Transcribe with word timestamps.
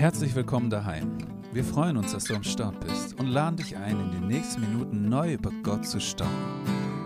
Herzlich 0.00 0.34
willkommen 0.34 0.70
daheim. 0.70 1.18
Wir 1.52 1.62
freuen 1.62 1.98
uns, 1.98 2.12
dass 2.12 2.24
du 2.24 2.34
am 2.34 2.42
Start 2.42 2.80
bist 2.80 3.20
und 3.20 3.26
laden 3.26 3.58
dich 3.58 3.76
ein, 3.76 4.00
in 4.00 4.10
den 4.12 4.28
nächsten 4.28 4.62
Minuten 4.62 5.10
neu 5.10 5.34
über 5.34 5.50
Gott 5.62 5.84
zu 5.84 6.00
staunen. 6.00 6.32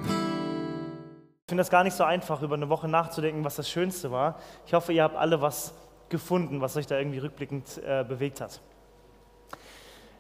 Ich 0.05 1.49
finde 1.49 1.63
das 1.63 1.71
gar 1.71 1.83
nicht 1.83 1.97
so 1.97 2.05
einfach, 2.05 2.41
über 2.43 2.55
eine 2.55 2.69
Woche 2.69 2.87
nachzudenken, 2.87 3.45
was 3.45 3.57
das 3.57 3.69
Schönste 3.69 4.13
war. 4.13 4.39
Ich 4.65 4.75
hoffe, 4.75 4.93
ihr 4.93 5.03
habt 5.03 5.17
alle 5.17 5.43
was 5.43 5.75
gefunden, 6.09 6.61
was 6.61 6.77
euch 6.77 6.87
da 6.87 6.97
irgendwie 6.97 7.19
rückblickend 7.19 7.83
äh, 7.85 8.05
bewegt 8.05 8.41
hat. 8.41 8.61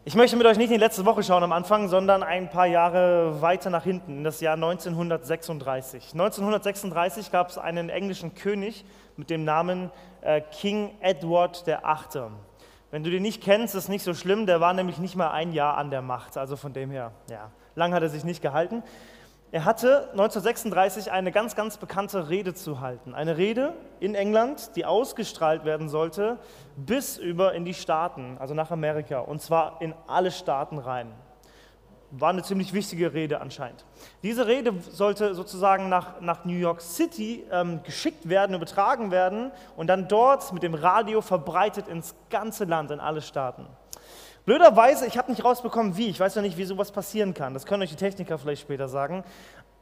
Ich 0.05 0.16
möchte 0.16 0.37
mit 0.37 0.45
euch 0.45 0.59
nicht 0.59 0.70
in 0.70 0.75
die 0.75 0.80
letzte 0.80 1.06
Woche 1.06 1.23
schauen 1.23 1.45
am 1.45 1.52
Anfang, 1.52 1.87
sondern 1.87 2.25
ein 2.25 2.51
paar 2.51 2.66
Jahre 2.66 3.41
weiter 3.41 3.70
nach 3.70 3.84
hinten, 3.84 4.16
in 4.19 4.25
das 4.25 4.41
Jahr 4.41 4.55
1936. 4.55 6.11
1936 6.12 7.30
gab 7.30 7.51
es 7.51 7.56
einen 7.56 7.88
englischen 7.88 8.34
König 8.34 8.84
mit 9.16 9.30
dem 9.30 9.45
Namen 9.45 9.93
äh, 10.23 10.41
King 10.41 10.91
Edward 11.01 11.65
VIII. 11.65 12.33
Wenn 12.95 13.03
du 13.03 13.11
den 13.11 13.25
nicht 13.25 13.43
kennst, 13.43 13.75
ist 13.75 13.89
nicht 13.89 14.05
so 14.05 14.15
schlimm, 14.15 14.47
der 14.47 14.61
war 14.61 14.73
nämlich 14.73 14.98
nicht 14.98 15.16
mal 15.16 15.33
ein 15.33 15.52
Jahr 15.52 15.77
an 15.79 15.91
der 15.91 16.01
Macht, 16.01 16.37
also 16.37 16.55
von 16.55 16.73
dem 16.73 16.93
her, 16.93 17.11
ja, 17.29 17.51
lang 17.75 17.93
hat 17.93 18.05
er 18.05 18.09
sich 18.09 18.23
nicht 18.23 18.41
gehalten. 18.41 18.85
Er 19.51 19.65
hatte 19.65 20.11
1936 20.12 21.11
eine 21.11 21.33
ganz, 21.33 21.57
ganz 21.57 21.77
bekannte 21.77 22.29
Rede 22.29 22.55
zu 22.55 22.79
halten. 22.79 23.12
Eine 23.12 23.37
Rede 23.37 23.75
in 23.99 24.15
England, 24.15 24.77
die 24.77 24.85
ausgestrahlt 24.85 25.65
werden 25.65 25.88
sollte 25.88 26.38
bis 26.77 27.19
über 27.19 27.52
in 27.55 27.65
die 27.65 27.75
Staaten, 27.75 28.37
also 28.38 28.55
nach 28.55 28.71
Amerika, 28.71 29.19
und 29.19 29.43
zwar 29.43 29.83
in 29.83 29.93
alle 30.07 30.30
Staaten 30.30 30.79
rein. 30.79 31.11
War 32.16 32.30
eine 32.30 32.42
ziemlich 32.42 32.73
wichtige 32.73 33.12
Rede 33.12 33.41
anscheinend. 33.41 33.84
Diese 34.23 34.46
Rede 34.46 34.74
sollte 34.91 35.34
sozusagen 35.34 35.88
nach, 35.88 36.20
nach 36.20 36.45
New 36.45 36.56
York 36.56 36.80
City 36.80 37.45
ähm, 37.50 37.82
geschickt 37.82 38.28
werden, 38.28 38.54
übertragen 38.54 39.10
werden 39.10 39.50
und 39.77 39.88
dann 39.88 40.06
dort 40.06 40.52
mit 40.52 40.62
dem 40.62 40.74
Radio 40.74 41.20
verbreitet 41.20 41.88
ins 41.88 42.15
ganze 42.30 42.65
Land, 42.65 42.90
in 42.90 43.01
alle 43.01 43.21
Staaten. 43.21 43.66
Blöderweise, 44.45 45.06
ich 45.06 45.16
habe 45.16 45.30
nicht 45.30 45.43
rausbekommen, 45.43 45.96
wie. 45.96 46.09
Ich 46.09 46.21
weiß 46.21 46.37
noch 46.37 46.43
nicht, 46.43 46.59
wie 46.59 46.65
sowas 46.65 46.93
passieren 46.93 47.32
kann. 47.32 47.54
Das 47.54 47.65
können 47.65 47.82
euch 47.82 47.90
die 47.90 47.96
Techniker 47.96 48.38
vielleicht 48.38 48.62
später 48.62 48.88
sagen. 48.88 49.24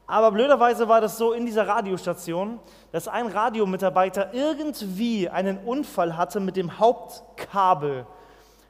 Aber 0.07 0.31
blöderweise 0.31 0.89
war 0.89 1.01
das 1.01 1.19
so 1.19 1.33
in 1.33 1.47
dieser 1.47 1.67
Radiostation, 1.67 2.61
dass 2.93 3.09
ein 3.09 3.27
Radiomitarbeiter 3.27 4.33
irgendwie 4.33 5.29
einen 5.29 5.59
Unfall 5.59 6.17
hatte 6.17 6.39
mit 6.39 6.57
dem 6.57 6.79
Hauptkabel. 6.79 8.07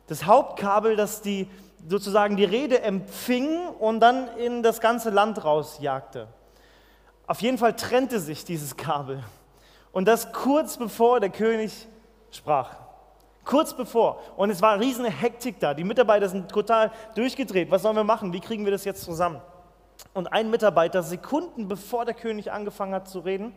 Das 0.06 0.24
Hauptkabel, 0.24 0.96
das 0.96 1.20
die, 1.20 1.48
sozusagen 1.88 2.36
die 2.36 2.44
Rede 2.44 2.82
empfing 2.82 3.68
und 3.78 4.00
dann 4.00 4.28
in 4.36 4.62
das 4.62 4.80
ganze 4.80 5.10
Land 5.10 5.44
rausjagte. 5.44 6.28
Auf 7.26 7.40
jeden 7.40 7.58
Fall 7.58 7.74
trennte 7.74 8.20
sich 8.20 8.44
dieses 8.44 8.76
Kabel. 8.76 9.22
Und 9.92 10.06
das 10.06 10.32
kurz 10.32 10.76
bevor 10.76 11.20
der 11.20 11.30
König 11.30 11.86
sprach. 12.30 12.76
Kurz 13.44 13.74
bevor. 13.74 14.20
Und 14.36 14.50
es 14.50 14.62
war 14.62 14.78
riesige 14.78 15.10
Hektik 15.10 15.58
da. 15.58 15.74
Die 15.74 15.84
Mitarbeiter 15.84 16.28
sind 16.28 16.50
total 16.50 16.92
durchgedreht. 17.14 17.70
Was 17.70 17.82
sollen 17.82 17.96
wir 17.96 18.04
machen? 18.04 18.32
Wie 18.32 18.40
kriegen 18.40 18.64
wir 18.64 18.72
das 18.72 18.84
jetzt 18.84 19.02
zusammen? 19.02 19.40
Und 20.14 20.32
ein 20.32 20.50
Mitarbeiter, 20.50 21.02
Sekunden 21.02 21.68
bevor 21.68 22.04
der 22.04 22.14
König 22.14 22.52
angefangen 22.52 22.94
hat 22.94 23.08
zu 23.08 23.20
reden, 23.20 23.54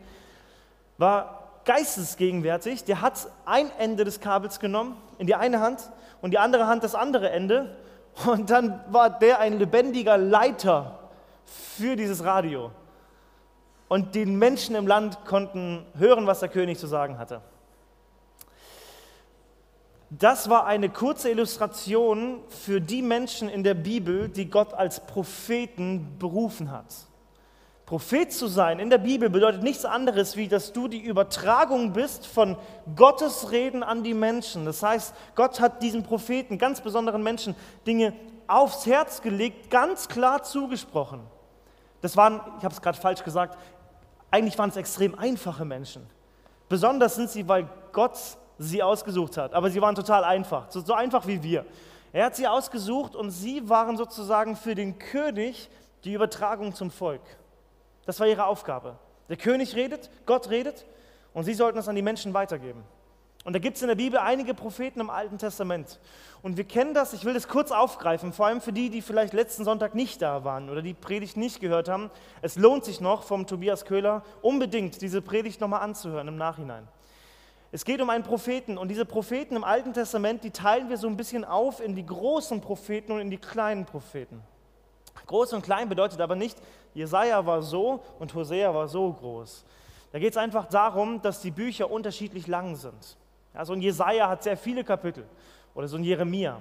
war 0.98 1.60
geistesgegenwärtig. 1.64 2.84
Der 2.84 3.00
hat 3.00 3.28
ein 3.44 3.70
Ende 3.78 4.04
des 4.04 4.20
Kabels 4.20 4.60
genommen 4.60 4.96
in 5.18 5.26
die 5.26 5.34
eine 5.34 5.60
Hand 5.60 5.90
und 6.20 6.30
die 6.30 6.38
andere 6.38 6.66
Hand 6.66 6.82
das 6.82 6.94
andere 6.94 7.30
Ende. 7.30 7.76
Und 8.24 8.50
dann 8.50 8.80
war 8.88 9.10
der 9.10 9.40
ein 9.40 9.58
lebendiger 9.58 10.16
Leiter 10.16 10.98
für 11.44 11.96
dieses 11.96 12.24
Radio. 12.24 12.70
Und 13.88 14.14
die 14.14 14.26
Menschen 14.26 14.74
im 14.74 14.86
Land 14.86 15.24
konnten 15.26 15.84
hören, 15.98 16.26
was 16.26 16.40
der 16.40 16.48
König 16.48 16.78
zu 16.78 16.86
sagen 16.86 17.18
hatte. 17.18 17.40
Das 20.10 20.48
war 20.48 20.66
eine 20.66 20.88
kurze 20.88 21.30
Illustration 21.30 22.40
für 22.48 22.80
die 22.80 23.02
Menschen 23.02 23.48
in 23.48 23.64
der 23.64 23.74
Bibel, 23.74 24.28
die 24.28 24.48
Gott 24.48 24.72
als 24.72 25.00
Propheten 25.00 26.16
berufen 26.18 26.70
hat. 26.70 26.86
Prophet 27.86 28.32
zu 28.32 28.48
sein 28.48 28.80
in 28.80 28.90
der 28.90 28.98
Bibel 28.98 29.30
bedeutet 29.30 29.62
nichts 29.62 29.84
anderes, 29.84 30.36
wie 30.36 30.48
dass 30.48 30.72
du 30.72 30.88
die 30.88 31.00
Übertragung 31.00 31.92
bist 31.92 32.26
von 32.26 32.56
Gottes 32.96 33.52
Reden 33.52 33.84
an 33.84 34.02
die 34.02 34.12
Menschen. 34.12 34.64
Das 34.64 34.82
heißt, 34.82 35.14
Gott 35.36 35.60
hat 35.60 35.82
diesen 35.82 36.02
Propheten, 36.02 36.58
ganz 36.58 36.80
besonderen 36.80 37.22
Menschen, 37.22 37.54
Dinge 37.86 38.12
aufs 38.48 38.86
Herz 38.86 39.22
gelegt, 39.22 39.70
ganz 39.70 40.08
klar 40.08 40.42
zugesprochen. 40.42 41.20
Das 42.00 42.16
waren, 42.16 42.40
ich 42.58 42.64
habe 42.64 42.74
es 42.74 42.82
gerade 42.82 42.98
falsch 42.98 43.22
gesagt, 43.22 43.56
eigentlich 44.32 44.58
waren 44.58 44.70
es 44.70 44.76
extrem 44.76 45.16
einfache 45.16 45.64
Menschen. 45.64 46.04
Besonders 46.68 47.14
sind 47.14 47.30
sie, 47.30 47.46
weil 47.46 47.68
Gott 47.92 48.18
sie 48.58 48.82
ausgesucht 48.82 49.36
hat. 49.36 49.54
Aber 49.54 49.70
sie 49.70 49.80
waren 49.80 49.94
total 49.94 50.24
einfach, 50.24 50.66
so, 50.70 50.80
so 50.80 50.92
einfach 50.92 51.24
wie 51.28 51.40
wir. 51.40 51.64
Er 52.12 52.26
hat 52.26 52.34
sie 52.34 52.48
ausgesucht 52.48 53.14
und 53.14 53.30
sie 53.30 53.68
waren 53.68 53.96
sozusagen 53.96 54.56
für 54.56 54.74
den 54.74 54.98
König 54.98 55.70
die 56.02 56.14
Übertragung 56.14 56.74
zum 56.74 56.90
Volk. 56.90 57.22
Das 58.06 58.20
war 58.20 58.26
ihre 58.26 58.46
Aufgabe. 58.46 58.96
Der 59.28 59.36
König 59.36 59.74
redet, 59.74 60.10
Gott 60.24 60.48
redet 60.48 60.86
und 61.34 61.44
sie 61.44 61.54
sollten 61.54 61.78
es 61.78 61.88
an 61.88 61.96
die 61.96 62.02
Menschen 62.02 62.32
weitergeben. 62.32 62.84
Und 63.44 63.52
da 63.52 63.60
gibt 63.60 63.76
es 63.76 63.82
in 63.82 63.88
der 63.88 63.94
Bibel 63.94 64.18
einige 64.18 64.54
Propheten 64.54 64.98
im 64.98 65.08
Alten 65.08 65.38
Testament. 65.38 66.00
Und 66.42 66.56
wir 66.56 66.64
kennen 66.64 66.94
das, 66.94 67.12
ich 67.12 67.24
will 67.24 67.34
das 67.34 67.46
kurz 67.46 67.70
aufgreifen, 67.70 68.32
vor 68.32 68.46
allem 68.46 68.60
für 68.60 68.72
die, 68.72 68.90
die 68.90 69.02
vielleicht 69.02 69.34
letzten 69.34 69.64
Sonntag 69.64 69.94
nicht 69.94 70.20
da 70.20 70.42
waren 70.42 70.68
oder 70.68 70.82
die 70.82 70.94
Predigt 70.94 71.36
nicht 71.36 71.60
gehört 71.60 71.88
haben. 71.88 72.10
Es 72.42 72.56
lohnt 72.56 72.84
sich 72.84 73.00
noch 73.00 73.22
vom 73.22 73.46
Tobias 73.46 73.84
Köhler 73.84 74.24
unbedingt 74.42 75.00
diese 75.00 75.22
Predigt 75.22 75.60
nochmal 75.60 75.82
anzuhören 75.82 76.26
im 76.26 76.36
Nachhinein. 76.36 76.88
Es 77.70 77.84
geht 77.84 78.00
um 78.00 78.10
einen 78.10 78.24
Propheten 78.24 78.78
und 78.78 78.88
diese 78.88 79.04
Propheten 79.04 79.54
im 79.54 79.62
Alten 79.62 79.92
Testament, 79.92 80.42
die 80.42 80.50
teilen 80.50 80.88
wir 80.88 80.96
so 80.96 81.06
ein 81.06 81.16
bisschen 81.16 81.44
auf 81.44 81.80
in 81.80 81.94
die 81.94 82.06
großen 82.06 82.60
Propheten 82.60 83.12
und 83.12 83.20
in 83.20 83.30
die 83.30 83.38
kleinen 83.38 83.84
Propheten. 83.84 84.42
Groß 85.24 85.54
und 85.54 85.62
klein 85.62 85.88
bedeutet 85.88 86.20
aber 86.20 86.36
nicht, 86.36 86.58
Jesaja 86.94 87.44
war 87.46 87.62
so 87.62 88.00
und 88.18 88.34
Hosea 88.34 88.74
war 88.74 88.88
so 88.88 89.12
groß. 89.12 89.64
Da 90.12 90.18
geht 90.18 90.32
es 90.32 90.36
einfach 90.36 90.66
darum, 90.66 91.20
dass 91.22 91.40
die 91.40 91.50
Bücher 91.50 91.90
unterschiedlich 91.90 92.46
lang 92.46 92.76
sind. 92.76 93.16
Ja, 93.54 93.64
so 93.64 93.72
ein 93.72 93.80
Jesaja 93.80 94.28
hat 94.28 94.42
sehr 94.42 94.56
viele 94.56 94.84
Kapitel 94.84 95.26
oder 95.74 95.88
so 95.88 95.96
ein 95.96 96.04
Jeremia. 96.04 96.60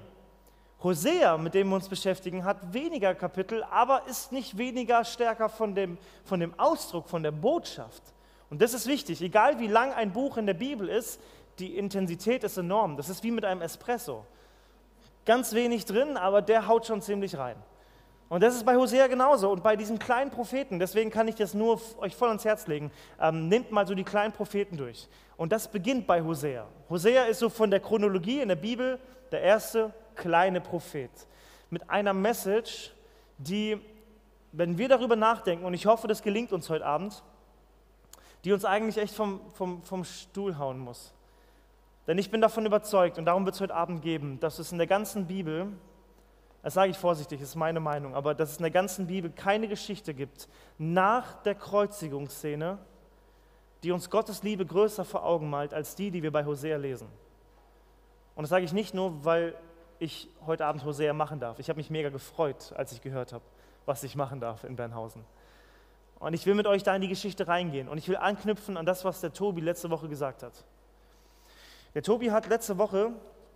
Hosea, 0.84 1.38
mit 1.38 1.54
dem 1.54 1.70
wir 1.70 1.76
uns 1.76 1.90
beschäftigen, 1.90 2.44
hat 2.44 2.74
weniger 2.74 3.16
Kapitel, 3.16 3.64
aber 3.64 4.08
ist 4.08 4.32
nicht 4.32 4.58
weniger 4.58 5.04
stärker 5.04 5.50
von 5.50 5.74
dem, 5.74 5.98
von 6.24 6.40
dem 6.40 6.58
Ausdruck, 6.60 7.10
von 7.10 7.24
der 7.24 7.32
Botschaft. 7.32 8.04
Und 8.50 8.62
das 8.62 8.74
ist 8.74 8.88
wichtig, 8.88 9.22
egal 9.22 9.60
wie 9.60 9.68
lang 9.68 9.94
ein 9.94 10.12
Buch 10.12 10.38
in 10.38 10.46
der 10.46 10.54
Bibel 10.54 10.88
ist, 10.88 11.20
die 11.60 11.78
Intensität 11.78 12.44
ist 12.44 12.58
enorm. 12.58 12.98
Das 12.98 13.10
ist 13.10 13.24
wie 13.24 13.32
mit 13.32 13.46
einem 13.46 13.62
Espresso. 13.62 14.26
Ganz 15.26 15.54
wenig 15.54 15.86
drin, 15.86 16.18
aber 16.18 16.42
der 16.42 16.68
haut 16.68 16.86
schon 16.86 17.02
ziemlich 17.02 17.38
rein. 17.38 17.56
Und 18.36 18.42
das 18.42 18.54
ist 18.54 18.66
bei 18.66 18.76
Hosea 18.76 19.08
genauso 19.08 19.50
und 19.50 19.64
bei 19.64 19.78
diesen 19.78 19.98
kleinen 19.98 20.30
Propheten. 20.30 20.78
Deswegen 20.78 21.10
kann 21.10 21.30
ich 21.30 21.36
das 21.36 21.54
nur 21.54 21.80
euch 22.00 22.18
voll 22.18 22.28
ans 22.28 22.44
Herz 22.44 22.68
legen. 22.68 22.92
Ähm, 23.18 23.48
nehmt 23.48 23.72
mal 23.72 23.88
so 23.88 23.96
die 23.96 24.04
kleinen 24.04 24.34
Propheten 24.34 24.76
durch. 24.76 25.08
Und 25.38 25.54
das 25.54 25.72
beginnt 25.72 26.06
bei 26.06 26.22
Hosea. 26.22 26.68
Hosea 26.90 27.28
ist 27.28 27.40
so 27.40 27.48
von 27.48 27.72
der 27.72 27.80
Chronologie 27.80 28.42
in 28.42 28.50
der 28.50 28.58
Bibel 28.58 29.00
der 29.32 29.40
erste 29.40 29.94
kleine 30.16 30.60
Prophet. 30.60 31.12
Mit 31.70 31.90
einer 31.90 32.12
Message, 32.12 32.92
die, 33.38 33.80
wenn 34.52 34.78
wir 34.78 34.90
darüber 34.90 35.16
nachdenken, 35.16 35.64
und 35.64 35.74
ich 35.74 35.86
hoffe, 35.86 36.10
das 36.10 36.22
gelingt 36.22 36.52
uns 36.52 36.70
heute 36.70 36.86
Abend, 36.86 37.24
die 38.44 38.52
uns 38.52 38.66
eigentlich 38.66 38.98
echt 38.98 39.16
vom, 39.16 39.40
vom, 39.54 39.82
vom 39.84 40.04
Stuhl 40.04 40.58
hauen 40.58 40.80
muss. 40.80 41.14
Denn 42.06 42.18
ich 42.18 42.30
bin 42.32 42.42
davon 42.42 42.66
überzeugt, 42.66 43.18
und 43.18 43.24
darum 43.24 43.46
wird 43.46 43.56
es 43.56 43.62
heute 43.62 43.76
Abend 43.76 44.02
geben, 44.02 44.42
dass 44.42 44.60
es 44.60 44.74
in 44.74 44.78
der 44.78 44.88
ganzen 44.88 45.26
Bibel, 45.26 45.72
das 46.66 46.74
sage 46.74 46.90
ich 46.90 46.98
vorsichtig, 46.98 47.42
ist 47.42 47.54
meine 47.54 47.80
Meinung, 47.80 48.16
aber 48.16 48.34
dass 48.34 48.54
es 48.54 48.58
in 48.58 48.64
der 48.64 48.72
ganzen 48.72 49.06
Bibel 49.06 49.30
keine 49.30 49.68
Geschichte 49.68 50.16
gibt 50.16 50.50
nach 50.80 51.36
der 51.44 51.54
Kreuzigungsszene, 51.54 52.80
die 53.84 53.92
uns 53.92 54.10
Gottes 54.10 54.42
Liebe 54.42 54.66
größer 54.66 55.06
vor 55.06 55.24
Augen 55.24 55.48
malt 55.52 55.76
als 55.76 55.94
die, 55.94 56.10
die 56.10 56.24
wir 56.24 56.32
bei 56.32 56.44
Hosea 56.44 56.78
lesen. 56.78 57.08
Und 58.34 58.42
das 58.42 58.50
sage 58.50 58.66
ich 58.66 58.74
nicht 58.74 58.96
nur, 58.96 59.24
weil 59.24 59.54
ich 60.00 60.28
heute 60.48 60.66
Abend 60.66 60.84
Hosea 60.84 61.14
machen 61.14 61.40
darf. 61.40 61.60
Ich 61.60 61.70
habe 61.70 61.78
mich 61.78 61.92
mega 61.92 62.10
gefreut, 62.10 62.74
als 62.76 62.92
ich 62.94 63.02
gehört 63.04 63.32
habe, 63.32 63.46
was 63.86 64.04
ich 64.04 64.16
machen 64.16 64.40
darf 64.40 64.64
in 64.64 64.76
Bernhausen. 64.76 65.24
Und 66.18 66.34
ich 66.34 66.48
will 66.48 66.56
mit 66.56 66.66
euch 66.66 66.82
da 66.82 66.96
in 66.96 67.04
die 67.04 67.10
Geschichte 67.10 67.48
reingehen. 67.48 67.88
Und 67.88 68.00
ich 68.00 68.10
will 68.10 68.18
anknüpfen 68.18 68.76
an 68.76 68.88
das, 68.88 69.06
was 69.06 69.22
der 69.22 69.34
Tobi 69.34 69.62
letzte 69.62 69.92
Woche 69.92 70.10
gesagt 70.10 70.42
hat. 70.42 70.66
Der 71.94 72.02
Tobi 72.02 72.32
hat 72.32 72.48
letzte 72.48 72.80
Woche 72.80 73.12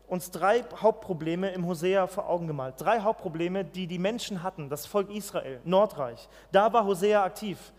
uns 0.10 0.32
drei 0.32 0.64
Hauptprobleme 0.76 1.52
im 1.52 1.66
Hosea 1.66 2.08
vor 2.08 2.28
Augen 2.28 2.48
gemalt. 2.48 2.76
Drei 2.78 3.00
Hauptprobleme, 3.02 3.64
die 3.64 3.88
die 3.88 4.00
Menschen 4.00 4.42
hatten, 4.42 4.70
das 4.70 4.86
Volk 4.86 5.10
Israel, 5.12 5.60
Nordreich. 5.64 6.28
Da 6.52 6.74
war 6.74 6.86
Hosea 6.86 7.24
aktiv. 7.24 7.72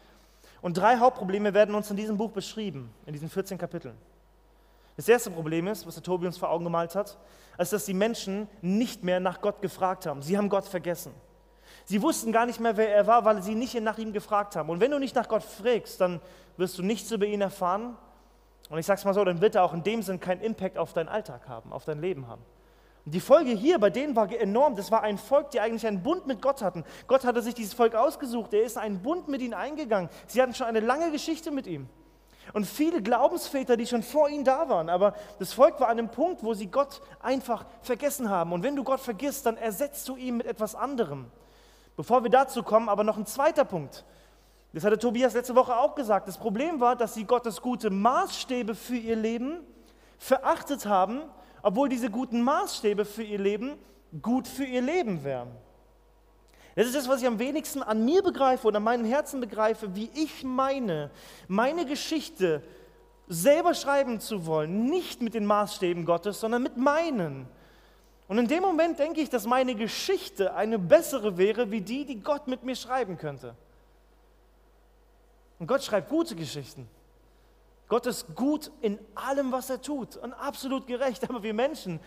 Und 0.63 0.77
drei 0.77 0.99
Hauptprobleme 0.99 1.55
werden 1.55 1.75
uns 1.75 1.91
in 1.91 1.97
diesem 1.97 2.17
Buch 2.17 2.31
beschrieben, 2.31 2.93
in 3.07 3.13
diesen 3.13 3.29
14 3.29 3.59
Kapiteln. 3.59 3.97
Das 4.97 5.09
erste 5.09 5.31
Problem 5.31 5.67
ist, 5.67 5.87
was 5.87 5.95
der 5.95 6.03
Tobi 6.03 6.27
uns 6.27 6.39
vor 6.39 6.51
Augen 6.51 6.65
gemalt 6.65 6.95
hat, 6.95 7.19
ist, 7.59 7.73
dass 7.73 7.87
die 7.87 7.95
Menschen 7.95 8.49
nicht 8.61 9.03
mehr 9.03 9.19
nach 9.19 9.41
Gott 9.41 9.61
gefragt 9.63 10.07
haben. 10.07 10.23
Sie 10.23 10.37
haben 10.37 10.49
Gott 10.49 10.67
vergessen. 10.67 11.13
Sie 11.85 12.03
wussten 12.03 12.33
gar 12.33 12.47
nicht 12.47 12.61
mehr, 12.61 12.77
wer 12.77 12.95
er 12.95 13.07
war, 13.07 13.25
weil 13.25 13.43
sie 13.43 13.55
nicht 13.55 13.81
nach 13.81 13.99
ihm 13.99 14.13
gefragt 14.13 14.57
haben. 14.57 14.69
Und 14.69 14.81
wenn 14.81 14.91
du 14.91 14.99
nicht 14.99 15.15
nach 15.15 15.29
Gott 15.29 15.43
fragst, 15.43 16.01
dann 16.01 16.21
wirst 16.57 16.79
du 16.79 16.83
nichts 16.83 17.11
über 17.11 17.27
ihn 17.27 17.41
erfahren. 17.41 17.97
Und 18.71 18.79
ich 18.79 18.87
sage 18.87 18.99
es 18.99 19.05
mal 19.05 19.13
so, 19.13 19.25
dann 19.25 19.41
wird 19.41 19.57
er 19.57 19.65
auch 19.65 19.75
in 19.75 19.83
dem 19.83 20.01
Sinn 20.01 20.21
keinen 20.21 20.41
Impact 20.41 20.79
auf 20.79 20.93
deinen 20.93 21.09
Alltag 21.09 21.49
haben, 21.49 21.73
auf 21.73 21.85
dein 21.85 22.01
Leben 22.01 22.29
haben. 22.29 22.43
Und 23.05 23.15
die 23.15 23.21
Folge 23.21 23.51
hier 23.51 23.79
bei 23.79 23.91
denen 23.91 24.15
war 24.15 24.31
enorm. 24.31 24.77
Das 24.77 24.93
war 24.93 25.03
ein 25.03 25.19
Volk, 25.19 25.51
die 25.51 25.61
eigentlich 25.61 25.87
einen 25.87 26.03
Bund 26.03 26.27
mit 26.27 26.41
Gott 26.41 26.63
hatten. 26.63 26.85
Gott 27.09 27.25
hatte 27.25 27.43
sich 27.43 27.55
dieses 27.55 27.75
Volk 27.75 27.95
ausgesucht. 27.95 28.55
Er 28.55 28.63
ist 28.63 28.79
einen 28.79 29.03
Bund 29.03 29.27
mit 29.27 29.43
ihnen 29.43 29.55
eingegangen. 29.55 30.09
Sie 30.29 30.41
hatten 30.41 30.55
schon 30.55 30.67
eine 30.67 30.81
lange 30.81 31.11
Geschichte 31.11 31.51
mit 31.51 31.67
ihm. 31.67 31.89
Und 32.53 32.67
viele 32.67 33.03
Glaubensväter, 33.03 33.77
die 33.77 33.87
schon 33.87 34.03
vor 34.03 34.29
ihnen 34.29 34.45
da 34.45 34.69
waren. 34.69 34.89
Aber 34.89 35.15
das 35.39 35.53
Volk 35.53 35.81
war 35.81 35.89
an 35.89 35.99
einem 35.99 36.11
Punkt, 36.11 36.45
wo 36.45 36.55
sie 36.55 36.67
Gott 36.67 37.01
einfach 37.21 37.65
vergessen 37.83 38.29
haben. 38.29 38.53
Und 38.53 38.63
wenn 38.63 38.77
du 38.77 38.85
Gott 38.85 39.01
vergisst, 39.01 39.47
dann 39.47 39.57
ersetzt 39.57 40.09
du 40.09 40.17
ihn 40.17 40.37
mit 40.37 40.47
etwas 40.47 40.75
anderem. 40.75 41.27
Bevor 41.97 42.23
wir 42.23 42.31
dazu 42.31 42.63
kommen, 42.63 42.89
aber 42.89 43.05
noch 43.05 43.17
ein 43.17 43.27
zweiter 43.27 43.65
Punkt. 43.65 44.05
Das 44.73 44.85
hatte 44.85 44.99
Tobias 44.99 45.35
letzte 45.35 45.55
Woche 45.55 45.77
auch 45.77 45.95
gesagt. 45.95 46.29
Das 46.29 46.39
Problem 46.39 46.81
war, 46.81 46.95
dass 46.95 47.15
sie 47.15 47.25
Gottes 47.25 47.61
gute 47.61 47.91
Maßstäbe 47.91 48.75
für 48.75 48.97
ihr 48.97 49.17
Leben 49.17 49.61
verachtet 50.19 50.87
haben, 50.87 51.23
obwohl 51.63 51.89
diese 51.89 52.11
guten 52.11 52.43
Maßstäbe 52.43 53.05
für 53.05 53.23
ihr 53.25 53.39
Leben 53.39 53.73
gut 54.23 54.47
für 54.47 54.65
ihr 54.65 54.83
Leben 54.83 55.25
wären. 55.25 55.51
Das 56.77 56.87
ist 56.87 56.95
das, 56.95 57.09
was 57.09 57.21
ich 57.21 57.27
am 57.27 57.39
wenigsten 57.39 57.83
an 57.83 58.05
mir 58.05 58.23
begreife 58.23 58.69
und 58.69 58.77
an 58.77 58.85
meinem 58.85 59.05
Herzen 59.05 59.41
begreife, 59.41 59.95
wie 59.97 60.11
ich 60.15 60.45
meine, 60.45 61.11
meine 61.49 61.85
Geschichte 61.85 62.63
selber 63.27 63.75
schreiben 63.75 64.21
zu 64.21 64.47
wollen, 64.47 64.87
nicht 64.87 65.21
mit 65.21 65.35
den 65.35 65.47
Maßstäben 65.47 66.05
Gottes, 66.05 66.41
sondern 66.41 66.63
mit 66.63 66.77
meinen. 66.77 67.47
Und 68.29 68.39
in 68.39 68.47
dem 68.47 68.63
Moment 68.63 68.99
denke 69.01 69.21
ich, 69.21 69.31
dass 69.31 69.47
meine 69.47 69.75
Geschichte 69.75 70.55
eine 70.55 70.79
bessere 70.79 71.37
wäre, 71.37 71.71
wie 71.73 71.81
die, 71.81 72.05
die 72.05 72.21
Gott 72.21 72.47
mit 72.47 72.63
mir 72.63 72.77
schreiben 72.77 73.19
könnte. 73.19 73.57
Und 75.61 75.67
Gott 75.67 75.85
schreibt 75.85 76.09
gute 76.09 76.35
Geschichten. 76.35 76.89
Gott 77.87 78.07
ist 78.07 78.35
gut 78.35 78.71
in 78.81 78.99
allem, 79.15 79.53
was 79.53 79.69
er 79.69 79.81
tut 79.81 80.17
und 80.17 80.33
absolut 80.33 80.87
gerecht. 80.87 81.23
Aber 81.29 81.43
wir 81.43 81.55
Menschen, 81.55 82.01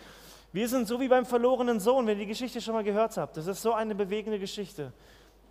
wir 0.52 0.68
sind 0.68 0.88
so 0.88 1.00
wie 1.00 1.08
beim 1.08 1.24
verlorenen 1.24 1.80
Sohn, 1.80 2.06
wenn 2.06 2.18
ihr 2.18 2.24
die 2.24 2.30
Geschichte 2.30 2.60
schon 2.60 2.74
mal 2.74 2.84
gehört 2.84 3.16
habt. 3.16 3.36
Das 3.36 3.46
ist 3.46 3.62
so 3.62 3.72
eine 3.72 3.94
bewegende 3.94 4.38
Geschichte. 4.38 4.92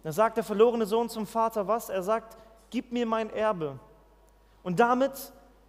Da 0.03 0.11
sagt 0.11 0.37
der 0.37 0.43
verlorene 0.43 0.85
Sohn 0.85 1.07
zum 1.07 1.25
Vater 1.25 1.67
was? 1.67 1.89
Er 1.89 2.03
sagt, 2.03 2.37
gib 2.69 2.91
mir 2.91 3.05
mein 3.05 3.29
Erbe. 3.29 3.79
Und 4.63 4.79
damit 4.79 5.13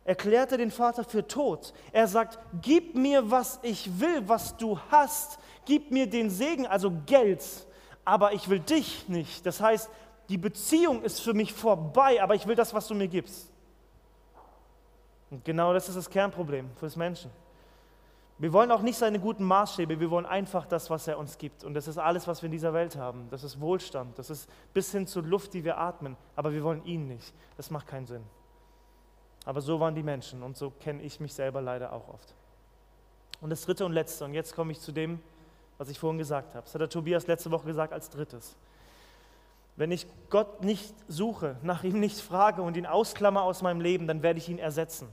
erklärt 0.04 0.50
er 0.50 0.58
den 0.58 0.72
Vater 0.72 1.04
für 1.04 1.26
tot. 1.26 1.72
Er 1.92 2.08
sagt, 2.08 2.38
gib 2.60 2.96
mir, 2.96 3.30
was 3.30 3.60
ich 3.62 4.00
will, 4.00 4.28
was 4.28 4.56
du 4.56 4.78
hast. 4.90 5.38
Gib 5.66 5.92
mir 5.92 6.08
den 6.08 6.30
Segen, 6.30 6.66
also 6.66 6.92
Geld. 7.06 7.44
Aber 8.04 8.32
ich 8.32 8.48
will 8.48 8.60
dich 8.60 9.08
nicht. 9.08 9.46
Das 9.46 9.60
heißt, 9.60 9.88
die 10.28 10.38
Beziehung 10.38 11.02
ist 11.02 11.20
für 11.20 11.34
mich 11.34 11.52
vorbei, 11.52 12.22
aber 12.22 12.34
ich 12.34 12.46
will 12.46 12.56
das, 12.56 12.72
was 12.72 12.86
du 12.86 12.94
mir 12.94 13.08
gibst. 13.08 13.50
Und 15.30 15.44
genau 15.44 15.72
das 15.72 15.88
ist 15.88 15.96
das 15.96 16.08
Kernproblem 16.08 16.70
für 16.76 16.86
das 16.86 16.96
Menschen. 16.96 17.30
Wir 18.38 18.52
wollen 18.52 18.72
auch 18.72 18.82
nicht 18.82 18.98
seine 18.98 19.20
guten 19.20 19.44
Maßstäbe, 19.44 20.00
wir 20.00 20.10
wollen 20.10 20.26
einfach 20.26 20.66
das, 20.66 20.90
was 20.90 21.06
er 21.06 21.18
uns 21.18 21.38
gibt. 21.38 21.62
Und 21.62 21.74
das 21.74 21.86
ist 21.86 21.98
alles, 21.98 22.26
was 22.26 22.42
wir 22.42 22.46
in 22.46 22.52
dieser 22.52 22.72
Welt 22.72 22.96
haben. 22.96 23.28
Das 23.30 23.44
ist 23.44 23.60
Wohlstand, 23.60 24.18
das 24.18 24.28
ist 24.28 24.50
bis 24.72 24.90
hin 24.90 25.06
zur 25.06 25.22
Luft, 25.22 25.54
die 25.54 25.62
wir 25.62 25.78
atmen. 25.78 26.16
Aber 26.34 26.52
wir 26.52 26.64
wollen 26.64 26.84
ihn 26.84 27.06
nicht. 27.06 27.32
Das 27.56 27.70
macht 27.70 27.86
keinen 27.86 28.06
Sinn. 28.06 28.24
Aber 29.44 29.60
so 29.60 29.78
waren 29.78 29.94
die 29.94 30.02
Menschen 30.02 30.42
und 30.42 30.56
so 30.56 30.70
kenne 30.70 31.02
ich 31.02 31.20
mich 31.20 31.34
selber 31.34 31.60
leider 31.60 31.92
auch 31.92 32.08
oft. 32.08 32.34
Und 33.40 33.50
das 33.50 33.62
dritte 33.62 33.84
und 33.84 33.92
letzte, 33.92 34.24
und 34.24 34.34
jetzt 34.34 34.54
komme 34.54 34.72
ich 34.72 34.80
zu 34.80 34.90
dem, 34.90 35.20
was 35.78 35.88
ich 35.88 35.98
vorhin 35.98 36.18
gesagt 36.18 36.54
habe. 36.54 36.64
Das 36.64 36.74
hat 36.74 36.80
der 36.80 36.88
Tobias 36.88 37.26
letzte 37.26 37.50
Woche 37.50 37.66
gesagt 37.66 37.92
als 37.92 38.08
drittes. 38.08 38.56
Wenn 39.76 39.90
ich 39.90 40.06
Gott 40.30 40.62
nicht 40.62 40.94
suche, 41.08 41.56
nach 41.62 41.82
ihm 41.82 41.98
nicht 41.98 42.20
frage 42.20 42.62
und 42.62 42.76
ihn 42.76 42.86
ausklammer 42.86 43.42
aus 43.42 43.62
meinem 43.62 43.80
Leben, 43.80 44.06
dann 44.06 44.22
werde 44.22 44.38
ich 44.38 44.48
ihn 44.48 44.58
ersetzen. 44.58 45.08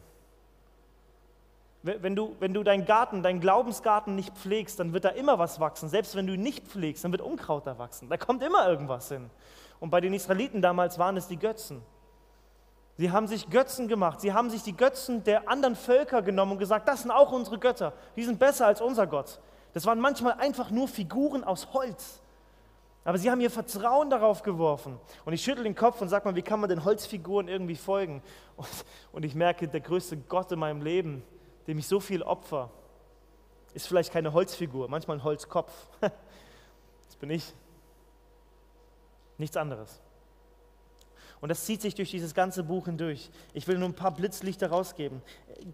Wenn 1.84 2.16
du, 2.16 2.36
wenn 2.40 2.54
du 2.54 2.62
deinen 2.62 2.86
Garten, 2.86 3.24
deinen 3.24 3.40
Glaubensgarten 3.40 4.16
nicht 4.16 4.38
pflegst, 4.38 4.80
dann 4.80 4.94
wird 4.94 5.04
da 5.04 5.10
immer 5.10 5.40
was 5.40 5.60
wachsen. 5.60 5.90
Selbst 5.90 6.16
wenn 6.16 6.28
du 6.28 6.34
ihn 6.34 6.44
nicht 6.44 6.68
pflegst, 6.68 7.04
dann 7.04 7.12
wird 7.12 7.24
Unkraut 7.24 7.66
da 7.66 7.80
wachsen. 7.80 8.08
Da 8.08 8.18
kommt 8.18 8.44
immer 8.44 8.70
irgendwas 8.70 9.10
hin. 9.10 9.32
Und 9.80 9.90
bei 9.90 10.00
den 10.00 10.14
Israeliten 10.14 10.62
damals 10.62 11.00
waren 11.00 11.18
es 11.18 11.28
die 11.28 11.38
Götzen. 11.38 11.82
Sie 12.98 13.10
haben 13.10 13.26
sich 13.26 13.50
Götzen 13.50 13.88
gemacht. 13.88 14.22
Sie 14.22 14.32
haben 14.32 14.52
sich 14.52 14.62
die 14.62 14.78
Götzen 14.78 15.24
der 15.24 15.50
anderen 15.50 15.76
Völker 15.76 16.22
genommen 16.22 16.52
und 16.52 16.60
gesagt, 16.60 16.88
das 16.88 17.02
sind 17.02 17.10
auch 17.10 17.32
unsere 17.32 17.58
Götter. 17.58 17.94
Die 18.16 18.24
sind 18.24 18.38
besser 18.38 18.68
als 18.68 18.80
unser 18.80 19.08
Gott. 19.08 19.40
Das 19.74 19.88
waren 19.88 20.00
manchmal 20.00 20.34
einfach 20.34 20.70
nur 20.70 20.88
Figuren 20.88 21.44
aus 21.44 21.74
Holz. 21.74 22.22
Aber 23.04 23.18
sie 23.18 23.32
haben 23.32 23.42
ihr 23.42 23.50
Vertrauen 23.50 24.10
darauf 24.10 24.44
geworfen. 24.44 25.00
Und 25.26 25.34
ich 25.34 25.44
schüttel 25.44 25.64
den 25.64 25.76
Kopf 25.76 26.02
und 26.02 26.10
sage 26.10 26.28
mal, 26.28 26.36
wie 26.36 26.44
kann 26.44 26.60
man 26.60 26.70
den 26.70 26.86
Holzfiguren 26.86 27.48
irgendwie 27.48 27.76
folgen? 27.76 28.22
Und, 28.58 28.68
und 29.12 29.26
ich 29.26 29.34
merke, 29.34 29.68
der 29.68 29.82
größte 29.82 30.18
Gott 30.18 30.52
in 30.52 30.60
meinem 30.60 30.82
Leben, 30.82 31.24
dem 31.68 31.80
ich 31.80 31.88
so 31.88 32.00
viel 32.00 32.22
opfer, 32.22 32.70
ist 33.74 33.88
vielleicht 33.88 34.12
keine 34.12 34.34
Holzfigur, 34.34 34.88
manchmal 34.90 35.18
ein 35.18 35.24
Holzkopf. 35.24 35.72
Das 37.08 37.18
bin 37.18 37.30
ich. 37.30 37.54
Nichts 39.38 39.58
anderes. 39.58 40.02
Und 41.42 41.50
das 41.50 41.66
zieht 41.66 41.82
sich 41.82 41.96
durch 41.96 42.12
dieses 42.12 42.36
ganze 42.36 42.64
Buch 42.64 42.86
hindurch. 42.86 43.32
Ich 43.54 43.68
will 43.68 43.80
nur 43.80 43.90
ein 43.90 43.96
paar 43.96 44.12
Blitzlichter 44.12 44.70
rausgeben. 44.70 45.24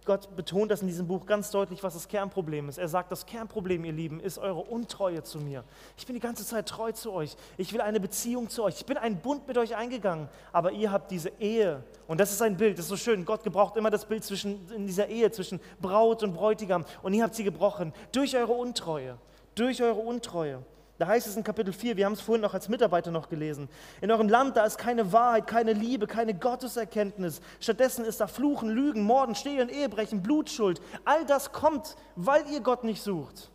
Gott 0.05 0.33
betont 0.35 0.71
das 0.71 0.81
in 0.81 0.87
diesem 0.87 1.07
Buch 1.07 1.25
ganz 1.25 1.51
deutlich, 1.51 1.83
was 1.83 1.93
das 1.93 2.07
Kernproblem 2.07 2.69
ist. 2.69 2.77
Er 2.77 2.87
sagt, 2.87 3.11
das 3.11 3.25
Kernproblem, 3.25 3.83
ihr 3.83 3.91
Lieben, 3.91 4.21
ist 4.21 4.37
eure 4.37 4.61
Untreue 4.61 5.23
zu 5.23 5.39
mir. 5.39 5.65
Ich 5.97 6.05
bin 6.05 6.15
die 6.15 6.21
ganze 6.21 6.45
Zeit 6.45 6.67
treu 6.67 6.93
zu 6.93 7.11
euch. 7.11 7.35
Ich 7.57 7.73
will 7.73 7.81
eine 7.81 7.99
Beziehung 7.99 8.49
zu 8.49 8.63
euch. 8.63 8.77
Ich 8.77 8.85
bin 8.85 8.95
einen 8.95 9.17
Bund 9.17 9.45
mit 9.47 9.57
euch 9.57 9.75
eingegangen. 9.75 10.29
Aber 10.53 10.71
ihr 10.71 10.89
habt 10.89 11.11
diese 11.11 11.31
Ehe. 11.39 11.83
Und 12.07 12.21
das 12.21 12.31
ist 12.31 12.41
ein 12.41 12.55
Bild, 12.55 12.77
das 12.77 12.85
ist 12.85 12.89
so 12.89 12.97
schön. 12.97 13.25
Gott 13.25 13.43
gebraucht 13.43 13.75
immer 13.75 13.89
das 13.89 14.05
Bild 14.05 14.23
zwischen, 14.23 14.71
in 14.71 14.87
dieser 14.87 15.07
Ehe 15.07 15.31
zwischen 15.31 15.59
Braut 15.81 16.23
und 16.23 16.33
Bräutigam. 16.33 16.85
Und 17.03 17.13
ihr 17.13 17.23
habt 17.23 17.35
sie 17.35 17.43
gebrochen 17.43 17.93
durch 18.13 18.37
eure 18.37 18.53
Untreue. 18.53 19.17
Durch 19.55 19.83
eure 19.83 19.99
Untreue. 19.99 20.63
Da 20.97 21.05
heißt 21.05 21.27
es 21.27 21.35
in 21.35 21.43
Kapitel 21.43 21.73
4, 21.73 21.95
wir 21.95 22.05
haben 22.05 22.13
es 22.13 22.21
vorhin 22.21 22.41
noch 22.41 22.55
als 22.55 22.69
Mitarbeiter 22.69 23.11
noch 23.11 23.29
gelesen, 23.29 23.69
in 24.01 24.11
eurem 24.11 24.29
Land, 24.29 24.57
da 24.57 24.65
ist 24.65 24.79
keine 24.79 25.11
Wahrheit, 25.11 25.45
keine 25.45 25.73
Liebe, 25.73 26.07
keine 26.07 26.33
Gotteserkenntnis. 26.33 27.39
Stattdessen 27.59 28.03
ist 28.03 28.19
da 28.19 28.25
Fluchen, 28.25 28.69
Lügen, 28.69 29.03
Morden, 29.03 29.35
Stehlen, 29.35 29.69
Ehebrechen, 29.69 30.23
Blutschuld. 30.23 30.81
All 31.05 31.23
das 31.25 31.51
kommt, 31.51 31.95
weil 32.15 32.47
ihr 32.49 32.61
Gott 32.61 32.83
nicht 32.83 33.03
sucht. 33.03 33.51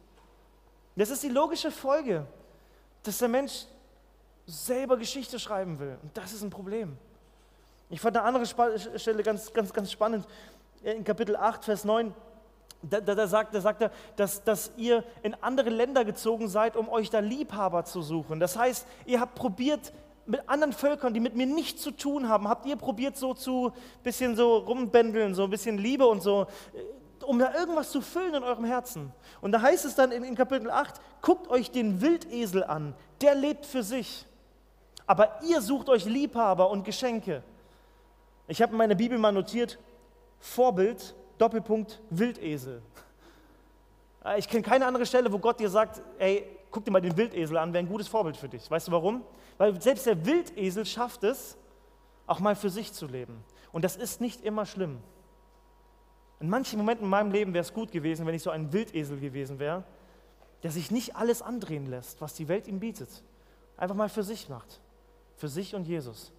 Das 0.95 1.11
ist 1.11 1.23
die 1.23 1.29
logische 1.29 1.73
Folge, 1.73 2.27
dass 3.03 3.19
der 3.19 3.29
Mensch 3.29 3.65
selber 4.47 4.97
Geschichte 4.97 5.39
schreiben 5.39 5.81
will. 5.81 5.99
Und 6.03 6.17
das 6.17 6.33
ist 6.33 6.43
ein 6.43 6.51
Problem. 6.51 6.97
Ich 7.91 8.01
fand 8.01 8.17
eine 8.17 8.27
andere 8.27 8.47
Stelle 8.47 9.23
ganz, 9.23 9.53
ganz, 9.53 9.73
ganz 9.73 9.91
spannend. 9.91 10.27
In 10.83 11.05
Kapitel 11.05 11.37
8, 11.37 11.65
Vers 11.65 11.85
9 11.85 12.15
da, 12.83 13.01
da, 13.01 13.15
da, 13.15 13.27
sagt, 13.27 13.55
da 13.55 13.61
sagt 13.61 13.83
er, 13.83 13.91
dass, 14.17 14.43
dass 14.43 14.73
ihr 14.77 15.05
in 15.23 15.35
andere 15.41 15.71
Länder 15.71 16.05
gezogen 16.05 16.49
seid, 16.49 16.77
um 16.77 16.89
euch 16.89 17.11
da 17.11 17.21
Liebhaber 17.21 17.85
zu 17.85 18.03
suchen. 18.03 18.41
Das 18.41 18.57
heißt, 18.57 18.87
ihr 19.07 19.21
habt 19.21 19.35
probiert, 19.35 19.93
mit 20.27 20.49
anderen 20.49 20.73
Völkern, 20.73 21.15
die 21.15 21.21
mit 21.21 21.35
mir 21.35 21.47
nichts 21.47 21.83
zu 21.83 21.91
tun 21.91 22.29
haben, 22.29 22.49
habt 22.49 22.67
ihr 22.67 22.77
probiert, 22.77 23.17
so 23.17 23.35
zu 23.35 23.73
bisschen 24.03 24.37
so 24.37 24.59
rumbändeln, 24.59 25.35
so 25.35 25.45
ein 25.45 25.51
bisschen 25.51 25.79
Liebe 25.79 26.07
und 26.07 26.23
so, 26.23 26.47
äh, 26.75 27.25
um 27.25 27.39
da 27.39 27.55
irgendwas 27.55 27.91
zu 27.91 28.01
füllen 28.01 28.35
in 28.35 28.43
eurem 28.43 28.65
Herzen. 28.65 29.13
Und 29.41 29.53
da 29.53 29.63
heißt 29.63 29.85
es 29.85 29.95
dann 29.95 30.13
in, 30.13 30.25
in 30.25 30.35
Kapitel 30.35 30.71
8, 30.71 31.01
guckt 31.21 31.49
euch 31.49 31.71
den 31.71 32.01
Wildesel 32.01 32.65
an, 32.65 32.95
der 33.21 33.35
lebt 33.35 33.67
für 33.67 33.83
sich. 33.83 34.27
Aber 35.07 35.41
ihr 35.43 35.61
sucht 35.61 35.89
euch 35.89 36.05
Liebhaber 36.05 36.71
und 36.71 36.85
Geschenke. 36.85 37.43
Ich 38.49 38.63
habe 38.63 38.73
in 38.73 38.79
meiner 38.79 38.95
Bibel 38.95 39.19
mal 39.19 39.33
notiert, 39.33 39.79
Vorbild 40.39 41.15
Doppelpunkt 41.43 42.01
Wildesel. 42.11 42.81
Äh, 44.25 44.39
ich 44.39 44.49
kenne 44.49 44.63
keine 44.63 44.87
andere 44.87 45.05
Stelle, 45.05 45.33
wo 45.33 45.39
Gott 45.41 45.59
dir 45.59 45.69
sagt, 45.69 46.01
ey, 46.19 46.47
guck 46.71 46.85
dir 46.85 46.93
mal 46.93 47.03
den 47.03 47.17
Wildesel 47.17 47.57
an, 47.57 47.73
wäre 47.73 47.85
ein 47.85 47.89
gutes 47.89 48.07
Vorbild 48.07 48.37
für 48.37 48.49
dich. 48.49 48.71
Weißt 48.71 48.87
du 48.87 48.93
warum? 48.93 49.25
Weil 49.59 49.81
selbst 49.83 50.07
der 50.07 50.25
Wildesel 50.25 50.87
schafft 50.87 51.25
es, 51.25 51.57
auch 52.29 52.39
mal 52.39 52.55
für 52.55 52.71
sich 52.71 52.93
zu 52.93 53.07
leben. 53.07 53.43
Und 53.73 53.85
das 53.85 53.97
ist 53.97 54.21
nicht 54.21 54.45
immer 54.45 54.67
schlimm. 54.67 54.99
In 56.39 56.49
manchen 56.49 56.79
Momenten 56.79 57.05
in 57.05 57.11
meinem 57.11 57.33
Leben 57.33 57.53
wäre 57.55 57.63
es 57.63 57.75
gut 57.75 57.91
gewesen, 57.91 58.25
wenn 58.25 58.35
ich 58.35 58.43
so 58.43 58.51
ein 58.51 58.73
Wildesel 58.73 59.19
gewesen 59.19 59.59
wäre, 59.59 59.83
der 60.63 60.71
sich 60.71 60.93
nicht 60.93 61.17
alles 61.17 61.43
andrehen 61.43 61.87
lässt, 61.87 62.21
was 62.21 62.35
die 62.35 62.47
Welt 62.47 62.69
ihm 62.69 62.79
bietet. 62.79 63.09
Einfach 63.77 63.97
mal 63.97 64.09
für 64.09 64.23
sich 64.23 64.49
macht. 64.49 64.81
Für 65.37 65.49
sich 65.49 65.75
und 65.75 65.89
Jesus. 65.89 66.31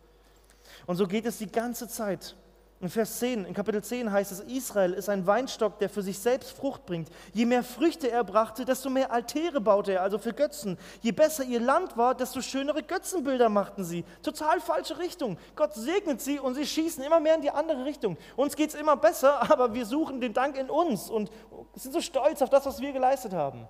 Und 0.86 0.96
so 0.96 1.08
geht 1.08 1.26
es 1.26 1.40
die 1.40 1.52
ganze 1.52 1.90
Zeit. 1.90 2.38
In 2.84 2.90
Vers 2.90 3.20
10, 3.20 3.46
in 3.46 3.54
Kapitel 3.54 3.82
10 3.82 4.12
heißt 4.12 4.34
es, 4.34 4.42
Israel 4.42 4.92
ist 4.92 5.08
ein 5.08 5.26
Weinstock, 5.26 5.80
der 5.80 5.88
für 5.88 6.02
sich 6.02 6.20
selbst 6.20 6.52
Frucht 6.52 6.86
bringt. 6.86 7.08
Je 7.32 7.46
mehr 7.46 7.64
Früchte 7.64 8.12
er 8.12 8.26
brachte, 8.26 8.66
desto 8.66 8.90
mehr 8.90 9.10
Altäre 9.10 9.62
baute 9.62 9.94
er, 9.94 10.02
also 10.02 10.18
für 10.18 10.34
Götzen. 10.34 10.78
Je 11.00 11.14
besser 11.14 11.46
ihr 11.46 11.62
Land 11.62 11.96
war, 11.96 12.14
desto 12.14 12.42
schönere 12.42 12.84
Götzenbilder 12.84 13.48
machten 13.48 13.86
sie. 13.86 14.04
Total 14.22 14.60
falsche 14.60 15.00
Richtung. 15.00 15.38
Gott 15.56 15.74
segnet 15.76 16.20
sie 16.20 16.40
und 16.40 16.56
sie 16.56 16.66
schießen 16.66 17.02
immer 17.06 17.22
mehr 17.22 17.36
in 17.36 17.42
die 17.42 17.52
andere 17.52 17.86
Richtung. 17.86 18.18
Uns 18.36 18.54
geht 18.54 18.72
es 18.72 18.76
immer 18.76 18.98
besser, 18.98 19.42
aber 19.50 19.74
wir 19.74 19.86
suchen 19.86 20.20
den 20.20 20.34
Dank 20.34 20.58
in 20.58 20.70
uns 20.70 21.10
und 21.10 21.32
sind 21.76 21.94
so 21.94 22.02
stolz 22.02 22.42
auf 22.42 22.50
das, 22.50 22.66
was 22.66 22.82
wir 22.82 22.92
geleistet 22.92 23.32
haben. 23.32 23.66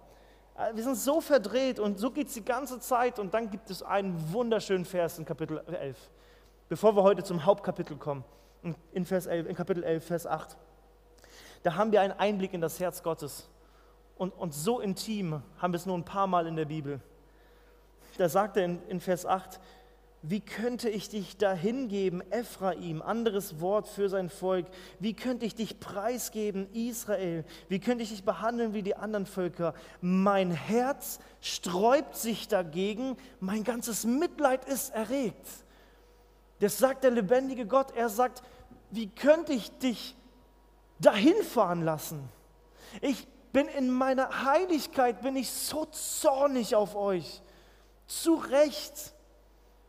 Wir 0.73 0.83
sind 0.83 0.95
so 0.95 1.21
verdreht 1.21 1.79
und 1.79 1.99
so 1.99 2.09
geht 2.09 2.29
es 2.29 2.33
die 2.33 2.43
ganze 2.43 2.79
Zeit. 2.79 3.19
Und 3.19 3.31
dann 3.35 3.51
gibt 3.51 3.69
es 3.69 3.83
einen 3.83 4.33
wunderschönen 4.33 4.85
Vers 4.85 5.19
in 5.19 5.25
Kapitel 5.25 5.63
11, 5.67 5.97
bevor 6.67 6.95
wir 6.95 7.03
heute 7.03 7.23
zum 7.23 7.45
Hauptkapitel 7.45 7.95
kommen 7.95 8.23
in, 8.91 9.05
Vers 9.05 9.25
11, 9.25 9.47
in 9.47 9.55
Kapitel 9.55 9.83
11, 9.83 10.05
Vers 10.05 10.27
8. 10.27 10.57
Da 11.63 11.75
haben 11.75 11.91
wir 11.91 12.01
einen 12.01 12.13
Einblick 12.13 12.53
in 12.53 12.61
das 12.61 12.79
Herz 12.79 13.03
Gottes. 13.03 13.49
und, 14.17 14.31
und 14.31 14.53
so 14.53 14.79
intim 14.79 15.41
haben 15.57 15.73
wir 15.73 15.77
es 15.77 15.85
nur 15.85 15.97
ein 15.97 16.05
paar 16.05 16.27
Mal 16.27 16.47
in 16.47 16.55
der 16.55 16.65
Bibel. 16.65 16.99
Da 18.17 18.29
sagt 18.29 18.57
er 18.57 18.65
in, 18.65 18.79
in 18.89 18.99
Vers 18.99 19.25
8, 19.25 19.59
wie 20.25 20.39
könnte 20.39 20.89
ich 20.89 21.09
dich 21.09 21.35
dahingeben, 21.35 22.23
Ephraim, 22.31 23.01
anderes 23.01 23.59
Wort 23.59 23.89
für 23.89 24.07
sein 24.07 24.29
Volk? 24.29 24.67
Wie 24.99 25.13
könnte 25.13 25.45
ich 25.45 25.53
dich 25.53 25.81
preisgeben, 25.81 26.71
Israel? 26.71 27.43
Wie 27.67 27.79
könnte 27.79 28.03
ich 28.03 28.09
dich 28.11 28.23
behandeln 28.23 28.73
wie 28.73 28.83
die 28.83 28.95
anderen 28.95 29.25
Völker? 29.25 29.73
Mein 29.99 30.51
Herz 30.51 31.19
sträubt 31.41 32.15
sich 32.15 32.47
dagegen, 32.47 33.17
mein 33.41 33.65
ganzes 33.65 34.05
Mitleid 34.05 34.63
ist 34.63 34.93
erregt. 34.95 35.45
Das 36.63 36.77
sagt 36.77 37.03
der 37.03 37.11
lebendige 37.11 37.65
Gott. 37.65 37.91
Er 37.93 38.07
sagt, 38.07 38.41
wie 38.89 39.09
könnte 39.09 39.51
ich 39.51 39.69
dich 39.79 40.15
dahin 40.97 41.35
fahren 41.43 41.83
lassen? 41.83 42.23
Ich 43.01 43.27
bin 43.51 43.67
in 43.67 43.89
meiner 43.89 44.45
Heiligkeit, 44.45 45.21
bin 45.21 45.35
ich 45.35 45.51
so 45.51 45.83
zornig 45.85 46.75
auf 46.75 46.95
euch. 46.95 47.41
Zu 48.07 48.35
Recht. 48.35 49.13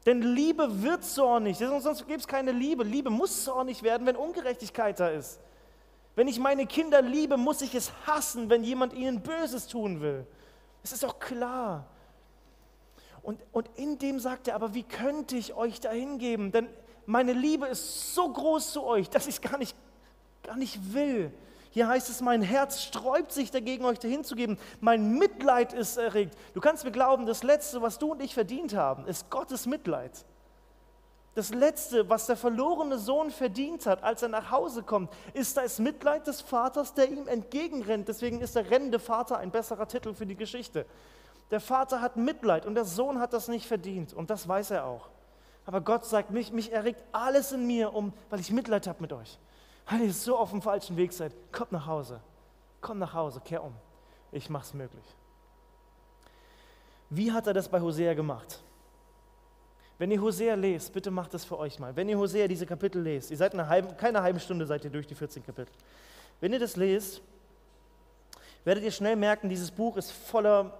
Denn 0.04 0.20
Liebe 0.20 0.82
wird 0.82 1.04
zornig, 1.04 1.58
sonst 1.58 2.08
gibt 2.08 2.20
es 2.20 2.26
keine 2.26 2.50
Liebe. 2.50 2.82
Liebe 2.82 3.08
muss 3.08 3.44
zornig 3.44 3.84
werden, 3.84 4.06
wenn 4.06 4.16
Ungerechtigkeit 4.16 4.98
da 4.98 5.08
ist. 5.08 5.38
Wenn 6.16 6.26
ich 6.26 6.40
meine 6.40 6.66
Kinder 6.66 7.02
liebe, 7.02 7.36
muss 7.36 7.62
ich 7.62 7.74
es 7.74 7.92
hassen, 8.06 8.50
wenn 8.50 8.64
jemand 8.64 8.92
ihnen 8.92 9.20
Böses 9.20 9.68
tun 9.68 10.00
will. 10.00 10.26
Das 10.82 10.92
ist 10.92 11.04
doch 11.04 11.18
klar. 11.20 11.86
Und, 13.24 13.40
und 13.52 13.68
in 13.76 13.98
dem 13.98 14.20
sagt 14.20 14.48
er, 14.48 14.54
aber 14.54 14.74
wie 14.74 14.82
könnte 14.82 15.36
ich 15.36 15.54
euch 15.54 15.80
dahin 15.80 16.18
geben? 16.18 16.52
Denn 16.52 16.68
meine 17.06 17.32
Liebe 17.32 17.66
ist 17.66 18.14
so 18.14 18.28
groß 18.28 18.72
zu 18.72 18.84
euch, 18.84 19.08
dass 19.08 19.26
ich 19.26 19.36
es 19.36 19.40
gar 19.40 19.56
nicht, 19.58 19.74
gar 20.42 20.56
nicht 20.56 20.92
will. 20.92 21.32
Hier 21.70 21.88
heißt 21.88 22.08
es, 22.10 22.20
mein 22.20 22.42
Herz 22.42 22.82
sträubt 22.82 23.32
sich 23.32 23.50
dagegen, 23.50 23.84
euch 23.86 23.98
dahin 23.98 24.24
zu 24.24 24.36
geben. 24.36 24.58
Mein 24.80 25.18
Mitleid 25.18 25.72
ist 25.72 25.96
erregt. 25.96 26.36
Du 26.52 26.60
kannst 26.60 26.84
mir 26.84 26.92
glauben, 26.92 27.26
das 27.26 27.42
Letzte, 27.42 27.82
was 27.82 27.98
du 27.98 28.12
und 28.12 28.22
ich 28.22 28.34
verdient 28.34 28.74
haben, 28.74 29.08
ist 29.08 29.30
Gottes 29.30 29.66
Mitleid. 29.66 30.12
Das 31.34 31.52
Letzte, 31.52 32.08
was 32.08 32.26
der 32.26 32.36
verlorene 32.36 32.96
Sohn 32.98 33.30
verdient 33.30 33.86
hat, 33.86 34.04
als 34.04 34.22
er 34.22 34.28
nach 34.28 34.52
Hause 34.52 34.84
kommt, 34.84 35.10
ist 35.32 35.56
das 35.56 35.80
Mitleid 35.80 36.26
des 36.26 36.42
Vaters, 36.42 36.94
der 36.94 37.10
ihm 37.10 37.26
entgegenrennt. 37.26 38.06
Deswegen 38.06 38.40
ist 38.40 38.54
der 38.54 38.70
rennende 38.70 39.00
Vater 39.00 39.38
ein 39.38 39.50
besserer 39.50 39.88
Titel 39.88 40.14
für 40.14 40.26
die 40.26 40.36
Geschichte. 40.36 40.86
Der 41.54 41.60
Vater 41.60 42.00
hat 42.02 42.16
Mitleid 42.16 42.66
und 42.66 42.74
der 42.74 42.84
Sohn 42.84 43.20
hat 43.20 43.32
das 43.32 43.46
nicht 43.46 43.66
verdient 43.66 44.12
und 44.12 44.28
das 44.28 44.48
weiß 44.48 44.72
er 44.72 44.84
auch. 44.84 45.08
Aber 45.64 45.80
Gott 45.80 46.04
sagt, 46.04 46.32
mich, 46.32 46.52
mich 46.52 46.72
erregt 46.72 47.00
alles 47.12 47.52
in 47.52 47.64
mir, 47.66 47.94
um, 47.94 48.12
weil 48.28 48.40
ich 48.40 48.50
Mitleid 48.50 48.86
habe 48.86 49.00
mit 49.00 49.12
euch 49.12 49.38
weil 49.86 50.02
ihr 50.02 50.12
so 50.12 50.36
auf 50.36 50.50
dem 50.50 50.62
falschen 50.62 50.96
Weg 50.96 51.12
seid, 51.12 51.32
kommt 51.52 51.72
nach 51.72 51.86
Hause. 51.86 52.20
Komm 52.80 52.98
nach 52.98 53.12
Hause, 53.12 53.40
kehr 53.40 53.62
um. 53.62 53.74
Ich 54.32 54.48
mach's 54.50 54.74
möglich. 54.74 55.04
Wie 57.10 57.32
hat 57.32 57.46
er 57.46 57.52
das 57.52 57.68
bei 57.68 57.80
Hosea 57.80 58.14
gemacht? 58.14 58.62
Wenn 59.98 60.10
ihr 60.10 60.20
Hosea 60.20 60.54
lest, 60.54 60.92
bitte 60.92 61.10
macht 61.10 61.34
das 61.34 61.44
für 61.44 61.58
euch 61.58 61.78
mal. 61.78 61.94
Wenn 61.94 62.08
ihr 62.08 62.18
Hosea 62.18 62.48
diese 62.48 62.66
Kapitel 62.66 63.00
lest, 63.00 63.30
ihr 63.30 63.36
seid 63.36 63.52
eine 63.52 63.68
halbe, 63.68 63.94
keine 63.94 64.22
halbe 64.22 64.40
Stunde 64.40 64.66
seid 64.66 64.84
ihr 64.84 64.90
durch 64.90 65.06
die 65.06 65.14
14 65.14 65.44
Kapitel. 65.44 65.72
Wenn 66.40 66.52
ihr 66.52 66.58
das 66.58 66.76
lest, 66.76 67.22
werdet 68.64 68.82
ihr 68.82 68.90
schnell 68.90 69.14
merken, 69.14 69.48
dieses 69.48 69.70
Buch 69.70 69.96
ist 69.96 70.10
voller 70.10 70.72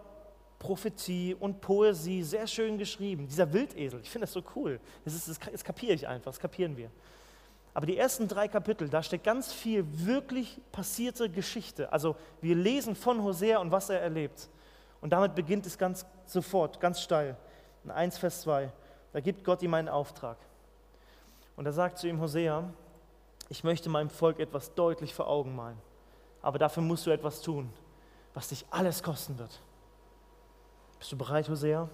Prophetie 0.59 1.35
und 1.35 1.61
Poesie, 1.61 2.23
sehr 2.23 2.47
schön 2.47 2.79
geschrieben. 2.79 3.27
Dieser 3.27 3.53
Wildesel, 3.53 4.01
ich 4.01 4.11
finde 4.11 4.27
das 4.27 4.33
so 4.33 4.43
cool. 4.57 4.81
Das, 5.05 5.15
ist, 5.15 5.29
das, 5.29 5.39
das 5.39 5.65
kapiere 5.65 5.95
ich 5.95 6.07
einfach, 6.07 6.31
das 6.31 6.41
kapieren 6.41 6.77
wir. 6.77 6.91
Aber 7.75 7.87
die 7.87 7.99
ersten 7.99 8.29
drei 8.29 8.47
Kapitel, 8.47 8.89
da 8.89 9.03
steckt 9.03 9.25
ganz 9.25 9.53
viel 9.53 9.85
wirklich 9.91 10.61
passierte 10.71 11.29
Geschichte. 11.29 11.93
Also 11.93 12.15
wir 12.41 12.55
lesen 12.55 12.95
von 12.95 13.23
Hosea 13.23 13.59
und 13.59 13.73
was 13.73 13.91
er 13.91 14.01
erlebt. 14.01 14.49
Und 15.01 15.11
damit 15.11 15.35
beginnt 15.35 15.67
es 15.67 15.77
ganz 15.77 16.07
sofort, 16.25 16.81
ganz 16.81 17.01
steil. 17.01 17.37
In 17.83 17.91
1 17.91 18.17
Vers 18.17 18.43
2, 18.43 18.71
da 19.13 19.21
gibt 19.21 19.45
Gott 19.45 19.61
ihm 19.63 19.75
einen 19.75 19.89
Auftrag. 19.89 20.39
Und 21.57 21.67
er 21.67 21.73
sagt 21.73 21.99
zu 21.99 22.09
ihm, 22.09 22.21
Hosea, 22.21 22.73
ich 23.49 23.65
möchte 23.65 23.89
meinem 23.91 24.09
Volk 24.09 24.39
etwas 24.39 24.73
deutlich 24.75 25.13
vor 25.13 25.27
Augen 25.29 25.55
malen. 25.55 25.77
Aber 26.43 26.59
dafür 26.59 26.83
musst 26.83 27.07
du 27.07 27.11
etwas 27.11 27.43
tun, 27.43 27.71
was 28.35 28.49
dich 28.49 28.65
alles 28.71 29.03
kosten 29.03 29.39
wird. 29.39 29.61
Bist 30.99 31.13
du 31.13 31.17
bereit, 31.17 31.49
Hosea? 31.49 31.89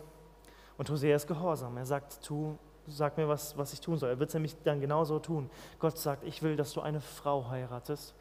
Und 0.78 0.90
Hosea 0.90 1.16
ist 1.16 1.26
gehorsam. 1.26 1.76
Er 1.76 1.86
sagt, 1.86 2.22
tu 2.22 2.56
sag 2.86 3.16
mir, 3.16 3.28
was, 3.28 3.56
was 3.56 3.72
ich 3.72 3.80
tun 3.80 3.98
soll. 3.98 4.10
Er 4.10 4.18
wird 4.18 4.30
es 4.30 4.34
nämlich 4.34 4.56
dann 4.64 4.80
genauso 4.80 5.18
tun. 5.18 5.50
Gott 5.78 5.98
sagt, 5.98 6.24
ich 6.24 6.42
will, 6.42 6.56
dass 6.56 6.72
du 6.72 6.80
eine 6.80 7.00
Frau 7.00 7.48
heiratest, 7.48 8.14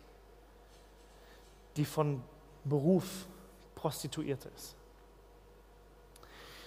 die 1.77 1.85
von 1.85 2.21
Beruf 2.63 3.27
Prostituierte 3.75 4.49
ist. 4.49 4.75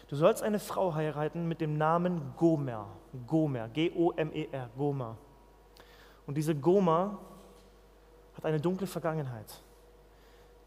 Du 0.09 0.17
sollst 0.17 0.43
eine 0.43 0.59
Frau 0.59 0.95
heiraten 0.95 1.49
mit 1.49 1.61
dem 1.61 1.79
Namen 1.79 2.35
Gomer. 2.37 2.87
Gomer, 3.27 3.69
G-O-M-E-R, 3.69 4.71
Gomer. 4.77 5.17
Und 6.27 6.37
diese 6.37 6.55
Gomer 6.55 7.19
hat 8.35 8.45
eine 8.45 8.61
dunkle 8.61 8.87
Vergangenheit. 8.87 9.63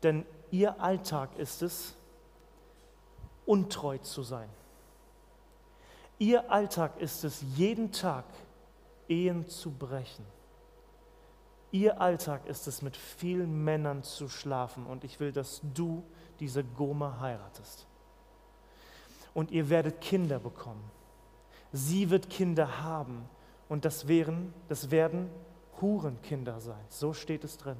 Denn 0.03 0.25
ihr 0.51 0.79
Alltag 0.81 1.35
ist 1.37 1.61
es, 1.61 1.95
untreu 3.45 3.97
zu 3.99 4.23
sein. 4.23 4.49
Ihr 6.17 6.51
Alltag 6.51 6.99
ist 6.99 7.23
es, 7.23 7.43
jeden 7.55 7.91
Tag 7.91 8.25
Ehen 9.07 9.47
zu 9.47 9.71
brechen. 9.71 10.25
Ihr 11.71 11.99
Alltag 11.99 12.45
ist 12.47 12.67
es, 12.67 12.81
mit 12.81 12.95
vielen 12.95 13.63
Männern 13.63 14.03
zu 14.03 14.29
schlafen. 14.29 14.85
Und 14.85 15.03
ich 15.03 15.19
will, 15.19 15.31
dass 15.31 15.61
du 15.73 16.03
diese 16.39 16.63
Goma 16.63 17.19
heiratest. 17.19 17.85
Und 19.33 19.51
ihr 19.51 19.69
werdet 19.69 19.99
Kinder 19.99 20.39
bekommen. 20.39 20.89
Sie 21.73 22.09
wird 22.09 22.29
Kinder 22.29 22.81
haben. 22.81 23.27
Und 23.67 23.83
das, 23.83 24.07
wären, 24.07 24.53
das 24.69 24.89
werden 24.89 25.29
Hurenkinder 25.81 26.61
sein. 26.61 26.83
So 26.87 27.13
steht 27.13 27.43
es 27.43 27.57
drin. 27.57 27.77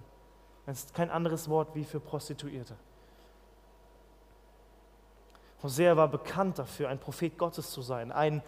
Das 0.66 0.80
ist 0.80 0.94
kein 0.94 1.10
anderes 1.10 1.50
Wort 1.50 1.74
wie 1.76 1.86
für 1.86 2.00
Prostituierte. 2.00 2.76
Hosea 5.64 5.96
war 5.98 6.08
bekannt 6.08 6.60
dafür, 6.60 6.90
ein 6.90 7.00
Prophet 7.00 7.38
Gottes 7.38 7.72
zu 7.72 7.82
sein, 7.82 8.12
ein 8.12 8.42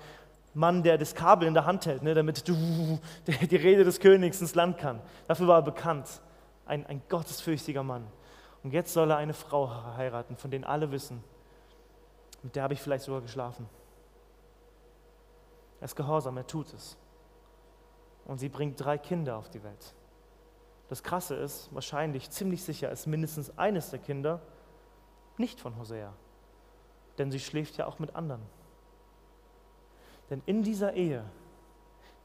Mann, 0.53 0.83
der 0.83 0.97
das 0.97 1.13
Kabel 1.13 1.47
in 1.47 1.53
der 1.53 1.65
Hand 1.65 1.85
hält, 1.85 2.03
ne, 2.03 2.13
damit 2.13 2.47
die 2.47 3.55
Rede 3.55 3.83
des 3.83 3.99
Königs 3.99 4.41
ins 4.41 4.55
Land 4.55 4.77
kann. 4.77 5.01
Dafür 5.27 5.47
war 5.47 5.59
er 5.59 5.63
bekannt, 5.63 6.21
ein, 6.65 6.85
ein 6.85 7.01
gottesfürchtiger 7.09 7.83
Mann. 7.83 8.07
Und 8.63 8.73
jetzt 8.73 8.93
soll 8.93 9.11
er 9.11 9.17
eine 9.17 9.33
Frau 9.33 9.69
heiraten, 9.95 10.35
von 10.35 10.51
denen 10.51 10.63
alle 10.63 10.91
wissen, 10.91 11.23
mit 12.43 12.55
der 12.55 12.63
habe 12.63 12.73
ich 12.73 12.81
vielleicht 12.81 13.05
sogar 13.05 13.21
geschlafen. 13.21 13.69
Er 15.79 15.85
ist 15.85 15.95
gehorsam, 15.95 16.37
er 16.37 16.47
tut 16.47 16.73
es. 16.73 16.97
Und 18.25 18.39
sie 18.39 18.49
bringt 18.49 18.83
drei 18.83 18.97
Kinder 18.97 19.37
auf 19.37 19.49
die 19.49 19.63
Welt. 19.63 19.93
Das 20.89 21.03
Krasse 21.03 21.35
ist, 21.35 21.73
wahrscheinlich, 21.73 22.29
ziemlich 22.29 22.63
sicher, 22.63 22.91
ist 22.91 23.05
mindestens 23.05 23.57
eines 23.57 23.89
der 23.91 23.99
Kinder 23.99 24.41
nicht 25.37 25.59
von 25.59 25.77
Hosea 25.77 26.13
denn 27.17 27.31
sie 27.31 27.39
schläft 27.39 27.77
ja 27.77 27.87
auch 27.87 27.99
mit 27.99 28.15
anderen. 28.15 28.41
Denn 30.29 30.41
in 30.45 30.63
dieser 30.63 30.93
Ehe, 30.93 31.23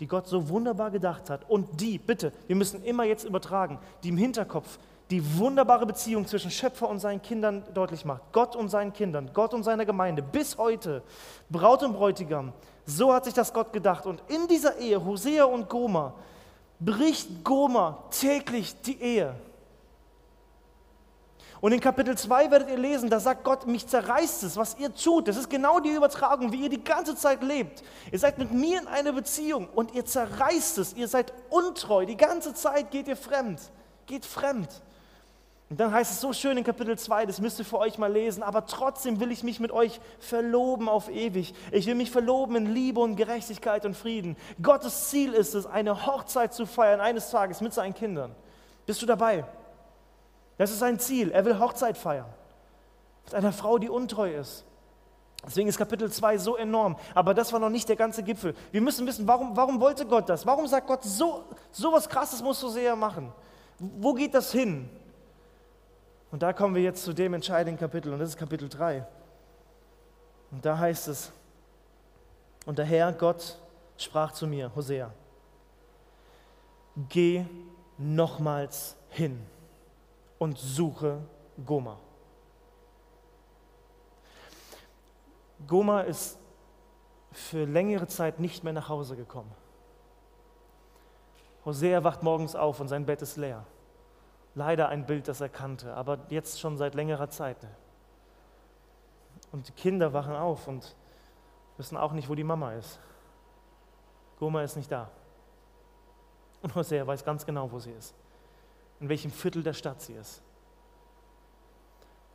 die 0.01 0.07
Gott 0.07 0.27
so 0.27 0.49
wunderbar 0.49 0.91
gedacht 0.91 1.31
hat 1.31 1.49
und 1.49 1.81
die, 1.81 1.99
bitte, 1.99 2.33
wir 2.47 2.57
müssen 2.57 2.83
immer 2.83 3.05
jetzt 3.05 3.25
übertragen, 3.25 3.79
die 4.03 4.09
im 4.09 4.17
Hinterkopf 4.17 4.79
die 5.11 5.39
wunderbare 5.39 5.85
Beziehung 5.85 6.27
zwischen 6.27 6.51
Schöpfer 6.51 6.89
und 6.89 6.99
seinen 6.99 7.21
Kindern 7.21 7.63
deutlich 7.75 8.05
macht. 8.05 8.23
Gott 8.33 8.57
und 8.57 8.71
seinen 8.71 8.93
Kindern, 8.93 9.31
Gott 9.35 9.53
und 9.53 9.63
seiner 9.63 9.85
Gemeinde, 9.85 10.23
bis 10.23 10.57
heute, 10.57 11.03
Braut 11.51 11.83
und 11.83 11.93
Bräutigam. 11.93 12.53
So 12.87 13.13
hat 13.13 13.27
sich 13.27 13.35
das 13.35 13.53
Gott 13.53 13.73
gedacht. 13.73 14.07
Und 14.07 14.23
in 14.29 14.49
dieser 14.49 14.79
Ehe, 14.79 15.05
Hosea 15.05 15.45
und 15.45 15.69
Goma, 15.69 16.15
bricht 16.81 17.45
Goma 17.45 18.05
täglich 18.11 18.75
die 18.81 19.01
Ehe. 19.01 19.35
Und 21.63 21.71
in 21.71 21.79
Kapitel 21.79 22.19
2 22.19 22.51
werdet 22.51 22.71
ihr 22.71 22.77
lesen, 22.77 23.09
da 23.09 23.21
sagt 23.21 23.45
Gott, 23.45 23.69
mich 23.69 23.87
zerreißt 23.87 24.43
es, 24.43 24.57
was 24.57 24.77
ihr 24.81 24.93
tut. 24.93 25.29
Das 25.29 25.37
ist 25.37 25.49
genau 25.49 25.79
die 25.79 25.91
Übertragung, 25.91 26.51
wie 26.51 26.65
ihr 26.65 26.69
die 26.69 26.83
ganze 26.83 27.15
Zeit 27.15 27.41
lebt. 27.45 27.85
Ihr 28.11 28.19
seid 28.19 28.37
mit 28.37 28.51
mir 28.51 28.81
in 28.81 28.89
einer 28.89 29.13
Beziehung 29.13 29.69
und 29.73 29.95
ihr 29.95 30.05
zerreißt 30.05 30.79
es. 30.79 30.93
Ihr 30.95 31.07
seid 31.07 31.33
untreu. 31.51 32.05
Die 32.05 32.17
ganze 32.17 32.53
Zeit 32.53 32.91
geht 32.91 33.07
ihr 33.07 33.17
fremd. 33.17 33.61
Geht 34.07 34.27
fremd. 34.27 34.69
Und 35.71 35.79
dann 35.79 35.93
heißt 35.93 36.11
es 36.11 36.21
so 36.21 36.33
schön 36.33 36.59
in 36.59 36.65
Kapitel 36.65 36.99
2, 36.99 37.27
das 37.27 37.41
müsst 37.41 37.61
ihr 37.61 37.65
für 37.65 37.79
euch 37.79 37.97
mal 37.97 38.13
lesen, 38.13 38.43
aber 38.43 38.67
trotzdem 38.67 39.21
will 39.21 39.31
ich 39.31 39.45
mich 39.45 39.61
mit 39.61 39.71
euch 39.71 40.01
verloben 40.19 40.89
auf 40.89 41.09
ewig. 41.09 41.55
Ich 41.71 41.87
will 41.87 41.95
mich 41.95 42.11
verloben 42.11 42.57
in 42.57 42.75
Liebe 42.75 42.99
und 42.99 43.15
Gerechtigkeit 43.15 43.87
und 43.87 43.97
Frieden. 43.97 44.37
Gottes 44.61 45.11
Ziel 45.11 45.33
ist 45.33 45.55
es, 45.55 45.65
eine 45.65 46.07
Hochzeit 46.07 46.53
zu 46.55 46.67
feiern 46.67 47.01
eines 47.01 47.31
Tages 47.31 47.61
mit 47.61 47.73
seinen 47.73 47.95
Kindern. 47.95 48.35
Bist 48.85 49.01
du 49.01 49.07
dabei? 49.07 49.45
Das 50.59 50.71
ist 50.71 50.79
sein 50.79 50.99
Ziel. 50.99 51.31
Er 51.31 51.45
will 51.45 51.59
Hochzeit 51.59 51.97
feiern. 51.97 52.33
Mit 53.25 53.35
einer 53.35 53.53
Frau, 53.53 53.79
die 53.79 53.89
untreu 53.89 54.35
ist. 54.35 54.65
Deswegen 55.45 55.69
ist 55.69 55.77
Kapitel 55.77 56.11
2 56.11 56.39
so 56.39 56.57
enorm. 56.57 56.97
Aber 57.15 57.35
das 57.35 57.53
war 57.53 57.59
noch 57.59 57.71
nicht 57.71 57.89
der 57.89 57.97
ganze 57.97 58.23
Gipfel. 58.23 58.55
Wir 58.71 58.81
müssen 58.81 59.07
wissen, 59.07 59.27
warum, 59.27 59.57
warum 59.57 59.81
wollte 59.81 60.07
Gott 60.07 60.29
das? 60.29 60.47
Warum 60.47 60.67
sagt 60.67 60.87
Gott, 60.87 61.03
so, 61.03 61.45
so 61.73 61.93
was 61.93 62.09
Krasses 62.09 62.43
musst 62.43 62.63
du 62.63 62.69
sehr 62.69 62.95
machen? 62.95 63.33
Wo 63.79 64.15
geht 64.15 64.35
das 64.35 64.53
hin? 64.53 64.89
Und 66.31 66.43
da 66.43 66.53
kommen 66.53 66.75
wir 66.75 66.83
jetzt 66.83 67.03
zu 67.03 67.13
dem 67.13 67.35
entscheidenden 67.35 67.79
Kapitel, 67.79 68.13
und 68.13 68.21
das 68.21 68.31
ist 68.31 68.39
Kapitel 68.39 68.69
3. 68.69 69.05
Und 70.53 70.65
da 70.65 70.79
heißt 70.79 71.09
es, 71.09 71.33
und 72.65 72.79
der 72.79 72.85
Herr 72.85 73.13
Gott 73.13 73.59
sprach 73.99 74.33
zu 74.33 74.47
mir, 74.47 74.71
Hosea, 74.75 75.13
geh 77.09 77.45
nochmals 77.99 78.97
hin 79.11 79.45
und 80.43 80.59
suche 80.59 81.21
Goma. 81.65 82.01
Goma 85.69 86.01
ist 86.01 86.37
für 87.31 87.65
längere 87.65 88.09
Zeit 88.09 88.41
nicht 88.41 88.65
mehr 88.65 88.73
nach 88.73 88.89
Hause 88.89 89.15
gekommen. 89.15 89.53
Hosea 91.65 92.03
wacht 92.03 92.25
morgens 92.25 92.57
auf 92.57 92.81
und 92.81 92.89
sein 92.89 93.07
Bett 93.07 93.23
ist 93.23 93.37
leer. 93.37 93.65
Leider 94.57 94.89
ein 94.89 95.07
Bild, 95.07 95.29
das 95.29 95.41
er 95.41 95.49
kannte, 95.49 95.95
aber 95.95 96.19
jetzt 96.29 96.59
schon 96.59 96.77
seit 96.77 96.97
längerer 96.97 97.31
Zeit. 97.31 97.59
Und 99.53 99.69
die 99.69 99.73
Kinder 99.73 100.13
wachen 100.13 100.35
auf 100.35 100.67
und 100.67 100.97
wissen 101.77 101.97
auch 101.97 102.11
nicht, 102.11 102.29
wo 102.29 102.35
die 102.35 102.43
Mama 102.43 102.73
ist. 102.73 102.99
Goma 104.41 104.65
ist 104.65 104.75
nicht 104.75 104.91
da. 104.91 105.09
Und 106.63 106.75
Hosea 106.75 107.07
weiß 107.07 107.25
ganz 107.25 107.47
genau, 107.47 107.71
wo 107.71 107.79
sie 107.79 107.93
ist. 107.93 108.13
In 109.03 109.09
welchem 109.09 109.33
Viertel 109.33 109.65
der 109.65 109.73
Stadt 109.73 110.01
sie 110.01 110.13
ist. 110.13 110.41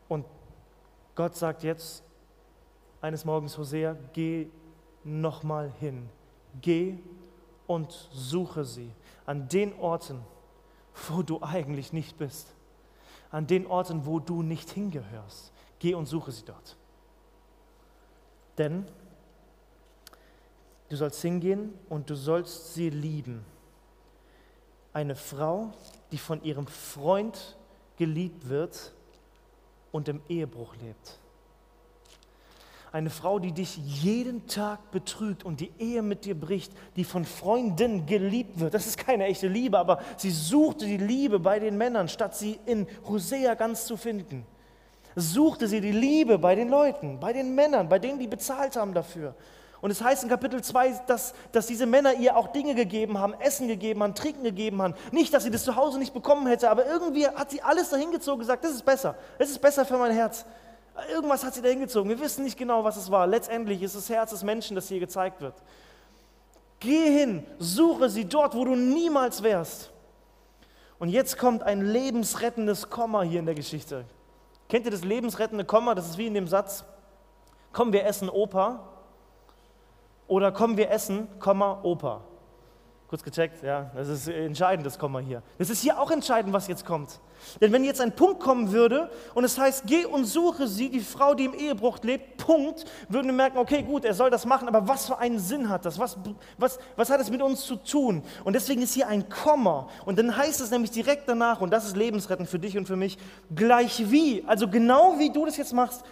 Und 0.10 0.26
Gott 1.16 1.34
sagt 1.36 1.64
jetzt 1.64 2.04
eines 3.00 3.24
Morgens 3.24 3.58
Hosea, 3.58 3.96
geh 4.12 4.50
nochmal 5.06 5.72
hin. 5.80 6.10
Geh 6.62 6.98
und 7.68 8.10
suche 8.12 8.66
sie 8.66 8.92
an 9.26 9.48
den 9.48 9.80
Orten, 9.80 10.20
wo 11.08 11.24
du 11.24 11.42
eigentlich 11.42 11.94
nicht 11.94 12.18
bist. 12.18 12.54
An 13.32 13.48
den 13.48 13.66
Orten, 13.66 14.06
wo 14.06 14.20
du 14.20 14.44
nicht 14.44 14.70
hingehörst. 14.70 15.54
Geh 15.80 15.94
und 15.94 16.06
suche 16.06 16.34
sie 16.34 16.44
dort. 16.44 16.76
Denn 18.58 18.86
du 20.90 20.98
sollst 20.98 21.22
hingehen 21.22 21.74
und 21.88 22.10
du 22.10 22.16
sollst 22.16 22.74
sie 22.74 22.90
lieben. 22.90 23.46
Eine 24.92 25.16
Frau, 25.16 25.72
die 26.12 26.18
von 26.18 26.44
ihrem 26.44 26.68
Freund 26.68 27.58
geliebt 27.98 28.50
wird 28.50 28.94
und 29.92 30.08
im 30.08 30.22
Ehebruch 30.30 30.76
lebt. 30.76 31.20
Eine 32.92 33.10
Frau, 33.10 33.38
die 33.38 33.52
dich 33.52 33.78
jeden 33.78 34.48
Tag 34.48 34.92
betrügt 34.92 35.44
und 35.44 35.60
die 35.60 35.72
Ehe 35.78 36.02
mit 36.02 36.24
dir 36.24 36.40
bricht, 36.40 36.72
die 36.96 37.04
von 37.04 37.26
Freunden 37.26 38.06
geliebt 38.06 38.60
wird. 38.60 38.74
Das 38.74 38.88
ist 38.88 38.98
keine 38.98 39.26
echte 39.26 39.48
Liebe, 39.48 39.78
aber 39.78 40.00
sie 40.16 40.32
suchte 40.32 40.86
die 40.86 40.98
Liebe 40.98 41.40
bei 41.40 41.60
den 41.60 41.78
Männern, 41.78 42.08
statt 42.08 42.36
sie 42.36 42.60
in 42.66 42.88
Hosea 43.08 43.56
ganz 43.56 43.86
zu 43.86 43.98
finden. 43.98 44.46
Suchte 45.16 45.68
sie 45.68 45.82
die 45.82 45.92
Liebe 45.92 46.38
bei 46.38 46.56
den 46.56 46.70
Leuten, 46.70 47.20
bei 47.20 47.34
den 47.34 47.54
Männern, 47.56 47.90
bei 47.90 48.00
denen, 48.00 48.20
die 48.20 48.28
bezahlt 48.28 48.76
haben 48.76 48.94
dafür. 48.94 49.36
Und 49.80 49.92
es 49.92 50.02
heißt 50.02 50.24
in 50.24 50.30
Kapitel 50.30 50.64
2, 50.64 51.02
dass, 51.06 51.34
dass 51.52 51.68
diese 51.68 51.86
Männer 51.86 52.14
ihr 52.16 52.36
auch 52.36 52.48
Dinge 52.48 52.74
gegeben 52.74 53.20
haben, 53.20 53.34
Essen 53.40 53.68
gegeben 53.68 54.02
haben, 54.02 54.16
Trinken 54.16 54.44
gegeben 54.44 54.82
haben. 54.82 54.96
Nicht, 55.12 55.34
dass 55.34 55.44
sie 55.44 55.52
das 55.52 55.64
zu 55.64 55.76
Hause 55.76 56.00
nicht 56.00 56.14
bekommen 56.14 56.48
hätte, 56.48 56.70
aber 56.70 56.86
irgendwie 56.86 57.28
hat 57.28 57.52
sie 57.52 57.62
alles 57.62 57.90
dahin 57.90 58.12
gezogen 58.12 58.36
und 58.36 58.40
gesagt, 58.40 58.64
das 58.64 58.72
ist 58.72 58.86
besser, 58.86 59.16
das 59.38 59.50
ist 59.50 59.60
besser 59.60 59.86
für 59.86 59.98
mein 59.98 60.12
Herz. 60.12 60.46
Irgendwas 61.12 61.44
hat 61.44 61.54
sie 61.54 61.62
da 61.62 61.70
hingezogen. 61.70 62.10
Wir 62.10 62.20
wissen 62.20 62.44
nicht 62.44 62.58
genau, 62.58 62.84
was 62.84 62.98
es 62.98 63.12
war. 63.12 63.28
Letztendlich 63.28 63.84
ist 63.84 63.96
das 63.96 64.10
Herz 64.10 64.32
des 64.32 64.44
Menschen, 64.44 64.76
das 64.76 64.88
hier 64.88 65.00
gezeigt 65.00 65.42
wird. 65.42 65.54
Geh 66.80 67.12
hin, 67.12 67.46
suche 67.60 68.10
sie 68.10 68.26
dort, 68.26 68.56
wo 68.56 68.66
du 68.66 68.76
niemals 68.76 69.44
wärst. 69.44 69.92
Und 71.00 71.10
jetzt 71.10 71.38
kommt 71.38 71.62
ein 71.62 71.82
lebensrettendes 71.82 72.90
Komma 72.90 73.22
hier 73.22 73.40
in 73.40 73.46
der 73.46 73.54
Geschichte. 73.54 74.06
Kennt 74.70 74.86
ihr 74.86 74.92
das 74.92 75.04
lebensrettende 75.04 75.66
Komma? 75.66 75.94
Das 75.94 76.08
ist 76.08 76.18
wie 76.18 76.28
in 76.28 76.34
dem 76.34 76.48
Satz, 76.48 76.84
komm, 77.72 77.94
wir 77.94 78.06
essen 78.06 78.30
Opa. 78.30 78.97
Oder 80.28 80.52
komm, 80.52 80.78
wir 80.78 80.92
essen, 80.92 81.28
Komma, 81.40 81.80
Opa. 81.84 82.22
Kurz 83.08 83.24
gecheckt, 83.24 83.64
ja, 83.64 83.90
das 83.96 84.10
ist 84.10 84.28
entscheidend, 84.28 84.86
das 84.86 85.00
Komma 85.00 85.20
hier. 85.20 85.42
Das 85.58 85.70
ist 85.70 85.82
hier 85.82 85.98
auch 85.98 86.12
entscheidend, 86.12 86.52
was 86.52 86.68
jetzt 86.68 86.86
kommt. 86.86 87.22
Denn 87.62 87.72
wenn 87.72 87.86
jetzt 87.86 88.02
ein 88.02 88.14
Punkt 88.14 88.42
kommen 88.42 88.74
würde 88.74 89.10
und 89.34 89.46
es 89.46 89.58
heißt, 89.58 89.88
geh 89.88 90.04
und 90.04 90.26
suche 90.26 90.68
sie, 90.68 90.90
die 90.90 91.00
Frau, 91.00 91.34
die 91.34 91.46
im 91.46 91.54
Ehebruch 91.54 92.00
lebt, 92.02 92.36
Punkt, 92.36 92.84
würden 93.08 93.28
wir 93.28 93.34
merken, 93.34 93.60
okay, 93.60 93.82
gut, 93.82 94.04
er 94.04 94.14
soll 94.14 94.30
das 94.30 94.46
machen, 94.46 94.68
aber 94.68 94.90
was 94.90 95.06
für 95.06 95.18
einen 95.20 95.40
Sinn 95.40 95.70
hat 95.70 95.86
das? 95.86 95.98
Was, 95.98 96.18
was, 96.58 96.80
was 96.98 97.10
hat 97.10 97.22
es 97.22 97.32
mit 97.32 97.42
uns 97.42 97.62
zu 97.66 97.78
tun? 97.78 98.24
Und 98.44 98.54
deswegen 98.54 98.82
ist 98.82 98.94
hier 98.94 99.08
ein 99.08 99.30
Komma. 99.30 99.88
Und 100.06 100.20
dann 100.20 100.36
heißt 100.36 100.60
es 100.60 100.70
nämlich 100.70 100.92
direkt 100.92 101.30
danach, 101.30 101.62
und 101.62 101.72
das 101.72 101.86
ist 101.86 101.96
lebensrettend 101.96 102.50
für 102.50 102.60
dich 102.60 102.78
und 102.78 102.88
für 102.88 102.98
mich, 102.98 103.18
gleich 103.56 104.12
wie, 104.12 104.44
also 104.48 104.68
genau 104.68 105.18
wie 105.18 105.32
du 105.32 105.46
das 105.46 105.56
jetzt 105.56 105.72
machst, 105.72 106.04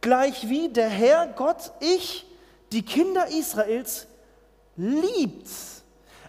gleich 0.00 0.48
wie 0.48 0.68
der 0.68 0.88
Herr 0.88 1.28
Gott, 1.28 1.72
ich, 1.78 2.26
die 2.72 2.82
Kinder 2.82 3.26
Israels, 3.28 4.06
liebt 4.76 5.48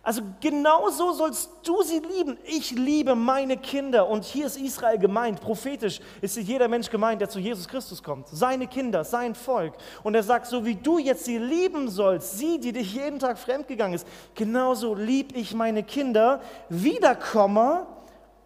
also 0.03 0.23
genauso 0.39 1.13
sollst 1.13 1.51
du 1.63 1.83
sie 1.83 1.99
lieben. 1.99 2.37
Ich 2.43 2.71
liebe 2.71 3.13
meine 3.13 3.55
Kinder. 3.57 4.09
Und 4.09 4.25
hier 4.25 4.47
ist 4.47 4.57
Israel 4.57 4.97
gemeint, 4.97 5.39
prophetisch 5.41 5.99
ist 6.21 6.37
jeder 6.37 6.67
Mensch 6.67 6.89
gemeint, 6.89 7.21
der 7.21 7.29
zu 7.29 7.37
Jesus 7.37 7.67
Christus 7.67 8.01
kommt. 8.01 8.27
Seine 8.27 8.65
Kinder, 8.65 9.03
sein 9.03 9.35
Volk. 9.35 9.75
Und 10.01 10.15
er 10.15 10.23
sagt, 10.23 10.47
so 10.47 10.65
wie 10.65 10.73
du 10.73 10.97
jetzt 10.97 11.25
sie 11.25 11.37
lieben 11.37 11.87
sollst, 11.87 12.39
sie, 12.39 12.59
die 12.59 12.71
dich 12.71 12.95
jeden 12.95 13.19
Tag 13.19 13.37
fremdgegangen 13.37 13.93
ist, 13.93 14.07
genauso 14.33 14.95
lieb 14.95 15.35
ich 15.35 15.53
meine 15.53 15.83
Kinder. 15.83 16.41
Wiederkommer, 16.69 17.85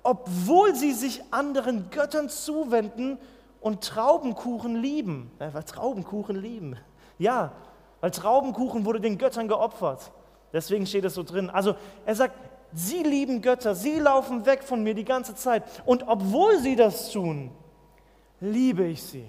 obwohl 0.04 0.76
sie 0.76 0.92
sich 0.92 1.22
anderen 1.32 1.90
Göttern 1.90 2.28
zuwenden 2.28 3.18
und 3.62 3.82
Traubenkuchen 3.82 4.76
lieben. 4.76 5.32
Äh, 5.40 5.52
Traubenkuchen 5.64 6.36
lieben. 6.36 6.76
Ja, 7.18 7.54
weil 8.06 8.12
Traubenkuchen 8.12 8.86
wurde 8.86 9.00
den 9.00 9.18
Göttern 9.18 9.48
geopfert. 9.48 10.12
Deswegen 10.54 10.86
steht 10.86 11.06
es 11.06 11.16
so 11.16 11.24
drin. 11.24 11.50
Also 11.50 11.74
er 12.06 12.14
sagt, 12.14 12.36
sie 12.72 13.02
lieben 13.02 13.42
Götter, 13.42 13.74
sie 13.74 13.98
laufen 13.98 14.46
weg 14.46 14.62
von 14.62 14.84
mir 14.84 14.94
die 14.94 15.04
ganze 15.04 15.34
Zeit. 15.34 15.64
Und 15.88 16.08
obwohl 16.08 16.60
sie 16.60 16.76
das 16.76 17.10
tun, 17.10 17.50
liebe 18.40 18.86
ich 18.86 19.02
sie. 19.02 19.26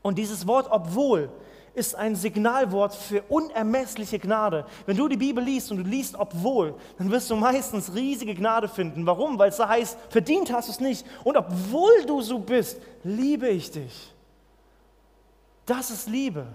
Und 0.00 0.16
dieses 0.16 0.46
Wort 0.46 0.68
obwohl 0.70 1.28
ist 1.74 1.94
ein 1.94 2.16
Signalwort 2.16 2.94
für 2.94 3.20
unermessliche 3.28 4.18
Gnade. 4.18 4.64
Wenn 4.86 4.96
du 4.96 5.06
die 5.06 5.18
Bibel 5.18 5.44
liest 5.44 5.70
und 5.70 5.76
du 5.76 5.82
liest 5.82 6.16
obwohl, 6.18 6.76
dann 6.96 7.10
wirst 7.10 7.28
du 7.28 7.36
meistens 7.36 7.94
riesige 7.94 8.34
Gnade 8.34 8.68
finden. 8.68 9.04
Warum? 9.04 9.38
Weil 9.38 9.50
es 9.50 9.58
da 9.58 9.68
heißt, 9.68 9.98
verdient 10.08 10.50
hast 10.50 10.68
du 10.68 10.72
es 10.72 10.80
nicht. 10.80 11.04
Und 11.22 11.36
obwohl 11.36 12.06
du 12.06 12.22
so 12.22 12.38
bist, 12.38 12.80
liebe 13.02 13.48
ich 13.48 13.70
dich. 13.70 14.14
Das 15.66 15.90
ist 15.90 16.08
Liebe. 16.08 16.46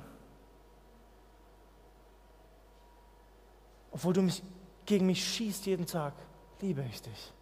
Obwohl 3.92 4.14
du 4.14 4.22
mich, 4.22 4.44
gegen 4.86 5.06
mich 5.06 5.26
schießt 5.26 5.66
jeden 5.66 5.86
Tag, 5.86 6.14
liebe 6.62 6.84
ich 6.90 7.02
dich. 7.02 7.34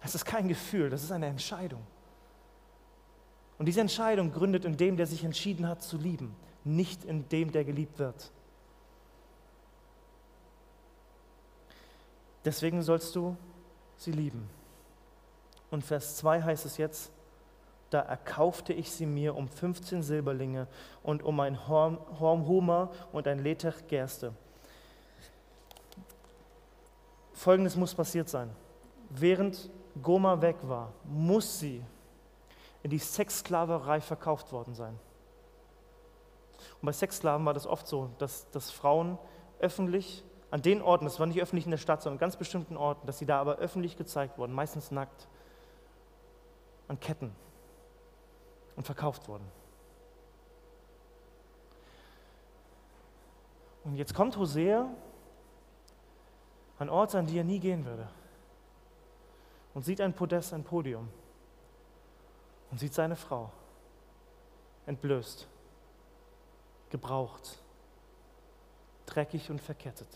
Das 0.00 0.14
ist 0.14 0.24
kein 0.24 0.48
Gefühl, 0.48 0.90
das 0.90 1.02
ist 1.02 1.12
eine 1.12 1.26
Entscheidung. 1.26 1.84
Und 3.58 3.66
diese 3.66 3.80
Entscheidung 3.80 4.32
gründet 4.32 4.64
in 4.64 4.76
dem, 4.76 4.96
der 4.96 5.06
sich 5.06 5.24
entschieden 5.24 5.66
hat 5.66 5.82
zu 5.82 5.96
lieben, 5.96 6.36
nicht 6.64 7.04
in 7.04 7.28
dem, 7.28 7.52
der 7.52 7.64
geliebt 7.64 7.98
wird. 7.98 8.30
Deswegen 12.44 12.82
sollst 12.82 13.16
du 13.16 13.36
sie 13.96 14.12
lieben. 14.12 14.48
Und 15.70 15.82
Vers 15.82 16.16
2 16.16 16.42
heißt 16.42 16.64
es 16.66 16.76
jetzt, 16.76 17.10
da 17.90 18.00
erkaufte 18.00 18.72
ich 18.72 18.90
sie 18.90 19.06
mir 19.06 19.34
um 19.34 19.48
15 19.48 20.02
Silberlinge 20.02 20.68
und 21.02 21.22
um 21.22 21.38
ein 21.40 21.66
Horn, 21.66 21.98
Hormhumer 22.20 22.90
und 23.12 23.26
ein 23.26 23.38
Letech 23.38 23.86
Gerste. 23.88 24.32
Folgendes 27.46 27.76
muss 27.76 27.94
passiert 27.94 28.28
sein. 28.28 28.50
Während 29.08 29.70
Goma 30.02 30.42
weg 30.42 30.56
war, 30.62 30.92
muss 31.04 31.60
sie 31.60 31.80
in 32.82 32.90
die 32.90 32.98
Sexsklaverei 32.98 34.00
verkauft 34.00 34.50
worden 34.50 34.74
sein. 34.74 34.98
Und 36.80 36.86
bei 36.86 36.90
Sexsklaven 36.90 37.46
war 37.46 37.54
das 37.54 37.68
oft 37.68 37.86
so, 37.86 38.10
dass, 38.18 38.50
dass 38.50 38.72
Frauen 38.72 39.16
öffentlich 39.60 40.24
an 40.50 40.60
den 40.60 40.82
Orten, 40.82 41.04
das 41.04 41.20
war 41.20 41.28
nicht 41.28 41.40
öffentlich 41.40 41.66
in 41.66 41.70
der 41.70 41.78
Stadt, 41.78 42.02
sondern 42.02 42.16
an 42.16 42.18
ganz 42.18 42.34
bestimmten 42.34 42.76
Orten, 42.76 43.06
dass 43.06 43.20
sie 43.20 43.26
da 43.26 43.40
aber 43.40 43.58
öffentlich 43.58 43.96
gezeigt 43.96 44.38
wurden, 44.38 44.52
meistens 44.52 44.90
nackt, 44.90 45.28
an 46.88 46.98
Ketten 46.98 47.30
und 48.74 48.84
verkauft 48.84 49.28
wurden. 49.28 49.46
Und 53.84 53.94
jetzt 53.94 54.14
kommt 54.14 54.36
Hosea 54.36 54.88
an 56.78 56.88
Orte, 56.88 57.18
an 57.18 57.26
die 57.26 57.38
er 57.38 57.44
nie 57.44 57.60
gehen 57.60 57.84
würde. 57.84 58.08
Und 59.74 59.84
sieht 59.84 60.00
ein 60.00 60.14
Podest, 60.14 60.52
ein 60.52 60.64
Podium. 60.64 61.08
Und 62.70 62.78
sieht 62.78 62.94
seine 62.94 63.16
Frau 63.16 63.50
entblößt, 64.86 65.48
gebraucht, 66.90 67.58
dreckig 69.04 69.50
und 69.50 69.60
verkettet. 69.60 70.08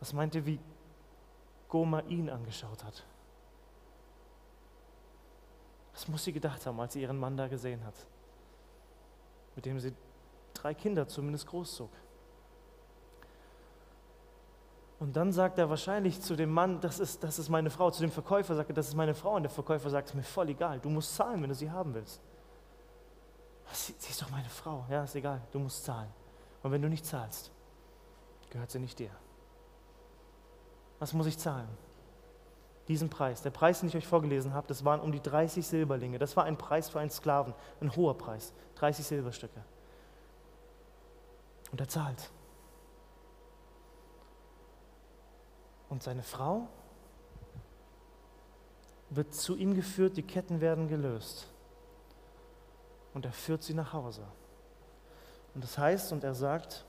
Was 0.00 0.12
meint 0.12 0.34
ihr, 0.34 0.44
wie 0.46 0.58
Goma 1.68 2.00
ihn 2.00 2.28
angeschaut 2.28 2.82
hat? 2.84 3.04
Was 5.92 6.08
muss 6.08 6.24
sie 6.24 6.32
gedacht 6.32 6.64
haben, 6.66 6.80
als 6.80 6.94
sie 6.94 7.02
ihren 7.02 7.18
Mann 7.18 7.36
da 7.36 7.46
gesehen 7.46 7.84
hat? 7.84 7.94
Mit 9.54 9.66
dem 9.66 9.78
sie 9.78 9.94
drei 10.54 10.74
Kinder 10.74 11.06
zumindest 11.06 11.46
großzog. 11.46 11.90
Und 15.00 15.16
dann 15.16 15.32
sagt 15.32 15.58
er 15.58 15.70
wahrscheinlich 15.70 16.20
zu 16.20 16.36
dem 16.36 16.52
Mann, 16.52 16.78
das 16.82 17.00
ist, 17.00 17.24
das 17.24 17.38
ist 17.38 17.48
meine 17.48 17.70
Frau, 17.70 17.90
zu 17.90 18.02
dem 18.02 18.10
Verkäufer 18.10 18.54
sagt 18.54 18.68
er, 18.68 18.74
das 18.74 18.88
ist 18.88 18.94
meine 18.94 19.14
Frau. 19.14 19.34
Und 19.34 19.44
der 19.44 19.50
Verkäufer 19.50 19.88
sagt, 19.88 20.08
es 20.08 20.12
ist 20.12 20.16
mir 20.16 20.22
voll 20.22 20.50
egal, 20.50 20.78
du 20.78 20.90
musst 20.90 21.16
zahlen, 21.16 21.40
wenn 21.40 21.48
du 21.48 21.54
sie 21.54 21.70
haben 21.70 21.94
willst. 21.94 22.20
Sie, 23.72 23.94
sie 23.96 24.10
ist 24.10 24.20
doch 24.20 24.30
meine 24.30 24.48
Frau, 24.50 24.84
ja, 24.90 25.02
ist 25.02 25.14
egal, 25.14 25.40
du 25.52 25.58
musst 25.58 25.84
zahlen. 25.84 26.10
Und 26.62 26.70
wenn 26.70 26.82
du 26.82 26.88
nicht 26.88 27.06
zahlst, 27.06 27.50
gehört 28.50 28.70
sie 28.70 28.78
nicht 28.78 28.98
dir. 28.98 29.10
Was 30.98 31.14
muss 31.14 31.26
ich 31.26 31.38
zahlen? 31.38 31.68
Diesen 32.86 33.08
Preis. 33.08 33.40
Der 33.40 33.50
Preis, 33.50 33.80
den 33.80 33.88
ich 33.88 33.96
euch 33.96 34.06
vorgelesen 34.06 34.52
habe, 34.52 34.66
das 34.66 34.84
waren 34.84 35.00
um 35.00 35.12
die 35.12 35.22
30 35.22 35.66
Silberlinge. 35.66 36.18
Das 36.18 36.36
war 36.36 36.44
ein 36.44 36.58
Preis 36.58 36.90
für 36.90 37.00
einen 37.00 37.10
Sklaven, 37.10 37.54
ein 37.80 37.96
hoher 37.96 38.18
Preis, 38.18 38.52
30 38.74 39.06
Silberstücke. 39.06 39.64
Und 41.72 41.80
er 41.80 41.88
zahlt. 41.88 42.30
Und 45.90 46.02
seine 46.02 46.22
Frau 46.22 46.68
wird 49.10 49.34
zu 49.34 49.56
ihm 49.56 49.74
geführt, 49.74 50.16
die 50.16 50.22
Ketten 50.22 50.60
werden 50.60 50.88
gelöst. 50.88 51.48
Und 53.12 53.26
er 53.26 53.32
führt 53.32 53.62
sie 53.62 53.74
nach 53.74 53.92
Hause. 53.92 54.22
Und 55.54 55.64
das 55.64 55.76
heißt, 55.76 56.12
und 56.12 56.22
er 56.22 56.34
sagt, 56.34 56.84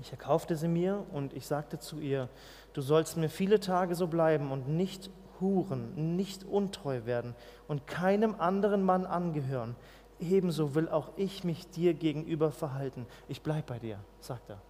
ich 0.00 0.10
erkaufte 0.10 0.56
sie 0.56 0.68
mir 0.68 1.06
und 1.12 1.32
ich 1.34 1.46
sagte 1.46 1.78
zu 1.78 2.00
ihr, 2.00 2.28
du 2.72 2.82
sollst 2.82 3.16
mir 3.16 3.28
viele 3.28 3.60
Tage 3.60 3.94
so 3.94 4.08
bleiben 4.08 4.50
und 4.50 4.68
nicht 4.68 5.10
huren, 5.40 6.16
nicht 6.16 6.44
untreu 6.44 7.04
werden 7.06 7.34
und 7.68 7.86
keinem 7.86 8.34
anderen 8.38 8.82
Mann 8.82 9.06
angehören. 9.06 9.76
Ebenso 10.18 10.74
will 10.74 10.88
auch 10.88 11.12
ich 11.16 11.44
mich 11.44 11.70
dir 11.70 11.94
gegenüber 11.94 12.50
verhalten. 12.50 13.06
Ich 13.28 13.42
bleibe 13.42 13.66
bei 13.66 13.78
dir, 13.78 13.98
sagt 14.20 14.50
er. 14.50 14.60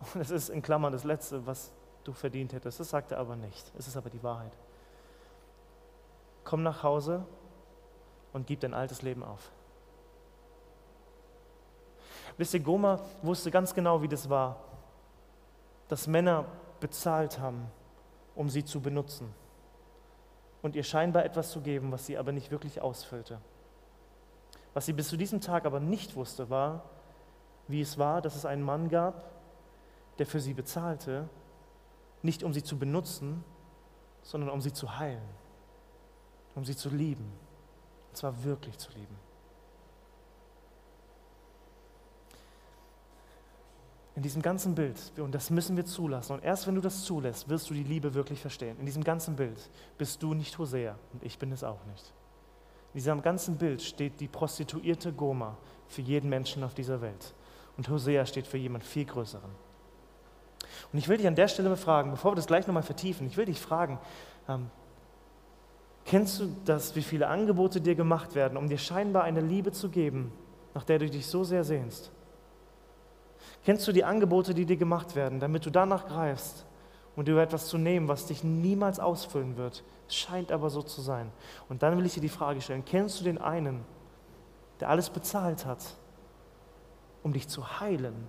Und 0.00 0.20
es 0.20 0.30
ist 0.30 0.48
in 0.48 0.62
Klammern 0.62 0.92
das 0.92 1.04
Letzte, 1.04 1.46
was 1.46 1.72
du 2.04 2.12
verdient 2.12 2.52
hättest. 2.52 2.80
Das 2.80 2.90
sagt 2.90 3.12
er 3.12 3.18
aber 3.18 3.36
nicht. 3.36 3.72
Es 3.78 3.88
ist 3.88 3.96
aber 3.96 4.10
die 4.10 4.22
Wahrheit. 4.22 4.52
Komm 6.44 6.62
nach 6.62 6.82
Hause 6.82 7.24
und 8.32 8.46
gib 8.46 8.60
dein 8.60 8.74
altes 8.74 9.02
Leben 9.02 9.22
auf. 9.22 9.50
Wisst 12.36 12.54
ihr, 12.54 12.60
Goma 12.60 13.00
wusste 13.22 13.50
ganz 13.50 13.74
genau, 13.74 14.02
wie 14.02 14.08
das 14.08 14.28
war, 14.28 14.56
dass 15.88 16.06
Männer 16.06 16.44
bezahlt 16.80 17.38
haben, 17.38 17.70
um 18.34 18.50
sie 18.50 18.64
zu 18.64 18.80
benutzen 18.80 19.32
und 20.62 20.76
ihr 20.76 20.82
scheinbar 20.82 21.24
etwas 21.24 21.50
zu 21.50 21.60
geben, 21.60 21.92
was 21.92 22.06
sie 22.06 22.18
aber 22.18 22.32
nicht 22.32 22.50
wirklich 22.50 22.82
ausfüllte. 22.82 23.40
Was 24.74 24.86
sie 24.86 24.92
bis 24.92 25.08
zu 25.08 25.16
diesem 25.16 25.40
Tag 25.40 25.64
aber 25.64 25.80
nicht 25.80 26.16
wusste, 26.16 26.50
war, 26.50 26.82
wie 27.68 27.80
es 27.80 27.98
war, 27.98 28.20
dass 28.20 28.36
es 28.36 28.44
einen 28.44 28.62
Mann 28.62 28.88
gab, 28.88 29.35
der 30.18 30.26
für 30.26 30.40
sie 30.40 30.54
bezahlte, 30.54 31.28
nicht 32.22 32.42
um 32.42 32.52
sie 32.52 32.62
zu 32.62 32.78
benutzen, 32.78 33.44
sondern 34.22 34.50
um 34.50 34.60
sie 34.60 34.72
zu 34.72 34.98
heilen, 34.98 35.28
um 36.54 36.64
sie 36.64 36.76
zu 36.76 36.88
lieben, 36.90 37.32
und 38.10 38.16
zwar 38.16 38.44
wirklich 38.44 38.76
zu 38.78 38.90
lieben. 38.92 39.16
In 44.16 44.22
diesem 44.22 44.40
ganzen 44.40 44.74
Bild, 44.74 45.12
und 45.18 45.34
das 45.34 45.50
müssen 45.50 45.76
wir 45.76 45.84
zulassen, 45.84 46.32
und 46.32 46.42
erst 46.42 46.66
wenn 46.66 46.74
du 46.74 46.80
das 46.80 47.04
zulässt, 47.04 47.50
wirst 47.50 47.68
du 47.68 47.74
die 47.74 47.82
Liebe 47.82 48.14
wirklich 48.14 48.40
verstehen. 48.40 48.78
In 48.80 48.86
diesem 48.86 49.04
ganzen 49.04 49.36
Bild 49.36 49.70
bist 49.98 50.22
du 50.22 50.32
nicht 50.32 50.56
Hosea 50.56 50.98
und 51.12 51.22
ich 51.22 51.38
bin 51.38 51.52
es 51.52 51.62
auch 51.62 51.84
nicht. 51.84 52.14
In 52.94 52.98
diesem 53.00 53.20
ganzen 53.20 53.58
Bild 53.58 53.82
steht 53.82 54.18
die 54.20 54.26
prostituierte 54.26 55.12
Goma 55.12 55.58
für 55.86 56.00
jeden 56.00 56.30
Menschen 56.30 56.64
auf 56.64 56.72
dieser 56.72 57.02
Welt. 57.02 57.34
Und 57.76 57.90
Hosea 57.90 58.24
steht 58.24 58.46
für 58.46 58.56
jemand 58.56 58.84
viel 58.84 59.04
Größeren. 59.04 59.65
Und 60.92 60.98
ich 60.98 61.08
will 61.08 61.16
dich 61.16 61.26
an 61.26 61.34
der 61.34 61.48
Stelle 61.48 61.76
fragen, 61.76 62.10
bevor 62.10 62.32
wir 62.32 62.36
das 62.36 62.46
gleich 62.46 62.66
nochmal 62.66 62.82
vertiefen, 62.82 63.26
ich 63.26 63.36
will 63.36 63.46
dich 63.46 63.60
fragen, 63.60 63.98
ähm, 64.48 64.70
kennst 66.04 66.40
du 66.40 66.56
das, 66.64 66.96
wie 66.96 67.02
viele 67.02 67.28
Angebote 67.28 67.80
dir 67.80 67.94
gemacht 67.94 68.34
werden, 68.34 68.56
um 68.56 68.68
dir 68.68 68.78
scheinbar 68.78 69.24
eine 69.24 69.40
Liebe 69.40 69.72
zu 69.72 69.88
geben, 69.88 70.32
nach 70.74 70.84
der 70.84 70.98
du 70.98 71.08
dich 71.08 71.26
so 71.26 71.44
sehr 71.44 71.64
sehnst? 71.64 72.10
Kennst 73.64 73.86
du 73.88 73.92
die 73.92 74.04
Angebote, 74.04 74.54
die 74.54 74.64
dir 74.64 74.76
gemacht 74.76 75.16
werden, 75.16 75.40
damit 75.40 75.66
du 75.66 75.70
danach 75.70 76.06
greifst 76.06 76.64
und 77.16 77.26
dir 77.26 77.36
etwas 77.38 77.66
zu 77.66 77.78
nehmen, 77.78 78.06
was 78.06 78.26
dich 78.26 78.44
niemals 78.44 79.00
ausfüllen 79.00 79.56
wird? 79.56 79.82
Es 80.08 80.14
scheint 80.14 80.52
aber 80.52 80.70
so 80.70 80.82
zu 80.82 81.00
sein. 81.00 81.32
Und 81.68 81.82
dann 81.82 81.98
will 81.98 82.06
ich 82.06 82.14
dir 82.14 82.20
die 82.20 82.28
Frage 82.28 82.60
stellen, 82.60 82.84
kennst 82.84 83.20
du 83.20 83.24
den 83.24 83.38
einen, 83.38 83.84
der 84.78 84.88
alles 84.88 85.10
bezahlt 85.10 85.66
hat, 85.66 85.82
um 87.22 87.32
dich 87.32 87.48
zu 87.48 87.80
heilen, 87.80 88.28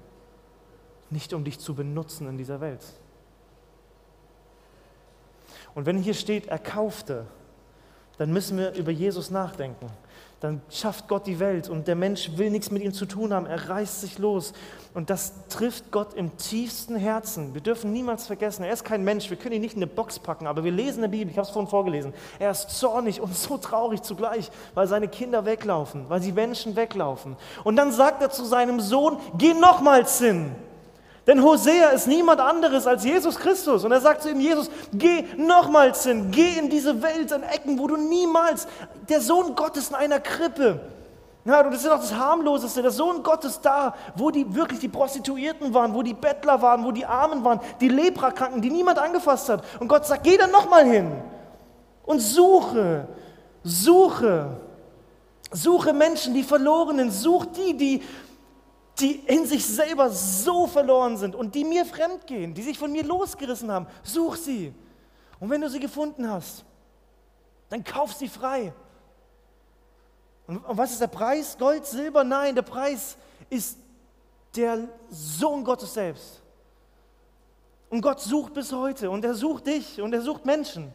nicht 1.09 1.33
um 1.33 1.43
dich 1.43 1.59
zu 1.59 1.75
benutzen 1.75 2.27
in 2.27 2.37
dieser 2.37 2.61
Welt. 2.61 2.81
Und 5.75 5.85
wenn 5.85 5.97
hier 5.97 6.13
steht, 6.13 6.47
er 6.47 6.59
kaufte, 6.59 7.25
dann 8.17 8.33
müssen 8.33 8.57
wir 8.57 8.73
über 8.73 8.91
Jesus 8.91 9.29
nachdenken. 9.29 9.87
Dann 10.39 10.61
schafft 10.69 11.07
Gott 11.07 11.25
die 11.25 11.39
Welt 11.39 11.67
und 11.67 11.87
der 11.87 11.95
Mensch 11.95 12.37
will 12.37 12.51
nichts 12.51 12.69
mit 12.69 12.83
ihm 12.83 12.93
zu 12.93 13.07
tun 13.07 13.33
haben. 13.33 13.47
Er 13.47 13.69
reißt 13.69 14.01
sich 14.01 14.19
los. 14.19 14.53
Und 14.93 15.09
das 15.09 15.33
trifft 15.49 15.91
Gott 15.91 16.13
im 16.13 16.37
tiefsten 16.37 16.95
Herzen. 16.95 17.55
Wir 17.55 17.61
dürfen 17.61 17.91
niemals 17.91 18.27
vergessen, 18.27 18.63
er 18.63 18.71
ist 18.71 18.83
kein 18.83 19.03
Mensch. 19.03 19.31
Wir 19.31 19.37
können 19.37 19.55
ihn 19.55 19.61
nicht 19.61 19.75
in 19.75 19.79
eine 19.79 19.87
Box 19.87 20.19
packen, 20.19 20.45
aber 20.45 20.63
wir 20.63 20.71
lesen 20.71 20.97
in 20.97 21.01
der 21.11 21.17
Bibel, 21.17 21.31
ich 21.31 21.37
habe 21.37 21.47
es 21.47 21.53
vorhin 21.53 21.69
vorgelesen. 21.69 22.13
Er 22.37 22.51
ist 22.51 22.69
zornig 22.69 23.19
und 23.19 23.35
so 23.35 23.57
traurig 23.57 24.03
zugleich, 24.03 24.51
weil 24.75 24.87
seine 24.87 25.07
Kinder 25.07 25.45
weglaufen, 25.45 26.05
weil 26.07 26.19
die 26.19 26.31
Menschen 26.31 26.75
weglaufen. 26.75 27.35
Und 27.63 27.75
dann 27.75 27.91
sagt 27.91 28.21
er 28.21 28.29
zu 28.29 28.45
seinem 28.45 28.79
Sohn: 28.79 29.17
Geh 29.37 29.55
nochmals 29.55 30.19
hin. 30.19 30.55
Denn 31.27 31.43
Hosea 31.43 31.89
ist 31.89 32.07
niemand 32.07 32.39
anderes 32.39 32.87
als 32.87 33.03
Jesus 33.03 33.35
Christus. 33.35 33.83
Und 33.83 33.91
er 33.91 33.99
sagt 33.99 34.23
zu 34.23 34.31
ihm, 34.31 34.39
Jesus, 34.39 34.71
geh 34.93 35.25
nochmals 35.35 36.05
hin, 36.05 36.31
geh 36.31 36.57
in 36.57 36.69
diese 36.69 37.01
Welt, 37.01 37.33
in 37.33 37.43
Ecken, 37.43 37.77
wo 37.77 37.87
du 37.87 37.97
niemals, 37.97 38.65
der 39.09 39.19
Sohn 39.19 39.53
Gottes 39.53 39.89
in 39.89 39.95
einer 39.95 40.21
Krippe, 40.21 40.79
ja, 41.47 41.63
das 41.63 41.75
ist 41.75 41.85
ja 41.85 41.91
noch 41.91 42.01
das 42.01 42.13
harmloseste, 42.13 42.81
der 42.81 42.91
Sohn 42.91 43.23
Gottes 43.23 43.61
da, 43.61 43.93
wo 44.15 44.31
die 44.31 44.53
wirklich 44.53 44.81
die 44.81 44.89
Prostituierten 44.89 45.73
waren, 45.73 45.93
wo 45.93 46.03
die 46.03 46.13
Bettler 46.13 46.61
waren, 46.61 46.83
wo 46.83 46.91
die 46.91 47.05
Armen 47.05 47.41
waren, 47.45 47.61
die 47.79 47.87
Leprakranken, 47.87 48.61
die 48.61 48.69
niemand 48.69 48.99
angefasst 48.99 49.47
hat. 49.47 49.63
Und 49.79 49.87
Gott 49.87 50.05
sagt, 50.05 50.25
geh 50.25 50.35
da 50.35 50.47
nochmal 50.47 50.83
hin 50.83 51.09
und 52.05 52.19
suche, 52.19 53.07
suche, 53.63 54.57
suche 55.49 55.93
Menschen, 55.93 56.33
die 56.33 56.43
Verlorenen, 56.43 57.11
such 57.11 57.45
die, 57.45 57.77
die 57.77 58.03
die 58.99 59.15
in 59.27 59.45
sich 59.45 59.65
selber 59.65 60.09
so 60.09 60.67
verloren 60.67 61.17
sind 61.17 61.35
und 61.35 61.53
die 61.53 61.63
mir 61.63 61.85
fremd 61.85 62.25
gehen, 62.25 62.53
die 62.53 62.63
sich 62.63 62.77
von 62.77 62.91
mir 62.91 63.03
losgerissen 63.03 63.71
haben, 63.71 63.87
such 64.03 64.37
sie. 64.37 64.73
Und 65.39 65.49
wenn 65.49 65.61
du 65.61 65.69
sie 65.69 65.79
gefunden 65.79 66.29
hast, 66.29 66.65
dann 67.69 67.83
kauf 67.83 68.13
sie 68.13 68.27
frei. 68.27 68.73
Und 70.47 70.61
was 70.65 70.91
ist 70.91 71.01
der 71.01 71.07
Preis? 71.07 71.57
Gold, 71.57 71.85
Silber? 71.85 72.23
Nein, 72.23 72.55
der 72.55 72.61
Preis 72.63 73.17
ist 73.49 73.77
der 74.55 74.87
Sohn 75.09 75.63
Gottes 75.63 75.93
selbst. 75.93 76.41
Und 77.89 78.01
Gott 78.01 78.19
sucht 78.19 78.53
bis 78.53 78.71
heute 78.71 79.09
und 79.09 79.23
er 79.23 79.33
sucht 79.33 79.67
dich 79.67 80.01
und 80.01 80.13
er 80.13 80.21
sucht 80.21 80.45
Menschen. 80.45 80.93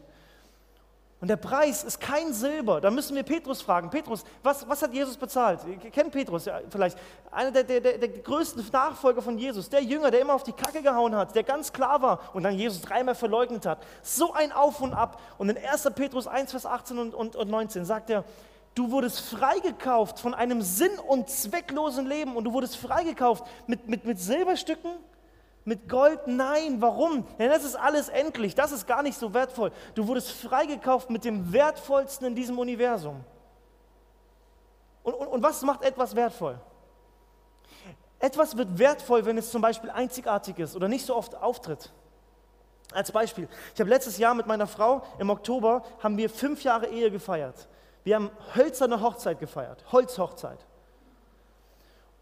Und 1.23 1.29
der 1.29 1.37
Preis 1.37 1.85
ist 1.85 2.01
kein 2.01 2.33
Silber. 2.33 2.81
Da 2.81 2.91
müssen 2.91 3.15
wir 3.15 3.23
Petrus 3.23 3.63
fragen. 3.63 3.89
Petrus, 3.91 4.25
was, 4.43 4.69
was 4.69 4.83
hat 4.83 4.93
Jesus 4.93 5.17
bezahlt? 5.17 5.61
Ihr 5.69 5.91
kennt 5.93 6.11
Petrus 6.11 6.47
ja, 6.47 6.61
vielleicht. 6.69 6.99
Einer 7.31 7.53
der, 7.53 7.63
der, 7.63 7.81
der, 7.81 7.99
der 7.99 8.09
größten 8.09 8.67
Nachfolger 8.73 9.23
von 9.23 9.39
Jesus. 9.39 9.71
Der 9.71 9.85
Jünger, 9.85 10.11
der 10.11 10.21
immer 10.21 10.35
auf 10.35 10.43
die 10.43 10.53
Kacke 10.53 10.83
gehauen 10.83 11.15
hat, 11.15 11.37
der 11.37 11.45
ganz 11.45 11.73
klar 11.73 12.03
war 12.03 12.19
und 12.33 12.43
dann 12.43 12.59
Jesus 12.59 12.81
dreimal 12.81 13.15
verleugnet 13.15 13.67
hat. 13.67 13.79
So 14.03 14.33
ein 14.33 14.51
Auf 14.51 14.81
und 14.81 14.95
Ab. 14.95 15.21
Und 15.39 15.49
in 15.49 15.57
1. 15.57 15.91
Petrus 15.95 16.27
1, 16.27 16.51
Vers 16.51 16.67
18 16.67 16.99
und, 16.99 17.15
und, 17.15 17.37
und 17.37 17.49
19 17.49 17.85
sagt 17.85 18.11
er, 18.11 18.25
Du 18.75 18.91
wurdest 18.91 19.21
freigekauft 19.21 20.19
von 20.19 20.35
einem 20.35 20.61
sinn- 20.61 20.99
und 21.07 21.31
zwecklosen 21.31 22.07
Leben 22.07 22.35
und 22.35 22.45
du 22.45 22.53
wurdest 22.53 22.79
freigekauft 22.79 23.45
mit, 23.69 23.87
mit, 23.87 24.05
mit 24.07 24.19
Silberstücken, 24.19 24.91
mit 25.65 25.89
Gold? 25.89 26.27
Nein. 26.27 26.81
Warum? 26.81 27.27
Denn 27.39 27.51
das 27.51 27.65
ist 27.65 27.77
alles 27.77 28.09
endlich. 28.09 28.55
Das 28.55 28.73
ist 28.73 28.87
gar 28.87 29.03
nicht 29.03 29.19
so 29.19 29.33
wertvoll. 29.35 29.73
Du 29.95 30.07
wurdest 30.07 30.33
freigekauft 30.33 31.11
mit 31.11 31.25
dem 31.25 31.53
Wertvollsten 31.53 32.27
in 32.27 32.35
diesem 32.35 32.59
Universum. 32.59 33.25
Und, 35.03 35.15
und, 35.15 35.29
und 35.29 35.43
was 35.43 35.63
macht 35.63 35.83
etwas 35.83 36.15
wertvoll? 36.15 36.59
Etwas 38.19 38.57
wird 38.57 38.79
wertvoll, 38.79 39.25
wenn 39.25 39.37
es 39.37 39.51
zum 39.51 39.63
Beispiel 39.63 39.91
einzigartig 39.91 40.59
ist 40.59 40.77
oder 40.77 40.87
nicht 40.87 41.05
so 41.05 41.17
oft 41.17 41.35
auftritt. 41.35 41.93
Als 42.93 43.11
Beispiel, 43.11 43.49
ich 43.75 43.81
habe 43.81 43.91
letztes 43.91 44.19
Jahr 44.19 44.35
mit 44.35 44.47
meiner 44.47 44.67
Frau 44.67 45.03
im 45.19 45.31
Oktober 45.31 45.83
haben 46.01 46.17
wir 46.17 46.31
fünf 46.31 46.63
Jahre 46.63 46.87
Ehe 46.87 47.11
gefeiert. 47.11 47.69
Wir 48.05 48.17
haben 48.17 48.31
hölzerne 48.55 49.01
Hochzeit 49.01 49.39
gefeiert, 49.39 49.85
Holzhochzeit. 49.91 50.59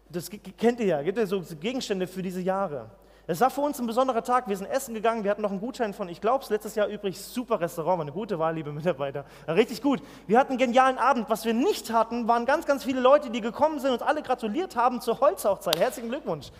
Das 0.09 0.29
kennt 0.29 0.79
ihr 0.79 0.87
ja, 0.87 1.01
gibt 1.01 1.17
ja 1.17 1.25
so 1.25 1.41
Gegenstände 1.59 2.07
für 2.07 2.21
diese 2.21 2.41
Jahre. 2.41 2.89
Es 3.27 3.39
war 3.39 3.49
für 3.49 3.61
uns 3.61 3.79
ein 3.79 3.87
besonderer 3.87 4.23
Tag. 4.23 4.47
Wir 4.47 4.57
sind 4.57 4.65
essen 4.65 4.93
gegangen. 4.93 5.23
Wir 5.23 5.31
hatten 5.31 5.41
noch 5.41 5.51
einen 5.51 5.59
Gutschein 5.59 5.93
von, 5.93 6.09
ich 6.09 6.21
glaube, 6.21 6.43
letztes 6.49 6.75
Jahr 6.75 6.87
übrig, 6.87 7.19
super 7.19 7.59
Restaurant, 7.59 7.99
war 7.99 8.03
eine 8.03 8.11
gute 8.11 8.39
Wahl, 8.39 8.55
liebe 8.55 8.71
Mitarbeiter. 8.71 9.25
Richtig 9.47 9.81
gut. 9.81 10.01
Wir 10.27 10.39
hatten 10.39 10.51
einen 10.51 10.59
genialen 10.59 10.97
Abend. 10.97 11.29
Was 11.29 11.45
wir 11.45 11.53
nicht 11.53 11.91
hatten, 11.91 12.27
waren 12.27 12.45
ganz, 12.45 12.65
ganz 12.65 12.83
viele 12.83 12.99
Leute, 12.99 13.29
die 13.29 13.41
gekommen 13.41 13.79
sind 13.79 13.91
und 13.91 14.01
alle 14.01 14.23
gratuliert 14.23 14.75
haben 14.75 15.01
zur 15.01 15.19
Holzhochzeit. 15.19 15.79
Herzlichen 15.79 16.09
Glückwunsch. 16.09 16.51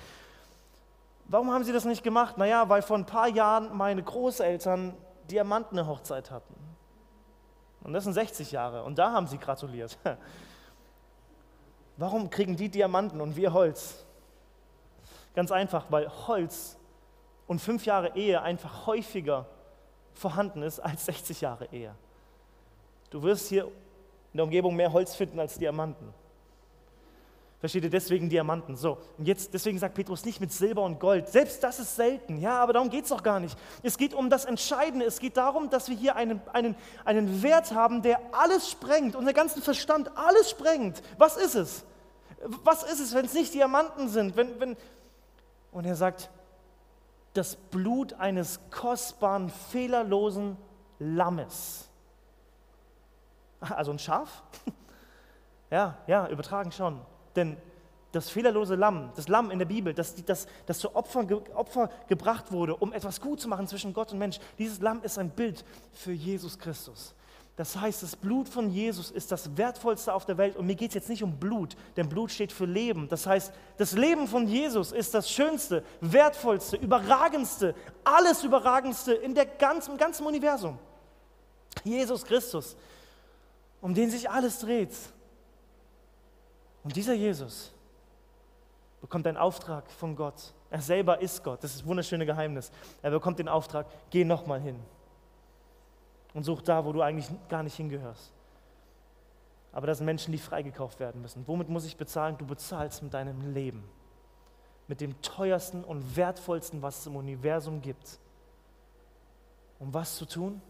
Warum 1.26 1.52
haben 1.52 1.64
sie 1.64 1.74
das 1.74 1.86
nicht 1.86 2.04
gemacht? 2.04 2.38
Naja, 2.38 2.68
weil 2.70 2.82
vor 2.82 2.98
ein 2.98 3.06
paar 3.06 3.28
Jahren 3.28 3.76
meine 3.76 4.04
Großeltern 4.04 4.94
Diamanten-Hochzeit 5.30 6.30
hatten. 6.30 6.54
Und 7.84 7.94
das 7.94 8.04
sind 8.04 8.14
60 8.14 8.52
Jahre. 8.52 8.84
Und 8.84 9.00
da 9.00 9.12
haben 9.12 9.28
sie 9.28 9.38
gratuliert. 9.38 9.98
Warum 11.98 12.30
kriegen 12.30 12.56
die 12.56 12.70
Diamanten 12.70 13.22
und 13.22 13.36
wir 13.36 13.54
Holz? 13.54 14.06
Ganz 15.36 15.52
einfach, 15.52 15.86
weil 15.90 16.10
Holz 16.28 16.78
und 17.48 17.60
fünf 17.60 17.86
Jahre 17.86 18.16
Ehe 18.16 18.42
einfach 18.42 18.88
häufiger 18.88 19.46
vorhanden 20.14 20.62
ist 20.62 20.80
als 20.80 21.06
60 21.06 21.42
Jahre 21.42 21.68
Ehe. 21.72 21.96
Du 23.10 23.24
wirst 23.24 23.48
hier 23.50 23.66
in 23.66 24.38
der 24.38 24.46
Umgebung 24.46 24.76
mehr 24.76 24.92
Holz 24.92 25.16
finden 25.16 25.40
als 25.40 25.58
Diamanten. 25.58 26.14
Versteht 27.62 27.84
ihr 27.84 27.92
deswegen 27.92 28.28
Diamanten? 28.28 28.76
So, 28.76 28.98
und 29.20 29.28
jetzt, 29.28 29.54
deswegen 29.54 29.78
sagt 29.78 29.94
Petrus 29.94 30.26
nicht 30.26 30.42
mit 30.42 30.52
Silber 30.52 30.82
und 30.84 31.00
Gold. 31.00 31.28
Selbst 31.28 31.64
das 31.64 31.80
ist 31.80 31.96
selten, 31.96 32.40
ja, 32.40 32.58
aber 32.58 32.74
darum 32.74 32.90
geht 32.90 33.04
es 33.04 33.10
doch 33.10 33.22
gar 33.22 33.40
nicht. 33.40 33.56
Es 33.84 34.00
geht 34.00 34.16
um 34.16 34.32
das 34.32 34.46
Entscheidende. 34.46 35.06
Es 35.06 35.20
geht 35.20 35.38
darum, 35.38 35.70
dass 35.70 35.88
wir 35.88 35.96
hier 35.96 36.16
einen, 36.16 36.42
einen, 36.54 36.76
einen 37.06 37.44
Wert 37.44 37.72
haben, 37.76 38.02
der 38.02 38.20
alles 38.32 38.72
sprengt, 38.72 39.16
unser 39.16 39.34
ganzen 39.34 39.62
Verstand, 39.62 40.10
alles 40.18 40.50
sprengt. 40.50 41.04
Was 41.20 41.38
ist 41.38 41.54
es? 41.54 41.86
Was 42.64 42.82
ist 42.82 43.00
es, 43.00 43.14
wenn 43.14 43.26
es 43.26 43.34
nicht 43.36 43.54
Diamanten 43.54 44.10
sind? 44.10 44.36
Wenn, 44.36 44.60
wenn, 44.60 44.76
und 45.72 45.86
er 45.86 45.96
sagt, 45.96 46.30
das 47.34 47.56
Blut 47.56 48.14
eines 48.14 48.60
kostbaren, 48.70 49.50
fehlerlosen 49.50 50.58
Lammes. 51.00 51.88
Also 53.62 53.92
ein 53.92 54.00
Schaf? 54.00 54.44
Ja, 55.70 56.00
ja, 56.06 56.28
übertragen 56.28 56.74
schon. 56.74 57.00
Denn 57.34 57.56
das 58.12 58.30
fehlerlose 58.30 58.76
Lamm, 58.76 59.12
das 59.16 59.30
Lamm 59.30 59.52
in 59.52 59.60
der 59.60 59.66
Bibel, 59.66 59.94
das, 59.94 60.16
das, 60.26 60.46
das 60.66 60.80
zu 60.80 60.94
Opfer, 60.96 61.26
Opfer 61.54 61.90
gebracht 62.10 62.52
wurde, 62.52 62.76
um 62.76 62.92
etwas 62.92 63.22
gut 63.22 63.40
zu 63.40 63.48
machen 63.48 63.68
zwischen 63.68 63.94
Gott 63.94 64.12
und 64.12 64.20
Mensch, 64.20 64.40
dieses 64.58 64.82
Lamm 64.82 65.02
ist 65.02 65.18
ein 65.18 65.30
Bild 65.30 65.64
für 65.94 66.12
Jesus 66.12 66.60
Christus. 66.60 67.16
Das 67.58 67.76
heißt, 67.76 68.02
das 68.02 68.16
Blut 68.16 68.48
von 68.48 68.70
Jesus 68.72 69.12
ist 69.12 69.32
das 69.32 69.56
Wertvollste 69.58 70.14
auf 70.14 70.26
der 70.26 70.38
Welt. 70.38 70.56
Und 70.56 70.66
mir 70.66 70.76
geht 70.76 70.92
es 70.92 70.96
jetzt 70.96 71.10
nicht 71.10 71.22
um 71.22 71.38
Blut, 71.38 71.76
denn 71.98 72.08
Blut 72.08 72.32
steht 72.32 72.52
für 72.52 72.66
Leben. 72.66 73.10
Das 73.10 73.28
heißt, 73.28 73.54
das 73.78 73.92
Leben 73.92 74.28
von 74.28 74.48
Jesus 74.48 74.92
ist 74.92 75.14
das 75.14 75.30
Schönste, 75.30 75.84
Wertvollste, 76.00 76.78
Überragendste, 76.78 77.76
alles 78.04 78.44
Überragendste 78.44 79.14
in 79.14 79.36
der 79.36 79.46
ganzen, 79.46 79.92
im 79.92 79.98
ganzen 79.98 80.26
Universum. 80.26 80.80
Jesus 81.84 82.24
Christus, 82.24 82.76
um 83.82 83.94
den 83.94 84.10
sich 84.10 84.30
alles 84.30 84.60
dreht. 84.60 84.96
Und 86.84 86.96
dieser 86.96 87.14
Jesus 87.14 87.72
bekommt 89.02 89.28
einen 89.28 89.38
Auftrag 89.38 89.90
von 89.92 90.16
Gott. 90.16 90.54
Er 90.70 90.82
selber 90.82 91.22
ist 91.22 91.44
Gott. 91.44 91.64
Das 91.64 91.72
ist 91.72 91.82
das 91.82 91.88
wunderschöne 91.88 92.26
Geheimnis. 92.26 92.72
Er 93.02 93.12
bekommt 93.12 93.40
den 93.40 93.50
Auftrag, 93.50 93.88
geh 94.10 94.24
nochmal 94.24 94.62
hin 94.62 94.80
und 96.34 96.44
such 96.44 96.62
da, 96.62 96.86
wo 96.86 96.94
du 96.94 97.02
eigentlich 97.02 97.30
gar 97.50 97.64
nicht 97.64 97.76
hingehörst. 97.76 98.32
Aber 99.74 99.88
das 99.88 100.00
sind 100.00 100.06
Menschen, 100.06 100.32
die 100.32 100.38
freigekauft 100.38 101.00
werden 101.00 101.22
müssen. 101.22 101.48
Womit 101.48 101.70
muss 101.70 101.86
ich 101.86 101.98
bezahlen? 101.98 102.38
Du 102.38 102.46
bezahlst 102.46 103.04
mit 103.04 103.14
deinem 103.14 103.54
Leben. 103.54 103.84
Mit 104.88 105.00
dem 105.00 105.22
teuersten 105.22 105.84
und 105.84 106.16
wertvollsten, 106.16 106.82
was 106.82 107.00
es 107.00 107.08
im 107.08 107.16
Universum 107.16 107.82
gibt. 107.82 108.20
Um 109.80 109.94
was 109.94 110.18
zu 110.18 110.26
tun? 110.26 110.62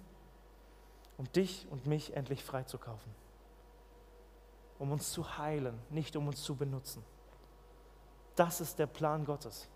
Um 1.17 1.31
dich 1.31 1.67
und 1.71 1.87
mich 1.87 2.15
endlich 2.15 2.43
freizukaufen. 2.43 3.11
Um 4.77 4.91
uns 4.91 5.11
zu 5.11 5.37
heilen, 5.37 5.77
nicht 5.89 6.15
um 6.15 6.27
uns 6.27 6.41
zu 6.43 6.55
benutzen. 6.55 7.03
Das 8.35 8.61
ist 8.61 8.79
der 8.79 8.87
Plan 8.87 9.25
Gottes. 9.25 9.67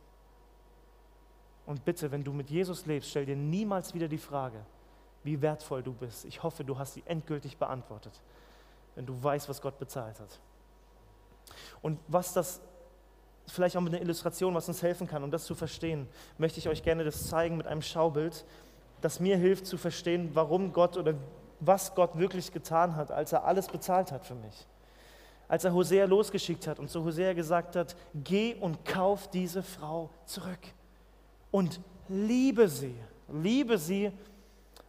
Und 1.65 1.83
bitte, 1.83 2.11
wenn 2.11 2.23
du 2.23 2.31
mit 2.31 2.49
Jesus 2.49 2.85
lebst, 2.85 3.09
stell 3.09 3.25
dir 3.25 3.35
niemals 3.35 3.93
wieder 3.93 4.07
die 4.07 4.19
Frage, 4.19 4.63
wie 5.25 5.41
wertvoll 5.41 5.83
du 5.83 5.91
bist. 5.91 6.23
Ich 6.25 6.43
hoffe, 6.43 6.63
du 6.63 6.77
hast 6.77 6.93
sie 6.93 7.03
endgültig 7.05 7.57
beantwortet, 7.57 8.13
wenn 8.93 9.05
du 9.05 9.21
weißt, 9.21 9.49
was 9.49 9.59
Gott 9.59 9.77
bezahlt 9.79 10.19
hat. 10.19 10.39
Und 11.81 11.99
was 12.07 12.31
das, 12.31 12.61
vielleicht 13.47 13.75
auch 13.75 13.81
mit 13.81 13.93
einer 13.93 14.01
Illustration, 14.01 14.53
was 14.53 14.67
uns 14.67 14.81
helfen 14.81 15.07
kann, 15.07 15.23
um 15.23 15.31
das 15.31 15.45
zu 15.45 15.55
verstehen, 15.55 16.07
möchte 16.37 16.59
ich 16.59 16.69
euch 16.69 16.83
gerne 16.83 17.03
das 17.03 17.27
zeigen 17.27 17.57
mit 17.57 17.67
einem 17.67 17.81
Schaubild, 17.81 18.45
das 19.01 19.19
mir 19.19 19.37
hilft 19.37 19.65
zu 19.65 19.77
verstehen, 19.77 20.31
warum 20.33 20.71
Gott 20.71 20.95
oder 20.95 21.15
was 21.59 21.95
Gott 21.95 22.17
wirklich 22.17 22.51
getan 22.51 22.95
hat, 22.95 23.11
als 23.11 23.33
er 23.33 23.45
alles 23.45 23.67
bezahlt 23.67 24.11
hat 24.11 24.25
für 24.25 24.35
mich. 24.35 24.67
Als 25.47 25.63
er 25.63 25.73
Hosea 25.73 26.05
losgeschickt 26.05 26.67
hat 26.67 26.79
und 26.79 26.89
zu 26.89 27.03
Hosea 27.03 27.33
gesagt 27.33 27.75
hat, 27.75 27.95
geh 28.13 28.55
und 28.55 28.85
kauf 28.85 29.29
diese 29.29 29.63
Frau 29.63 30.09
zurück 30.25 30.59
und 31.51 31.79
liebe 32.09 32.67
sie, 32.67 32.95
liebe 33.27 33.77
sie 33.77 34.11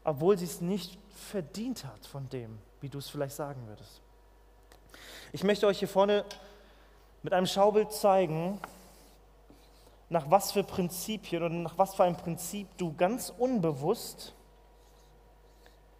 obwohl 0.06 0.38
sie 0.38 0.44
es 0.44 0.60
nicht 0.60 0.96
verdient 1.10 1.84
hat 1.84 2.06
von 2.06 2.28
dem, 2.28 2.58
wie 2.80 2.88
du 2.88 2.98
es 2.98 3.08
vielleicht 3.08 3.34
sagen 3.34 3.66
würdest. 3.66 4.00
Ich 5.32 5.42
möchte 5.42 5.66
euch 5.66 5.80
hier 5.80 5.88
vorne 5.88 6.24
mit 7.24 7.32
einem 7.32 7.46
Schaubild 7.46 7.90
zeigen, 7.92 8.60
nach 10.08 10.30
was 10.30 10.52
für 10.52 10.62
Prinzipien 10.62 11.42
oder 11.42 11.54
nach 11.54 11.76
was 11.76 11.96
für 11.96 12.04
ein 12.04 12.16
Prinzip 12.16 12.68
du 12.78 12.94
ganz 12.94 13.34
unbewusst 13.36 14.32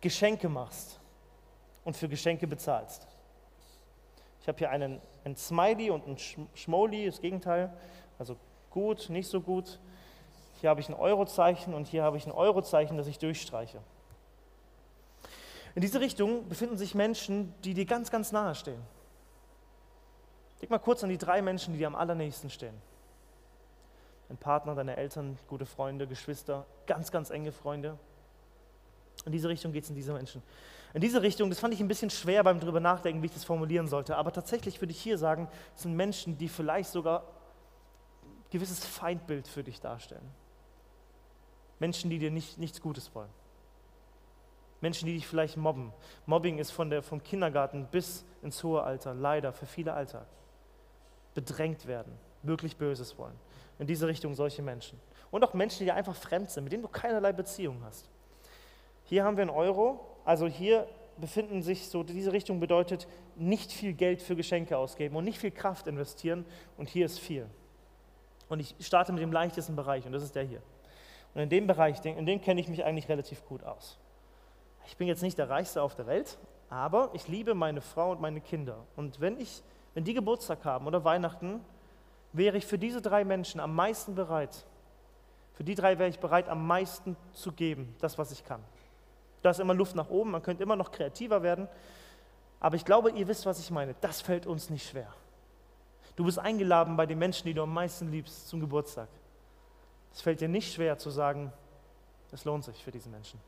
Geschenke 0.01 0.49
machst 0.49 1.01
und 1.85 1.97
für 1.97 2.09
Geschenke 2.09 2.47
bezahlst. 2.47 3.09
Ich 4.40 4.47
habe 4.47 4.59
hier 4.59 4.71
einen, 4.71 5.01
ein 5.25 5.35
Smiley 5.35 5.90
und 5.90 6.07
ein 6.07 6.16
Schmoli, 6.55 7.07
das 7.07 7.21
Gegenteil, 7.21 7.77
also 8.21 8.37
gut, 8.71 9.11
nicht 9.11 9.29
so 9.29 9.40
gut. 9.40 9.81
Hier 10.61 10.71
habe 10.71 10.81
ich 10.81 10.88
ein 10.88 10.95
Eurozeichen 10.95 11.75
und 11.75 11.88
hier 11.88 12.05
habe 12.05 12.16
ich 12.16 12.25
ein 12.25 12.33
Eurozeichen, 12.33 12.97
das 12.97 13.09
ich 13.09 13.19
durchstreiche. 13.19 13.81
In 15.77 15.83
diese 15.83 16.01
Richtung 16.01 16.49
befinden 16.49 16.79
sich 16.79 16.95
Menschen, 16.95 17.55
die 17.62 17.75
dir 17.75 17.85
ganz, 17.85 18.11
ganz 18.11 18.33
nahe 18.33 18.55
stehen. 18.55 18.81
Denk 20.59 20.71
mal 20.71 20.79
kurz 20.79 21.05
an 21.05 21.11
die 21.11 21.19
drei 21.19 21.43
Menschen, 21.43 21.75
die 21.75 21.79
dir 21.79 21.87
am 21.87 21.95
allernächsten 21.95 22.49
stehen. 22.49 22.75
Dein 24.29 24.39
Partner, 24.39 24.75
deine 24.75 24.97
Eltern, 24.97 25.39
gute 25.47 25.67
Freunde, 25.67 26.07
Geschwister, 26.07 26.65
ganz, 26.87 27.12
ganz 27.12 27.29
enge 27.29 27.53
Freunde. 27.53 27.99
In 29.27 29.33
diese 29.33 29.51
Richtung 29.51 29.71
geht 29.73 29.85
es 29.85 29.91
in 29.91 29.95
diese 29.95 30.15
Menschen. 30.15 30.43
In 30.95 31.03
diese 31.03 31.21
Richtung, 31.21 31.51
das 31.51 31.61
fand 31.61 31.75
ich 31.75 31.81
ein 31.81 31.89
bisschen 31.89 32.09
schwer 32.09 32.43
beim 32.43 32.59
drüber 32.59 32.81
nachdenken, 32.81 33.21
wie 33.21 33.27
ich 33.27 33.35
das 33.35 33.45
formulieren 33.45 33.87
sollte, 33.87 34.17
aber 34.17 34.33
tatsächlich 34.33 34.81
würde 34.81 34.93
ich 34.93 35.03
hier 35.03 35.19
sagen, 35.19 35.47
es 35.75 35.83
sind 35.83 35.95
Menschen, 35.95 36.39
die 36.39 36.49
vielleicht 36.49 36.89
sogar 36.89 37.21
ein 38.23 38.45
gewisses 38.51 38.83
Feindbild 38.83 39.47
für 39.47 39.62
dich 39.62 39.79
darstellen. 39.79 40.27
Menschen, 41.81 42.09
die 42.09 42.19
dir 42.19 42.31
nicht, 42.31 42.57
nichts 42.57 42.81
Gutes 42.81 43.15
wollen. 43.15 43.29
Menschen, 44.87 45.07
die 45.07 45.14
dich 45.14 45.27
vielleicht 45.27 45.57
mobben. 45.57 45.92
Mobbing 46.27 46.59
ist 46.59 46.70
von 46.70 46.90
der, 46.90 47.03
vom 47.03 47.20
Kindergarten 47.20 47.88
bis 47.90 48.25
ins 48.40 48.62
hohe 48.62 48.85
Alter 48.85 49.14
leider 49.14 49.53
für 49.53 49.66
viele 49.66 49.92
Alltag. 49.92 50.29
Bedrängt 51.35 51.88
werden, 51.88 52.12
wirklich 52.44 52.77
Böses 52.77 53.18
wollen. 53.18 53.35
In 53.81 53.88
diese 53.88 54.07
Richtung 54.07 54.37
solche 54.37 54.62
Menschen. 54.62 55.01
Und 55.33 55.42
auch 55.42 55.55
Menschen, 55.55 55.85
die 55.85 55.90
einfach 55.90 56.14
fremd 56.14 56.53
sind, 56.53 56.62
mit 56.62 56.72
denen 56.72 56.85
du 56.85 56.88
keinerlei 56.88 57.33
Beziehung 57.33 57.83
hast. 57.85 58.09
Hier 59.03 59.25
haben 59.25 59.37
wir 59.37 59.42
einen 59.42 59.51
Euro, 59.51 60.07
also 60.25 60.46
hier 60.46 60.87
befinden 61.18 61.62
sich 61.62 61.88
so, 61.88 62.05
diese 62.05 62.31
Richtung 62.31 62.61
bedeutet 62.61 63.09
nicht 63.35 63.72
viel 63.72 63.92
Geld 63.92 64.22
für 64.22 64.37
Geschenke 64.37 64.79
ausgeben 64.79 65.16
und 65.16 65.25
nicht 65.25 65.38
viel 65.38 65.51
Kraft 65.51 65.88
investieren 65.88 66.46
und 66.77 66.88
hier 66.88 67.07
ist 67.07 67.18
viel. 67.18 67.51
Und 68.49 68.61
ich 68.61 68.77
starte 68.79 69.12
mit 69.12 69.20
dem 69.20 69.33
leichtesten 69.33 69.75
Bereich 69.75 70.07
und 70.07 70.12
das 70.12 70.22
ist 70.22 70.37
der 70.37 70.44
hier. 70.44 70.62
Und 71.35 71.40
in 71.40 71.49
dem 71.49 71.66
Bereich, 71.66 72.05
in 72.05 72.25
dem 72.25 72.40
kenne 72.40 72.61
ich 72.61 72.68
mich 72.68 72.85
eigentlich 72.85 73.09
relativ 73.09 73.44
gut 73.46 73.64
aus. 73.64 73.99
Ich 74.87 74.96
bin 74.96 75.09
jetzt 75.09 75.22
nicht 75.22 75.38
der 75.38 75.51
Reichste 75.51 75.83
auf 75.83 75.94
der 75.94 76.07
Welt, 76.07 76.38
aber 76.70 77.11
ich 77.12 77.29
liebe 77.29 77.55
meine 77.55 77.81
Frau 77.81 78.12
und 78.12 78.20
meine 78.20 78.40
Kinder. 78.40 78.85
Und 78.96 79.20
wenn, 79.20 79.38
ich, 79.38 79.62
wenn 79.94 80.05
die 80.05 80.14
Geburtstag 80.14 80.64
haben 80.64 80.87
oder 80.87 81.05
Weihnachten, 81.05 81.61
wäre 82.33 82.57
ich 82.57 82.66
für 82.66 82.79
diese 82.79 83.03
drei 83.03 83.25
Menschen 83.25 83.61
am 83.61 83.75
meisten 83.75 84.14
bereit. 84.14 84.64
Für 85.55 85.64
die 85.64 85.75
drei 85.75 85.99
wäre 85.99 86.11
ich 86.11 86.18
bereit, 86.18 86.49
am 86.49 86.66
meisten 86.66 87.16
zu 87.33 87.53
geben, 87.53 87.94
das, 88.01 88.18
was 88.18 88.31
ich 88.31 88.44
kann. 88.44 88.62
Da 89.42 89.51
ist 89.51 89.61
immer 89.61 89.75
Luft 89.75 89.94
nach 89.94 90.11
oben, 90.11 90.33
man 90.33 90.42
könnte 90.42 90.62
immer 90.62 90.77
noch 90.77 90.90
kreativer 90.90 91.42
werden. 91.42 91.68
Aber 92.61 92.77
ich 92.77 92.85
glaube, 92.85 93.11
ihr 93.11 93.29
wisst, 93.29 93.46
was 93.46 93.59
ich 93.59 93.70
meine. 93.70 93.94
Das 94.01 94.20
fällt 94.20 94.46
uns 94.46 94.70
nicht 94.70 94.88
schwer. 94.88 95.12
Du 96.14 96.25
bist 96.25 96.38
eingeladen 96.38 96.96
bei 96.96 97.07
den 97.07 97.18
Menschen, 97.18 97.46
die 97.46 97.55
du 97.55 97.62
am 97.62 97.72
meisten 97.72 98.11
liebst, 98.11 98.49
zum 98.49 98.61
Geburtstag. 98.61 99.09
Es 100.12 100.20
fällt 100.22 100.40
dir 100.40 100.49
nicht 100.49 100.72
schwer 100.72 100.96
zu 100.96 101.11
sagen, 101.11 101.53
es 102.33 102.44
lohnt 102.44 102.64
sich 102.64 102.83
für 102.83 102.90
diese 102.90 103.09
Menschen. 103.09 103.38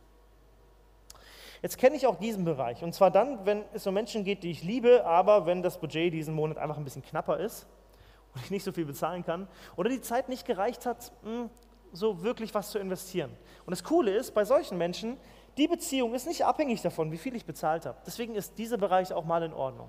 Jetzt 1.62 1.79
kenne 1.79 1.97
ich 1.97 2.07
auch 2.07 2.16
diesen 2.16 2.44
Bereich. 2.44 2.83
Und 2.83 2.94
zwar 2.94 3.11
dann, 3.11 3.44
wenn 3.44 3.64
es 3.73 3.87
um 3.87 3.94
Menschen 3.94 4.25
geht, 4.25 4.42
die 4.42 4.51
ich 4.51 4.62
liebe, 4.62 5.05
aber 5.05 5.47
wenn 5.47 5.62
das 5.62 5.79
Budget 5.79 6.12
diesen 6.12 6.35
Monat 6.35 6.59
einfach 6.59 6.77
ein 6.77 6.85
bisschen 6.85 7.03
knapper 7.03 7.38
ist 7.38 7.66
und 8.35 8.44
ich 8.44 8.51
nicht 8.51 8.64
so 8.64 8.73
viel 8.73 8.85
bezahlen 8.85 9.25
kann 9.25 9.49
oder 9.77 9.90
die 9.90 10.01
Zeit 10.01 10.29
nicht 10.29 10.47
gereicht 10.47 10.87
hat, 10.87 11.12
hm, 11.23 11.51
so 11.92 12.23
wirklich 12.23 12.55
was 12.55 12.71
zu 12.71 12.79
investieren. 12.79 13.31
Und 13.64 13.71
das 13.71 13.83
Coole 13.83 14.14
ist, 14.14 14.35
bei 14.35 14.44
solchen 14.44 14.79
Menschen, 14.79 15.16
die 15.57 15.66
Beziehung 15.66 16.14
ist 16.14 16.27
nicht 16.27 16.44
abhängig 16.44 16.83
davon, 16.83 17.11
wie 17.11 17.18
viel 17.18 17.35
ich 17.35 17.44
bezahlt 17.44 17.87
habe. 17.87 17.99
Deswegen 18.07 18.35
ist 18.35 18.59
dieser 18.59 18.77
Bereich 18.77 19.12
auch 19.12 19.25
mal 19.25 19.42
in 19.42 19.53
Ordnung. 19.53 19.88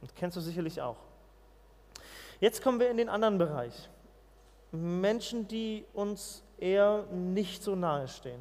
Und 0.00 0.14
kennst 0.16 0.36
du 0.36 0.40
sicherlich 0.40 0.80
auch. 0.80 0.96
Jetzt 2.40 2.62
kommen 2.62 2.80
wir 2.80 2.90
in 2.90 2.96
den 2.96 3.08
anderen 3.08 3.38
Bereich. 3.38 3.88
Menschen, 4.72 5.46
die 5.46 5.84
uns 5.92 6.42
eher 6.58 7.04
nicht 7.12 7.62
so 7.62 7.76
nahe 7.76 8.08
stehen. 8.08 8.40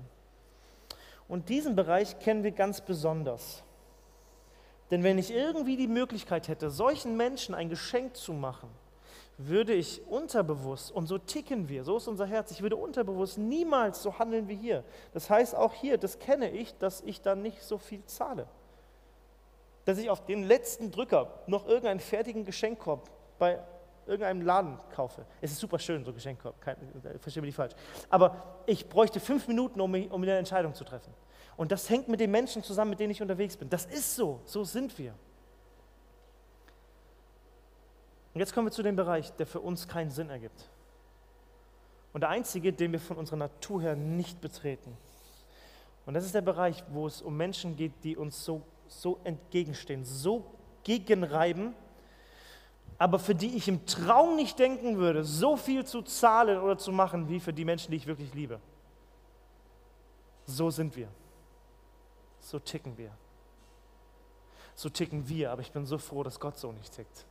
Und 1.32 1.48
diesen 1.48 1.78
Bereich 1.78 2.20
kennen 2.20 2.44
wir 2.44 2.52
ganz 2.52 2.82
besonders. 2.82 3.64
Denn 4.92 5.02
wenn 5.02 5.18
ich 5.18 5.32
irgendwie 5.32 5.78
die 5.78 5.88
Möglichkeit 5.88 6.50
hätte, 6.50 6.70
solchen 6.70 7.16
Menschen 7.16 7.56
ein 7.56 7.70
Geschenk 7.70 8.18
zu 8.18 8.34
machen, 8.34 8.68
würde 9.38 9.72
ich 9.74 10.06
unterbewusst, 10.10 10.92
und 10.92 11.08
so 11.08 11.18
ticken 11.18 11.70
wir, 11.70 11.86
so 11.86 11.96
ist 11.96 12.10
unser 12.10 12.26
Herz, 12.26 12.52
ich 12.52 12.62
würde 12.62 12.76
unterbewusst 12.76 13.38
niemals 13.38 14.04
so 14.04 14.20
handeln 14.20 14.50
wie 14.50 14.58
hier. 14.58 14.84
Das 15.14 15.30
heißt 15.30 15.56
auch 15.56 15.74
hier, 15.74 15.98
das 15.98 16.20
kenne 16.20 16.52
ich, 16.52 16.78
dass 16.80 17.00
ich 17.00 17.22
dann 17.22 17.42
nicht 17.42 17.64
so 17.64 17.78
viel 17.78 18.04
zahle. 18.04 18.46
Dass 19.86 20.00
ich 20.00 20.10
auf 20.10 20.26
den 20.26 20.44
letzten 20.44 20.92
Drücker 20.92 21.30
noch 21.48 21.66
irgendeinen 21.66 22.02
fertigen 22.02 22.44
Geschenkkorb 22.44 23.10
bei 23.40 23.58
irgendeinem 24.08 24.42
Laden 24.42 24.78
kaufe. 24.94 25.26
Es 25.42 25.52
ist 25.52 25.60
super 25.60 25.80
schön, 25.80 26.04
so 26.04 26.14
Geschenkkorb, 26.14 26.60
kein, 26.62 26.76
verstehe 27.20 27.42
mich 27.42 27.50
nicht 27.50 27.56
falsch. 27.56 27.74
Aber 28.10 28.36
ich 28.66 28.88
bräuchte 28.88 29.20
fünf 29.20 29.48
Minuten, 29.48 29.80
um, 29.80 29.94
um 29.94 30.22
eine 30.22 30.38
Entscheidung 30.38 30.74
zu 30.74 30.84
treffen. 30.84 31.14
Und 31.58 31.72
das 31.72 31.90
hängt 31.90 32.08
mit 32.08 32.20
den 32.20 32.32
Menschen 32.32 32.64
zusammen, 32.64 32.92
mit 32.92 33.00
denen 33.00 33.12
ich 33.12 33.22
unterwegs 33.22 33.58
bin. 33.58 33.70
Das 33.70 33.86
ist 33.86 34.16
so, 34.16 34.42
so 34.46 34.64
sind 34.64 34.98
wir. 34.98 35.14
Und 38.34 38.40
jetzt 38.40 38.54
kommen 38.54 38.68
wir 38.68 38.72
zu 38.72 38.84
dem 38.84 38.96
Bereich, 38.96 39.32
der 39.34 39.46
für 39.46 39.60
uns 39.60 39.88
keinen 39.88 40.12
Sinn 40.12 40.30
ergibt. 40.30 40.70
Und 42.14 42.22
der 42.22 42.30
einzige, 42.30 42.74
den 42.74 42.92
wir 42.92 43.00
von 43.00 43.18
unserer 43.18 43.38
Natur 43.38 43.82
her 43.82 43.96
nicht 43.96 44.42
betreten. 44.42 44.98
Und 46.06 46.14
das 46.14 46.26
ist 46.26 46.36
der 46.36 46.42
Bereich, 46.42 46.84
wo 46.90 47.08
es 47.08 47.22
um 47.22 47.38
Menschen 47.38 47.76
geht, 47.76 47.94
die 48.04 48.18
uns 48.18 48.44
so, 48.44 48.64
so 48.88 49.20
entgegenstehen, 49.24 50.04
so 50.04 50.46
gegenreiben, 50.84 51.74
aber 53.02 53.18
für 53.18 53.34
die 53.34 53.56
ich 53.56 53.68
im 53.68 53.88
Traum 53.88 54.36
nicht 54.36 54.60
denken 54.60 54.98
würde, 55.00 55.24
so 55.24 55.58
viel 55.58 55.84
zu 55.84 56.04
zahlen 56.04 56.60
oder 56.60 56.78
zu 56.78 56.92
machen, 56.92 57.28
wie 57.30 57.40
für 57.40 57.52
die 57.52 57.66
Menschen, 57.66 57.90
die 57.90 57.98
ich 57.98 58.06
wirklich 58.06 58.32
liebe. 58.36 58.60
So 60.46 60.70
sind 60.70 60.96
wir. 60.96 61.08
So 62.40 62.60
ticken 62.60 62.96
wir. 63.00 63.10
So 64.76 64.88
ticken 64.88 65.28
wir, 65.28 65.52
aber 65.52 65.64
ich 65.64 65.72
bin 65.72 65.84
so 65.88 65.98
froh, 65.98 66.22
dass 66.22 66.40
Gott 66.40 66.60
so 66.60 66.72
nicht 66.72 66.94
tickt. 66.94 67.26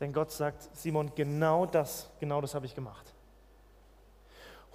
Denn 0.00 0.10
Gott 0.10 0.30
sagt, 0.30 0.74
Simon, 0.74 1.14
genau 1.14 1.66
das, 1.66 2.10
genau 2.18 2.40
das 2.40 2.54
habe 2.54 2.64
ich 2.64 2.74
gemacht. 2.74 3.12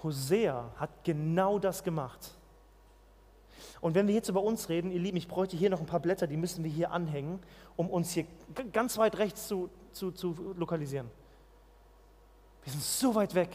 Hosea 0.00 0.70
hat 0.76 0.90
genau 1.02 1.58
das 1.58 1.82
gemacht. 1.82 2.37
Und 3.80 3.94
wenn 3.94 4.08
wir 4.08 4.14
jetzt 4.14 4.28
über 4.28 4.42
uns 4.42 4.68
reden, 4.68 4.90
ihr 4.90 4.98
Lieben, 4.98 5.16
ich 5.16 5.28
bräuchte 5.28 5.56
hier 5.56 5.70
noch 5.70 5.80
ein 5.80 5.86
paar 5.86 6.00
Blätter, 6.00 6.26
die 6.26 6.36
müssen 6.36 6.64
wir 6.64 6.70
hier 6.70 6.90
anhängen, 6.90 7.38
um 7.76 7.88
uns 7.88 8.12
hier 8.12 8.26
ganz 8.72 8.98
weit 8.98 9.18
rechts 9.18 9.46
zu, 9.48 9.70
zu, 9.92 10.10
zu 10.10 10.54
lokalisieren. 10.56 11.08
Wir 12.64 12.72
sind 12.72 12.82
so 12.82 13.14
weit 13.14 13.34
weg. 13.34 13.50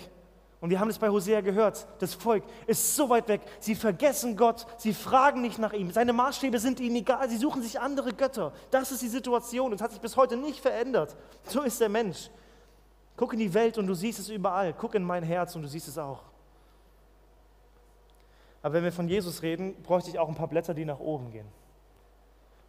Und 0.64 0.70
wir 0.70 0.80
haben 0.80 0.90
es 0.90 0.98
bei 0.98 1.10
Hosea 1.10 1.42
gehört, 1.42 1.86
das 2.00 2.14
Volk 2.14 2.42
ist 2.68 2.96
so 2.96 3.10
weit 3.10 3.28
weg. 3.28 3.42
Sie 3.60 3.76
vergessen 3.76 4.38
Gott, 4.38 4.66
sie 4.78 4.94
fragen 4.94 5.42
nicht 5.42 5.60
nach 5.60 5.74
ihm. 5.74 5.92
Seine 5.92 6.14
Maßstäbe 6.14 6.58
sind 6.58 6.80
ihnen 6.80 6.96
egal, 6.96 7.30
sie 7.30 7.36
suchen 7.36 7.62
sich 7.62 7.82
andere 7.82 8.14
Götter. 8.14 8.54
Das 8.72 8.90
ist 8.90 9.02
die 9.02 9.10
Situation 9.10 9.74
und 9.74 9.82
hat 9.82 9.92
sich 9.92 10.00
bis 10.00 10.16
heute 10.16 10.38
nicht 10.38 10.62
verändert. 10.62 11.18
So 11.50 11.64
ist 11.64 11.82
der 11.82 11.90
Mensch. 11.90 12.30
Guck 13.18 13.34
in 13.34 13.40
die 13.40 13.54
Welt 13.54 13.78
und 13.78 13.88
du 13.88 13.94
siehst 13.94 14.20
es 14.20 14.30
überall. 14.30 14.74
Guck 14.74 14.96
in 14.96 15.04
mein 15.04 15.24
Herz 15.24 15.54
und 15.54 15.64
du 15.64 15.68
siehst 15.68 15.90
es 15.90 15.98
auch. 15.98 16.22
Aber 18.64 18.74
wenn 18.74 18.84
wir 18.84 18.92
von 18.92 19.08
Jesus 19.08 19.44
reden, 19.44 19.76
bräuchte 19.84 20.10
ich 20.10 20.18
auch 20.18 20.28
ein 20.28 20.36
paar 20.36 20.48
Blätter, 20.48 20.74
die 20.74 20.86
nach 20.86 21.00
oben 21.00 21.30
gehen 21.30 21.48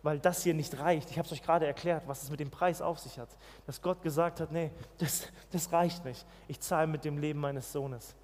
weil 0.04 0.18
das 0.20 0.42
hier 0.42 0.52
nicht 0.52 0.78
reicht. 0.78 1.10
Ich 1.10 1.18
habe 1.18 1.24
es 1.24 1.32
euch 1.32 1.42
gerade 1.42 1.66
erklärt, 1.66 2.06
was 2.06 2.22
es 2.22 2.30
mit 2.30 2.38
dem 2.38 2.50
Preis 2.50 2.82
auf 2.82 2.98
sich 2.98 3.18
hat. 3.18 3.30
Dass 3.66 3.80
Gott 3.80 4.02
gesagt 4.02 4.38
hat, 4.38 4.52
nee, 4.52 4.70
das, 4.98 5.28
das 5.50 5.72
reicht 5.72 6.04
nicht. 6.04 6.26
Ich 6.46 6.60
zahle 6.60 6.86
mit 6.86 7.06
dem 7.06 7.16
Leben 7.16 7.40
meines 7.40 7.72
Sohnes. 7.72 8.14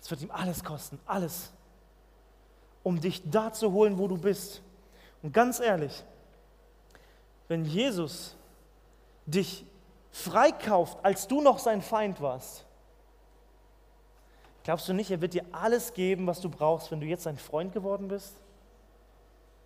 Es 0.00 0.10
wird 0.10 0.22
ihm 0.22 0.30
alles 0.30 0.64
kosten, 0.64 0.98
alles, 1.04 1.52
um 2.82 2.98
dich 2.98 3.30
da 3.30 3.52
zu 3.52 3.72
holen, 3.72 3.98
wo 3.98 4.08
du 4.08 4.16
bist. 4.16 4.62
Und 5.22 5.34
ganz 5.34 5.60
ehrlich, 5.60 6.02
wenn 7.46 7.66
Jesus 7.66 8.34
dich 9.26 9.66
freikauft, 10.10 10.96
als 11.04 11.28
du 11.28 11.42
noch 11.42 11.58
sein 11.58 11.82
Feind 11.82 12.22
warst, 12.22 12.64
glaubst 14.68 14.86
du 14.86 14.92
nicht, 14.92 15.10
er 15.10 15.22
wird 15.22 15.32
dir 15.32 15.46
alles 15.50 15.94
geben, 15.94 16.26
was 16.26 16.42
du 16.42 16.50
brauchst, 16.50 16.90
wenn 16.90 17.00
du 17.00 17.06
jetzt 17.06 17.22
sein 17.22 17.38
Freund 17.38 17.72
geworden 17.72 18.06
bist? 18.06 18.38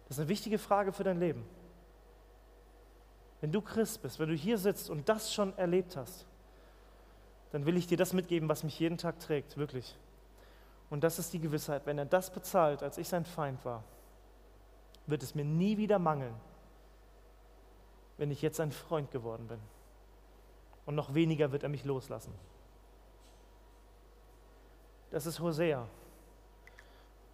Das 0.04 0.16
ist 0.16 0.20
eine 0.20 0.28
wichtige 0.28 0.58
Frage 0.58 0.92
für 0.92 1.02
dein 1.02 1.18
Leben. 1.18 1.44
Wenn 3.40 3.50
du 3.50 3.60
Christ 3.60 4.00
bist, 4.00 4.20
wenn 4.20 4.28
du 4.28 4.36
hier 4.36 4.58
sitzt 4.58 4.90
und 4.90 5.08
das 5.08 5.34
schon 5.34 5.58
erlebt 5.58 5.96
hast, 5.96 6.24
dann 7.50 7.66
will 7.66 7.76
ich 7.76 7.88
dir 7.88 7.96
das 7.96 8.12
mitgeben, 8.12 8.48
was 8.48 8.62
mich 8.62 8.78
jeden 8.78 8.96
Tag 8.96 9.18
trägt, 9.18 9.56
wirklich. 9.56 9.98
Und 10.88 11.02
das 11.02 11.18
ist 11.18 11.32
die 11.32 11.40
Gewissheit, 11.40 11.84
wenn 11.84 11.98
er 11.98 12.06
das 12.06 12.30
bezahlt, 12.30 12.84
als 12.84 12.96
ich 12.96 13.08
sein 13.08 13.24
Feind 13.24 13.64
war, 13.64 13.82
wird 15.08 15.24
es 15.24 15.34
mir 15.34 15.44
nie 15.44 15.78
wieder 15.78 15.98
mangeln, 15.98 16.36
wenn 18.18 18.30
ich 18.30 18.40
jetzt 18.40 18.60
ein 18.60 18.70
Freund 18.70 19.10
geworden 19.10 19.48
bin. 19.48 19.58
Und 20.86 20.94
noch 20.94 21.12
weniger 21.12 21.50
wird 21.50 21.64
er 21.64 21.70
mich 21.70 21.84
loslassen. 21.84 22.32
Das 25.12 25.26
ist 25.26 25.38
Hosea. 25.38 25.86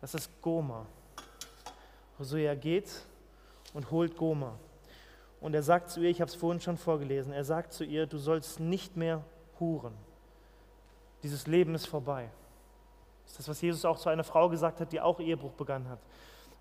Das 0.01 0.13
ist 0.13 0.43
Goma. 0.43 0.85
Hosea 2.19 2.57
geht 2.57 2.91
und 3.73 3.91
holt 3.93 4.17
Goma. 4.17 4.59
Und 5.41 5.55
er 5.55 5.63
sagt 5.63 5.91
zu 5.91 6.01
ihr, 6.01 6.11
ich 6.11 6.21
habe 6.21 6.29
es 6.29 6.35
vorhin 6.35 6.61
schon 6.61 6.77
vorgelesen, 6.77 7.33
er 7.33 7.45
sagt 7.45 7.73
zu 7.73 7.85
ihr, 7.85 8.07
du 8.07 8.19
sollst 8.19 8.59
nicht 8.59 8.97
mehr 8.97 9.25
huren. 9.61 9.95
Dieses 11.23 11.47
Leben 11.47 11.77
ist 11.77 11.87
vorbei. 11.87 12.29
Das 13.23 13.33
ist 13.33 13.39
das, 13.39 13.49
was 13.49 13.61
Jesus 13.61 13.85
auch 13.85 13.99
zu 13.99 14.09
einer 14.09 14.25
Frau 14.25 14.49
gesagt 14.49 14.81
hat, 14.81 14.91
die 14.93 15.01
auch 15.01 15.21
Ehebruch 15.21 15.53
begangen 15.53 15.89
hat 15.89 16.01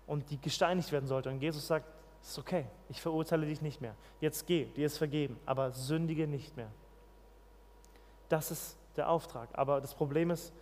und 0.06 0.30
die 0.30 0.40
gesteinigt 0.40 0.92
werden 0.92 1.08
sollte. 1.08 1.30
Und 1.30 1.40
Jesus 1.40 1.66
sagt, 1.66 1.86
es 2.22 2.30
ist 2.30 2.38
okay, 2.38 2.66
ich 2.88 3.02
verurteile 3.02 3.44
dich 3.44 3.60
nicht 3.60 3.80
mehr. 3.80 3.96
Jetzt 4.20 4.46
geh, 4.46 4.66
dir 4.66 4.86
ist 4.86 4.98
vergeben, 4.98 5.36
aber 5.46 5.72
sündige 5.72 6.28
nicht 6.28 6.56
mehr. 6.56 6.70
Das 8.28 8.52
ist 8.52 8.76
der 8.96 9.08
Auftrag. 9.08 9.48
Aber 9.54 9.80
das 9.80 9.94
Problem 9.94 10.30
ist, 10.30 10.52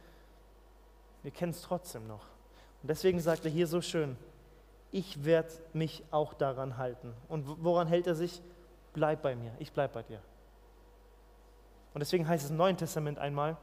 wir 1.26 1.32
kennen 1.32 1.50
es 1.50 1.62
trotzdem 1.62 2.06
noch. 2.06 2.22
Und 2.82 2.88
deswegen 2.88 3.18
sagt 3.18 3.44
er 3.44 3.50
hier 3.50 3.66
so 3.66 3.80
schön, 3.80 4.16
ich 4.92 5.24
werde 5.24 5.52
mich 5.72 6.04
auch 6.12 6.34
daran 6.34 6.76
halten. 6.78 7.12
Und 7.26 7.64
woran 7.64 7.88
hält 7.88 8.06
er 8.06 8.14
sich? 8.14 8.40
Bleib 8.92 9.22
bei 9.22 9.34
mir, 9.34 9.50
ich 9.58 9.72
bleib 9.72 9.92
bei 9.92 10.04
dir. 10.04 10.22
Und 11.94 11.98
deswegen 11.98 12.28
heißt 12.28 12.44
es 12.44 12.52
im 12.52 12.56
Neuen 12.56 12.76
Testament 12.76 13.18
einmal, 13.18 13.56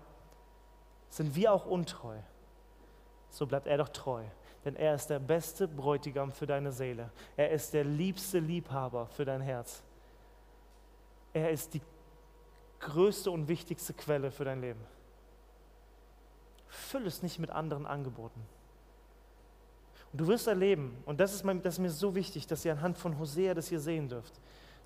sind 1.08 1.38
wir 1.38 1.54
auch 1.54 1.66
untreu, 1.66 2.18
so 3.30 3.48
bleibt 3.48 3.68
er 3.68 3.78
doch 3.78 3.88
treu. 3.88 4.26
Denn 4.66 4.76
er 4.76 4.96
ist 4.96 5.08
der 5.08 5.20
beste 5.20 5.66
Bräutigam 5.70 6.34
für 6.34 6.46
deine 6.46 6.74
Seele. 6.74 7.12
Er 7.38 7.52
ist 7.52 7.74
der 7.74 7.86
liebste 7.86 8.40
Liebhaber 8.40 9.08
für 9.08 9.24
dein 9.24 9.40
Herz. 9.40 9.82
Er 11.32 11.50
ist 11.50 11.74
die 11.76 11.82
größte 12.82 13.32
und 13.32 13.48
wichtigste 13.48 13.94
Quelle 13.94 14.32
für 14.32 14.44
dein 14.44 14.60
Leben. 14.60 14.93
Füll 16.74 17.06
es 17.06 17.22
nicht 17.22 17.38
mit 17.38 17.52
anderen 17.52 17.86
Angeboten. 17.86 18.42
Und 20.12 20.22
du 20.22 20.28
wirst 20.28 20.48
erleben, 20.48 20.98
und 21.06 21.20
das 21.20 21.34
ist, 21.34 21.44
mein, 21.44 21.62
das 21.62 21.76
ist 21.76 21.80
mir 21.80 21.92
so 21.92 22.16
wichtig, 22.16 22.48
dass 22.48 22.66
ihr 22.66 22.72
anhand 22.72 22.98
von 22.98 23.18
Hosea 23.20 23.54
das 23.54 23.68
hier 23.68 23.80
sehen 23.80 24.10
dürft. 24.10 24.34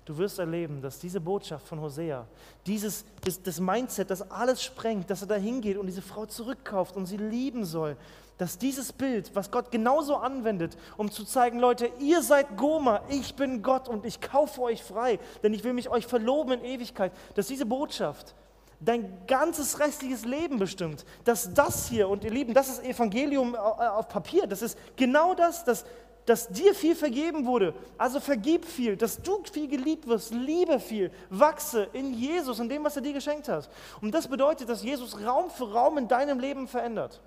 Du 0.04 0.16
wirst 0.16 0.38
erleben, 0.38 0.80
dass 0.80 0.98
diese 0.98 1.20
Botschaft 1.20 1.66
von 1.66 1.80
Hosea, 1.80 2.26
dieses 2.66 3.04
das, 3.24 3.42
das 3.42 3.58
Mindset, 3.58 4.10
das 4.10 4.30
alles 4.30 4.62
sprengt, 4.62 5.08
dass 5.10 5.22
er 5.22 5.28
da 5.28 5.34
hingeht 5.34 5.76
und 5.76 5.86
diese 5.86 6.00
Frau 6.02 6.26
zurückkauft 6.26 6.94
und 6.96 7.06
sie 7.06 7.18
lieben 7.18 7.64
soll, 7.64 7.96
dass 8.36 8.58
dieses 8.58 8.92
Bild, 8.92 9.34
was 9.34 9.50
Gott 9.50 9.70
genauso 9.70 10.16
anwendet, 10.16 10.76
um 10.96 11.10
zu 11.10 11.24
zeigen, 11.24 11.58
Leute, 11.58 11.90
ihr 12.00 12.22
seid 12.22 12.56
Goma, 12.56 13.02
ich 13.08 13.34
bin 13.34 13.62
Gott 13.62 13.88
und 13.88 14.06
ich 14.06 14.20
kaufe 14.20 14.62
euch 14.62 14.82
frei, 14.82 15.18
denn 15.42 15.52
ich 15.52 15.64
will 15.64 15.72
mich 15.72 15.88
euch 15.88 16.06
verloben 16.06 16.52
in 16.52 16.64
Ewigkeit, 16.64 17.12
dass 17.34 17.48
diese 17.48 17.66
Botschaft 17.66 18.34
dein 18.80 19.26
ganzes 19.26 19.80
restliches 19.80 20.24
Leben 20.24 20.58
bestimmt. 20.58 21.04
Dass 21.24 21.52
das 21.52 21.88
hier, 21.88 22.08
und 22.08 22.24
ihr 22.24 22.30
Lieben, 22.30 22.54
das 22.54 22.68
ist 22.68 22.84
Evangelium 22.84 23.54
äh, 23.54 23.58
auf 23.58 24.08
Papier, 24.08 24.46
das 24.46 24.62
ist 24.62 24.78
genau 24.96 25.34
das, 25.34 25.64
dass, 25.64 25.84
dass 26.26 26.48
dir 26.48 26.74
viel 26.74 26.94
vergeben 26.94 27.46
wurde. 27.46 27.74
Also 27.96 28.20
vergib 28.20 28.64
viel, 28.64 28.96
dass 28.96 29.20
du 29.20 29.42
viel 29.52 29.68
geliebt 29.68 30.06
wirst, 30.06 30.32
liebe 30.32 30.78
viel, 30.78 31.10
wachse 31.30 31.88
in 31.92 32.14
Jesus, 32.14 32.60
in 32.60 32.68
dem, 32.68 32.84
was 32.84 32.96
er 32.96 33.02
dir 33.02 33.12
geschenkt 33.12 33.48
hat. 33.48 33.68
Und 34.00 34.12
das 34.12 34.28
bedeutet, 34.28 34.68
dass 34.68 34.82
Jesus 34.82 35.24
Raum 35.24 35.50
für 35.50 35.72
Raum 35.72 35.98
in 35.98 36.08
deinem 36.08 36.38
Leben 36.38 36.68
verändert. 36.68 37.20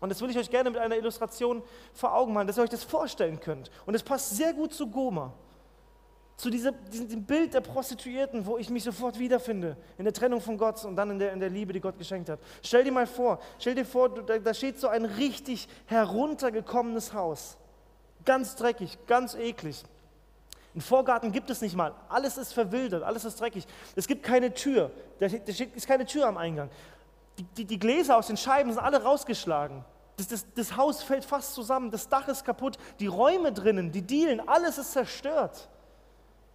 Und 0.00 0.08
das 0.08 0.20
will 0.20 0.30
ich 0.30 0.38
euch 0.38 0.50
gerne 0.50 0.68
mit 0.70 0.80
einer 0.80 0.96
Illustration 0.96 1.62
vor 1.92 2.12
Augen 2.12 2.32
machen, 2.32 2.48
dass 2.48 2.58
ihr 2.58 2.64
euch 2.64 2.70
das 2.70 2.82
vorstellen 2.82 3.38
könnt. 3.38 3.70
Und 3.86 3.94
es 3.94 4.02
passt 4.02 4.36
sehr 4.36 4.52
gut 4.52 4.74
zu 4.74 4.88
Goma 4.88 5.32
zu 6.42 6.50
dieser, 6.50 6.72
diesem 6.72 7.22
Bild 7.22 7.54
der 7.54 7.60
Prostituierten, 7.60 8.44
wo 8.44 8.58
ich 8.58 8.68
mich 8.68 8.82
sofort 8.82 9.16
wiederfinde, 9.16 9.76
in 9.96 10.02
der 10.02 10.12
Trennung 10.12 10.40
von 10.40 10.58
Gott 10.58 10.84
und 10.84 10.96
dann 10.96 11.12
in 11.12 11.20
der, 11.20 11.32
in 11.32 11.38
der 11.38 11.50
Liebe, 11.50 11.72
die 11.72 11.78
Gott 11.78 11.96
geschenkt 11.96 12.28
hat. 12.28 12.40
Stell 12.64 12.82
dir 12.82 12.90
mal 12.90 13.06
vor, 13.06 13.38
stell 13.60 13.76
dir 13.76 13.84
vor, 13.84 14.08
da, 14.08 14.36
da 14.40 14.52
steht 14.52 14.80
so 14.80 14.88
ein 14.88 15.04
richtig 15.04 15.68
heruntergekommenes 15.86 17.12
Haus. 17.14 17.56
Ganz 18.24 18.56
dreckig, 18.56 18.98
ganz 19.06 19.36
eklig. 19.36 19.84
Einen 20.74 20.80
Vorgarten 20.80 21.30
gibt 21.30 21.48
es 21.48 21.60
nicht 21.60 21.76
mal. 21.76 21.94
Alles 22.08 22.36
ist 22.36 22.52
verwildert, 22.52 23.04
alles 23.04 23.24
ist 23.24 23.40
dreckig. 23.40 23.64
Es 23.94 24.08
gibt 24.08 24.24
keine 24.24 24.52
Tür. 24.52 24.90
Da 25.20 25.26
ist 25.26 25.86
keine 25.86 26.06
Tür 26.06 26.26
am 26.26 26.38
Eingang. 26.38 26.70
Die, 27.38 27.44
die, 27.44 27.64
die 27.66 27.78
Gläser 27.78 28.16
aus 28.16 28.26
den 28.26 28.36
Scheiben 28.36 28.72
sind 28.72 28.82
alle 28.82 29.00
rausgeschlagen. 29.00 29.84
Das, 30.16 30.26
das, 30.26 30.46
das 30.56 30.76
Haus 30.76 31.04
fällt 31.04 31.24
fast 31.24 31.54
zusammen, 31.54 31.92
das 31.92 32.08
Dach 32.08 32.26
ist 32.26 32.44
kaputt, 32.44 32.78
die 32.98 33.06
Räume 33.06 33.52
drinnen, 33.52 33.92
die 33.92 34.02
Dielen, 34.02 34.40
alles 34.48 34.76
ist 34.78 34.90
zerstört. 34.90 35.68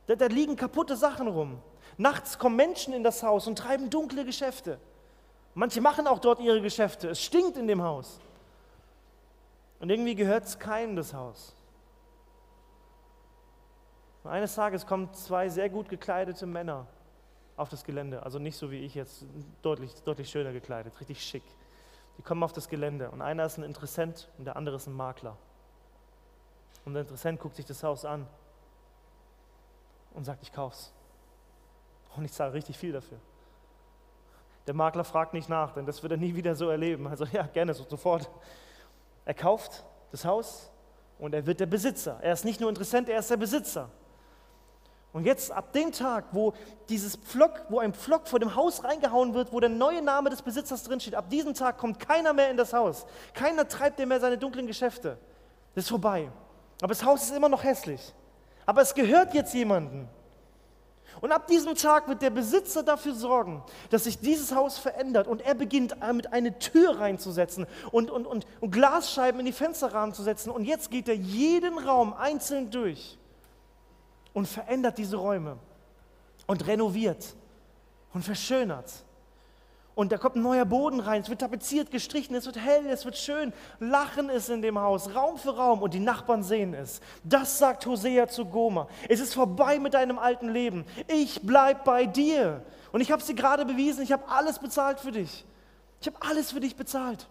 Da, 0.07 0.15
da 0.15 0.25
liegen 0.25 0.55
kaputte 0.55 0.95
Sachen 0.95 1.27
rum. 1.27 1.61
Nachts 1.97 2.39
kommen 2.39 2.55
Menschen 2.55 2.93
in 2.93 3.03
das 3.03 3.21
Haus 3.23 3.47
und 3.47 3.57
treiben 3.57 3.89
dunkle 3.89 4.25
Geschäfte. 4.25 4.79
Manche 5.53 5.81
machen 5.81 6.07
auch 6.07 6.19
dort 6.19 6.39
ihre 6.39 6.61
Geschäfte. 6.61 7.09
Es 7.09 7.21
stinkt 7.21 7.57
in 7.57 7.67
dem 7.67 7.83
Haus. 7.83 8.19
Und 9.79 9.89
irgendwie 9.89 10.15
gehört 10.15 10.45
es 10.45 10.57
keinem 10.57 10.95
das 10.95 11.13
Haus. 11.13 11.55
Und 14.23 14.31
eines 14.31 14.55
Tages 14.55 14.85
kommen 14.85 15.13
zwei 15.13 15.49
sehr 15.49 15.69
gut 15.69 15.89
gekleidete 15.89 16.45
Männer 16.45 16.87
auf 17.55 17.69
das 17.69 17.83
Gelände. 17.83 18.23
Also 18.23 18.39
nicht 18.39 18.57
so 18.57 18.71
wie 18.71 18.79
ich 18.79 18.95
jetzt, 18.95 19.25
deutlich, 19.61 19.93
deutlich 20.03 20.29
schöner 20.29 20.53
gekleidet, 20.53 20.99
richtig 20.99 21.23
schick. 21.23 21.43
Die 22.17 22.21
kommen 22.21 22.43
auf 22.43 22.53
das 22.53 22.67
Gelände 22.69 23.11
und 23.11 23.21
einer 23.21 23.45
ist 23.45 23.57
ein 23.57 23.63
Interessent 23.63 24.29
und 24.37 24.45
der 24.45 24.55
andere 24.55 24.75
ist 24.75 24.87
ein 24.87 24.93
Makler. 24.93 25.37
Und 26.85 26.93
der 26.93 27.03
Interessent 27.03 27.39
guckt 27.39 27.55
sich 27.55 27.65
das 27.65 27.83
Haus 27.83 28.05
an 28.05 28.27
und 30.17 30.25
sagt, 30.25 30.41
ich 30.41 30.51
kauf's. 30.51 30.91
Und 32.15 32.25
ich 32.25 32.33
zahle 32.33 32.51
richtig 32.51 32.75
viel 32.75 32.91
dafür. 32.91 33.19
Der 34.65 34.73
Makler 34.73 35.03
fragt 35.03 35.33
nicht 35.33 35.47
nach, 35.47 35.73
denn 35.73 35.85
das 35.85 36.01
wird 36.01 36.11
er 36.11 36.17
nie 36.17 36.35
wieder 36.35 36.55
so 36.55 36.69
erleben. 36.69 37.07
Also 37.07 37.25
ja, 37.25 37.43
gerne, 37.43 37.73
so, 37.75 37.85
sofort. 37.87 38.27
Er 39.25 39.35
kauft 39.35 39.85
das 40.11 40.25
Haus 40.25 40.71
und 41.19 41.35
er 41.35 41.45
wird 41.45 41.59
der 41.59 41.67
Besitzer. 41.67 42.17
Er 42.21 42.33
ist 42.33 42.45
nicht 42.45 42.59
nur 42.59 42.67
Interessent, 42.67 43.07
er 43.09 43.19
ist 43.19 43.29
der 43.29 43.37
Besitzer. 43.37 43.89
Und 45.13 45.23
jetzt 45.23 45.51
ab 45.51 45.71
dem 45.73 45.91
Tag, 45.91 46.25
wo 46.31 46.53
dieses 46.89 47.15
Pflock, 47.15 47.65
wo 47.69 47.79
ein 47.79 47.93
Pflock 47.93 48.27
vor 48.27 48.39
dem 48.39 48.55
Haus 48.55 48.83
reingehauen 48.83 49.35
wird, 49.35 49.53
wo 49.53 49.59
der 49.59 49.69
neue 49.69 50.01
Name 50.01 50.31
des 50.31 50.41
Besitzers 50.41 50.83
drinsteht, 50.83 51.13
ab 51.13 51.29
diesem 51.29 51.53
Tag 51.53 51.77
kommt 51.77 51.99
keiner 51.99 52.33
mehr 52.33 52.49
in 52.49 52.57
das 52.57 52.73
Haus. 52.73 53.05
Keiner 53.35 53.67
treibt 53.67 53.99
mehr 53.99 54.19
seine 54.19 54.37
dunklen 54.37 54.65
Geschäfte. 54.65 55.19
Das 55.75 55.83
ist 55.83 55.89
vorbei. 55.89 56.31
Aber 56.81 56.89
das 56.89 57.05
Haus 57.05 57.23
ist 57.23 57.35
immer 57.35 57.49
noch 57.49 57.63
hässlich. 57.63 58.13
Aber 58.67 58.81
es 58.81 58.93
gehört 58.93 59.33
jetzt 59.33 59.55
jemandem. 59.55 60.07
Und 61.21 61.31
ab 61.31 61.47
diesem 61.47 61.73
Tag 61.73 62.07
wird 62.07 62.21
der 62.21 62.29
Besitzer 62.29 62.83
dafür 62.83 63.15
sorgen, 63.15 63.63
dass 63.89 64.03
sich 64.03 64.19
dieses 64.19 64.53
Haus 64.53 64.77
verändert 64.77 65.27
und 65.27 65.41
er 65.41 65.55
beginnt 65.55 65.95
damit 65.99 66.31
eine 66.31 66.59
Tür 66.59 66.99
reinzusetzen 66.99 67.65
und, 67.91 68.11
und, 68.11 68.27
und, 68.27 68.45
und 68.59 68.71
Glasscheiben 68.71 69.39
in 69.39 69.47
die 69.47 69.51
Fensterrahmen 69.51 70.13
zu 70.13 70.21
setzen. 70.21 70.51
Und 70.51 70.65
jetzt 70.65 70.91
geht 70.91 71.07
er 71.07 71.15
jeden 71.15 71.79
Raum 71.79 72.13
einzeln 72.13 72.69
durch 72.69 73.17
und 74.33 74.47
verändert 74.47 74.99
diese 74.99 75.15
Räume 75.15 75.57
und 76.45 76.67
renoviert 76.67 77.35
und 78.13 78.23
verschönert. 78.23 78.91
Und 79.97 80.11
da 80.11 80.19
kommt 80.19 80.35
ein 80.35 80.43
neuer 80.43 80.63
Boden 80.63 80.99
rein, 80.99 81.23
es 81.23 81.29
wird 81.29 81.41
tapeziert, 81.41 81.89
gestrichen, 81.89 82.35
es 82.35 82.45
wird 82.45 82.59
hell, 82.59 82.85
es 82.85 83.03
wird 83.03 83.17
schön. 83.17 83.51
Lachen 83.79 84.29
ist 84.29 84.47
in 84.47 84.61
dem 84.61 84.77
Haus, 84.77 85.15
Raum 85.15 85.39
für 85.39 85.57
Raum 85.57 85.81
und 85.81 85.95
die 85.95 85.99
Nachbarn 85.99 86.43
sehen 86.43 86.75
es. 86.75 87.01
Das 87.23 87.57
sagt 87.57 87.83
Hosea 87.87 88.27
zu 88.27 88.45
Goma. 88.45 88.87
Es 89.09 89.19
ist 89.19 89.33
vorbei 89.33 89.79
mit 89.79 89.95
deinem 89.95 90.19
alten 90.19 90.49
Leben. 90.49 90.85
Ich 91.07 91.41
bleib 91.41 91.83
bei 91.83 92.05
dir. 92.05 92.63
Und 92.91 93.01
ich 93.01 93.11
habe 93.11 93.23
dir 93.23 93.33
gerade 93.33 93.65
bewiesen, 93.65 94.03
ich 94.03 94.11
habe 94.11 94.29
alles 94.29 94.59
bezahlt 94.59 94.99
für 94.99 95.11
dich. 95.11 95.43
Ich 95.99 96.05
habe 96.05 96.17
alles 96.19 96.51
für 96.51 96.59
dich 96.59 96.75
bezahlt. 96.75 97.27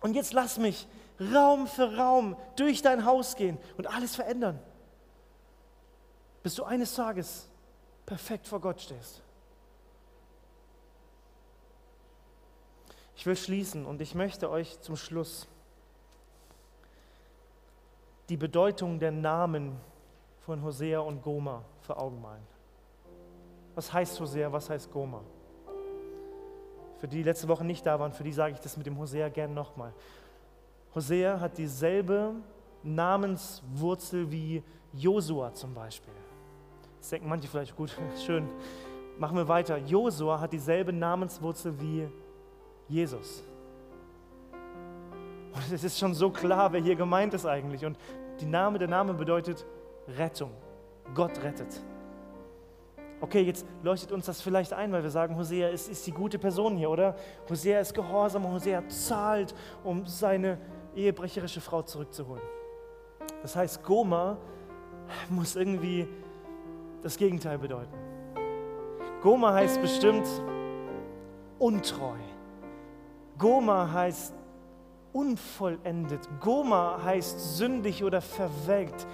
Und 0.00 0.14
jetzt 0.14 0.32
lass 0.32 0.58
mich 0.58 0.88
Raum 1.32 1.68
für 1.68 1.96
Raum 1.96 2.36
durch 2.56 2.82
dein 2.82 3.04
Haus 3.04 3.36
gehen 3.36 3.56
und 3.78 3.86
alles 3.86 4.16
verändern. 4.16 4.58
Bis 6.42 6.56
du 6.56 6.64
eines 6.64 6.92
Tages 6.96 7.48
perfekt 8.04 8.48
vor 8.48 8.60
Gott 8.60 8.80
stehst. 8.80 9.22
Ich 13.22 13.26
will 13.26 13.36
schließen 13.36 13.86
und 13.86 14.00
ich 14.00 14.16
möchte 14.16 14.50
euch 14.50 14.80
zum 14.80 14.96
Schluss 14.96 15.46
die 18.28 18.36
Bedeutung 18.36 18.98
der 18.98 19.12
Namen 19.12 19.78
von 20.40 20.60
Hosea 20.60 20.98
und 20.98 21.22
Goma 21.22 21.62
vor 21.82 22.02
Augen 22.02 22.20
malen. 22.20 22.42
Was 23.76 23.92
heißt 23.92 24.18
Hosea, 24.18 24.52
was 24.52 24.68
heißt 24.68 24.90
Goma? 24.90 25.20
Für 26.98 27.06
die, 27.06 27.18
die 27.18 27.22
letzte 27.22 27.46
Woche 27.46 27.64
nicht 27.64 27.86
da 27.86 28.00
waren, 28.00 28.12
für 28.12 28.24
die 28.24 28.32
sage 28.32 28.54
ich 28.54 28.60
das 28.60 28.76
mit 28.76 28.86
dem 28.86 28.98
Hosea 28.98 29.28
gern 29.28 29.54
nochmal. 29.54 29.94
Hosea 30.92 31.38
hat 31.38 31.56
dieselbe 31.58 32.34
Namenswurzel 32.82 34.32
wie 34.32 34.64
Josua 34.94 35.54
zum 35.54 35.72
Beispiel. 35.74 36.12
Jetzt 36.96 37.12
denken 37.12 37.28
manche 37.28 37.46
vielleicht, 37.46 37.76
gut, 37.76 37.96
schön, 38.26 38.48
machen 39.16 39.36
wir 39.36 39.46
weiter. 39.46 39.76
Josua 39.76 40.40
hat 40.40 40.52
dieselbe 40.52 40.92
Namenswurzel 40.92 41.80
wie 41.80 42.08
Jesus. 42.92 43.42
Und 44.52 45.72
es 45.72 45.82
ist 45.82 45.98
schon 45.98 46.14
so 46.14 46.30
klar, 46.30 46.72
wer 46.72 46.80
hier 46.80 46.94
gemeint 46.94 47.32
ist 47.34 47.46
eigentlich. 47.46 47.84
Und 47.84 47.96
die 48.40 48.46
Name, 48.46 48.78
der 48.78 48.88
Name 48.88 49.14
bedeutet 49.14 49.64
Rettung. 50.18 50.50
Gott 51.14 51.42
rettet. 51.42 51.80
Okay, 53.20 53.42
jetzt 53.42 53.66
leuchtet 53.82 54.12
uns 54.12 54.26
das 54.26 54.42
vielleicht 54.42 54.72
ein, 54.72 54.92
weil 54.92 55.02
wir 55.02 55.10
sagen, 55.10 55.36
Hosea 55.36 55.68
ist, 55.68 55.88
ist 55.88 56.06
die 56.06 56.12
gute 56.12 56.38
Person 56.38 56.76
hier, 56.76 56.90
oder? 56.90 57.14
Hosea 57.48 57.80
ist 57.80 57.94
gehorsam, 57.94 58.50
Hosea 58.50 58.86
zahlt, 58.88 59.54
um 59.84 60.06
seine 60.06 60.58
ehebrecherische 60.94 61.60
Frau 61.60 61.82
zurückzuholen. 61.82 62.42
Das 63.42 63.56
heißt, 63.56 63.82
Goma 63.84 64.36
muss 65.30 65.56
irgendwie 65.56 66.08
das 67.02 67.16
Gegenteil 67.16 67.58
bedeuten. 67.58 67.94
Goma 69.22 69.52
heißt 69.54 69.80
bestimmt 69.80 70.26
untreu. 71.58 72.16
Goma 73.42 73.90
heißt 73.92 74.32
unvollendet. 75.12 76.28
Goma 76.38 77.00
heißt 77.02 77.56
sündig 77.56 78.04
oder 78.04 78.20
verwelkt. 78.20 79.04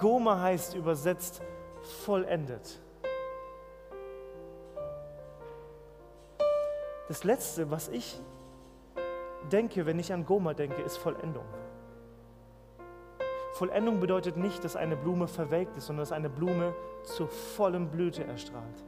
Goma 0.00 0.40
heißt 0.40 0.74
übersetzt 0.74 1.42
vollendet. 2.06 2.80
Das 7.08 7.24
Letzte, 7.24 7.70
was 7.70 7.88
ich 7.88 8.18
denke, 9.52 9.84
wenn 9.84 9.98
ich 9.98 10.14
an 10.14 10.24
Goma 10.24 10.54
denke, 10.54 10.80
ist 10.80 10.96
Vollendung. 10.96 11.44
Vollendung 13.52 14.00
bedeutet 14.00 14.38
nicht, 14.38 14.64
dass 14.64 14.76
eine 14.76 14.96
Blume 14.96 15.28
verwelkt 15.28 15.76
ist, 15.76 15.88
sondern 15.88 16.04
dass 16.04 16.12
eine 16.12 16.30
Blume 16.30 16.74
zur 17.02 17.28
vollen 17.28 17.90
Blüte 17.90 18.24
erstrahlt. 18.24 18.82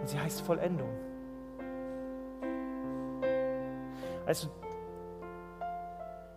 Und 0.00 0.08
sie 0.08 0.18
heißt 0.18 0.40
Vollendung. 0.40 1.09
Weißt 4.30 4.44
du, 4.44 4.48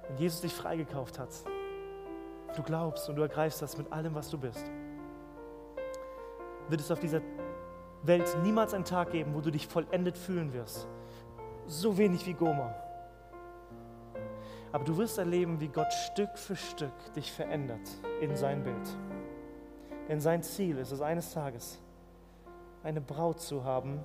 wenn 0.07 0.17
Jesus 0.17 0.41
dich 0.41 0.51
freigekauft 0.51 1.19
hat, 1.19 1.29
du 2.55 2.63
glaubst 2.63 3.07
und 3.07 3.17
du 3.17 3.21
ergreifst 3.21 3.61
das 3.61 3.77
mit 3.77 3.91
allem, 3.91 4.15
was 4.15 4.31
du 4.31 4.39
bist, 4.39 4.65
wird 6.69 6.81
es 6.81 6.89
auf 6.89 6.99
dieser 6.99 7.21
Welt 8.01 8.35
niemals 8.41 8.73
einen 8.73 8.83
Tag 8.83 9.11
geben, 9.11 9.35
wo 9.35 9.41
du 9.41 9.51
dich 9.51 9.67
vollendet 9.67 10.17
fühlen 10.17 10.53
wirst. 10.53 10.87
So 11.67 11.95
wenig 11.95 12.25
wie 12.25 12.33
Goma. 12.33 12.73
Aber 14.71 14.83
du 14.83 14.97
wirst 14.97 15.19
erleben, 15.19 15.61
wie 15.61 15.67
Gott 15.67 15.93
Stück 15.93 16.35
für 16.35 16.55
Stück 16.55 17.13
dich 17.15 17.31
verändert 17.31 17.87
in 18.21 18.35
sein 18.35 18.63
Bild. 18.63 18.97
Denn 20.09 20.19
sein 20.19 20.41
Ziel 20.41 20.79
ist 20.79 20.89
es 20.89 21.01
eines 21.01 21.31
Tages, 21.31 21.79
eine 22.81 23.01
Braut 23.01 23.39
zu 23.39 23.63
haben, 23.63 23.99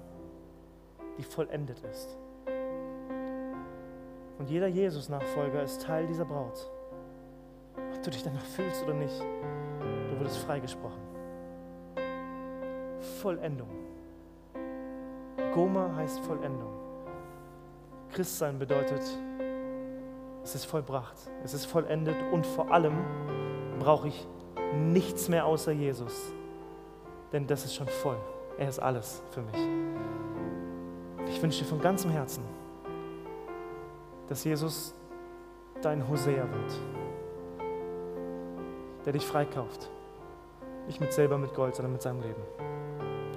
die 1.17 1.25
vollendet 1.25 1.81
ist. 1.91 2.19
Und 4.49 4.55
jeder 4.55 4.69
Jesus-Nachfolger 4.69 5.63
ist 5.63 5.83
Teil 5.83 6.07
dieser 6.07 6.25
Braut. 6.25 6.71
Ob 7.77 8.03
du 8.03 8.09
dich 8.09 8.23
danach 8.23 8.41
fühlst 8.41 8.83
oder 8.83 8.95
nicht, 8.95 9.21
du 9.21 10.19
wurdest 10.19 10.39
freigesprochen. 10.39 11.03
Vollendung. 13.21 13.69
Goma 15.53 15.95
heißt 15.97 16.21
Vollendung. 16.21 16.73
Christsein 18.11 18.59
bedeutet, 18.59 19.03
es 20.43 20.55
ist 20.55 20.65
vollbracht, 20.65 21.31
es 21.45 21.53
ist 21.53 21.67
vollendet 21.67 22.17
und 22.33 22.47
vor 22.47 22.73
allem 22.73 23.05
brauche 23.79 24.09
ich 24.09 24.27
nichts 24.73 25.29
mehr 25.29 25.45
außer 25.45 25.73
Jesus, 25.73 26.33
denn 27.35 27.47
das 27.47 27.67
ist 27.67 27.75
schon 27.75 27.89
voll. 27.89 28.17
Er 28.57 28.71
ist 28.71 28.79
alles 28.79 29.23
für 29.31 29.43
mich. 29.43 31.29
Ich 31.29 31.43
wünsche 31.43 31.59
dir 31.65 31.69
von 31.69 31.83
ganzem 31.83 32.11
Herzen, 32.11 32.43
dass 34.29 34.45
Jesus 34.45 34.95
dein 35.83 36.07
Hosea 36.09 36.47
wird, 36.51 36.73
der 39.05 39.13
dich 39.13 39.27
freikauft, 39.27 39.91
Nicht 40.87 41.01
mit 41.01 41.13
Silber, 41.13 41.37
mit 41.37 41.55
Gold, 41.55 41.75
sondern 41.75 41.93
mit 41.93 42.03
seinem 42.03 42.23
Leben. 42.23 42.43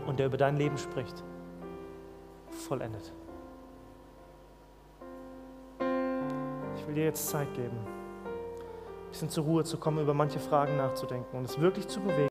Und 0.07 0.19
der 0.19 0.27
über 0.27 0.37
dein 0.37 0.55
Leben 0.55 0.77
spricht. 0.77 1.21
Vollendet. 2.49 3.13
Ich 6.75 6.87
will 6.87 6.95
dir 6.95 7.05
jetzt 7.05 7.29
Zeit 7.29 7.53
geben, 7.53 7.77
ein 7.77 9.09
bisschen 9.09 9.29
zur 9.29 9.43
Ruhe 9.43 9.63
zu 9.65 9.77
kommen, 9.77 9.99
über 9.99 10.13
manche 10.13 10.39
Fragen 10.39 10.77
nachzudenken 10.77 11.37
und 11.37 11.45
es 11.45 11.59
wirklich 11.59 11.87
zu 11.87 11.99
bewegen. 11.99 12.30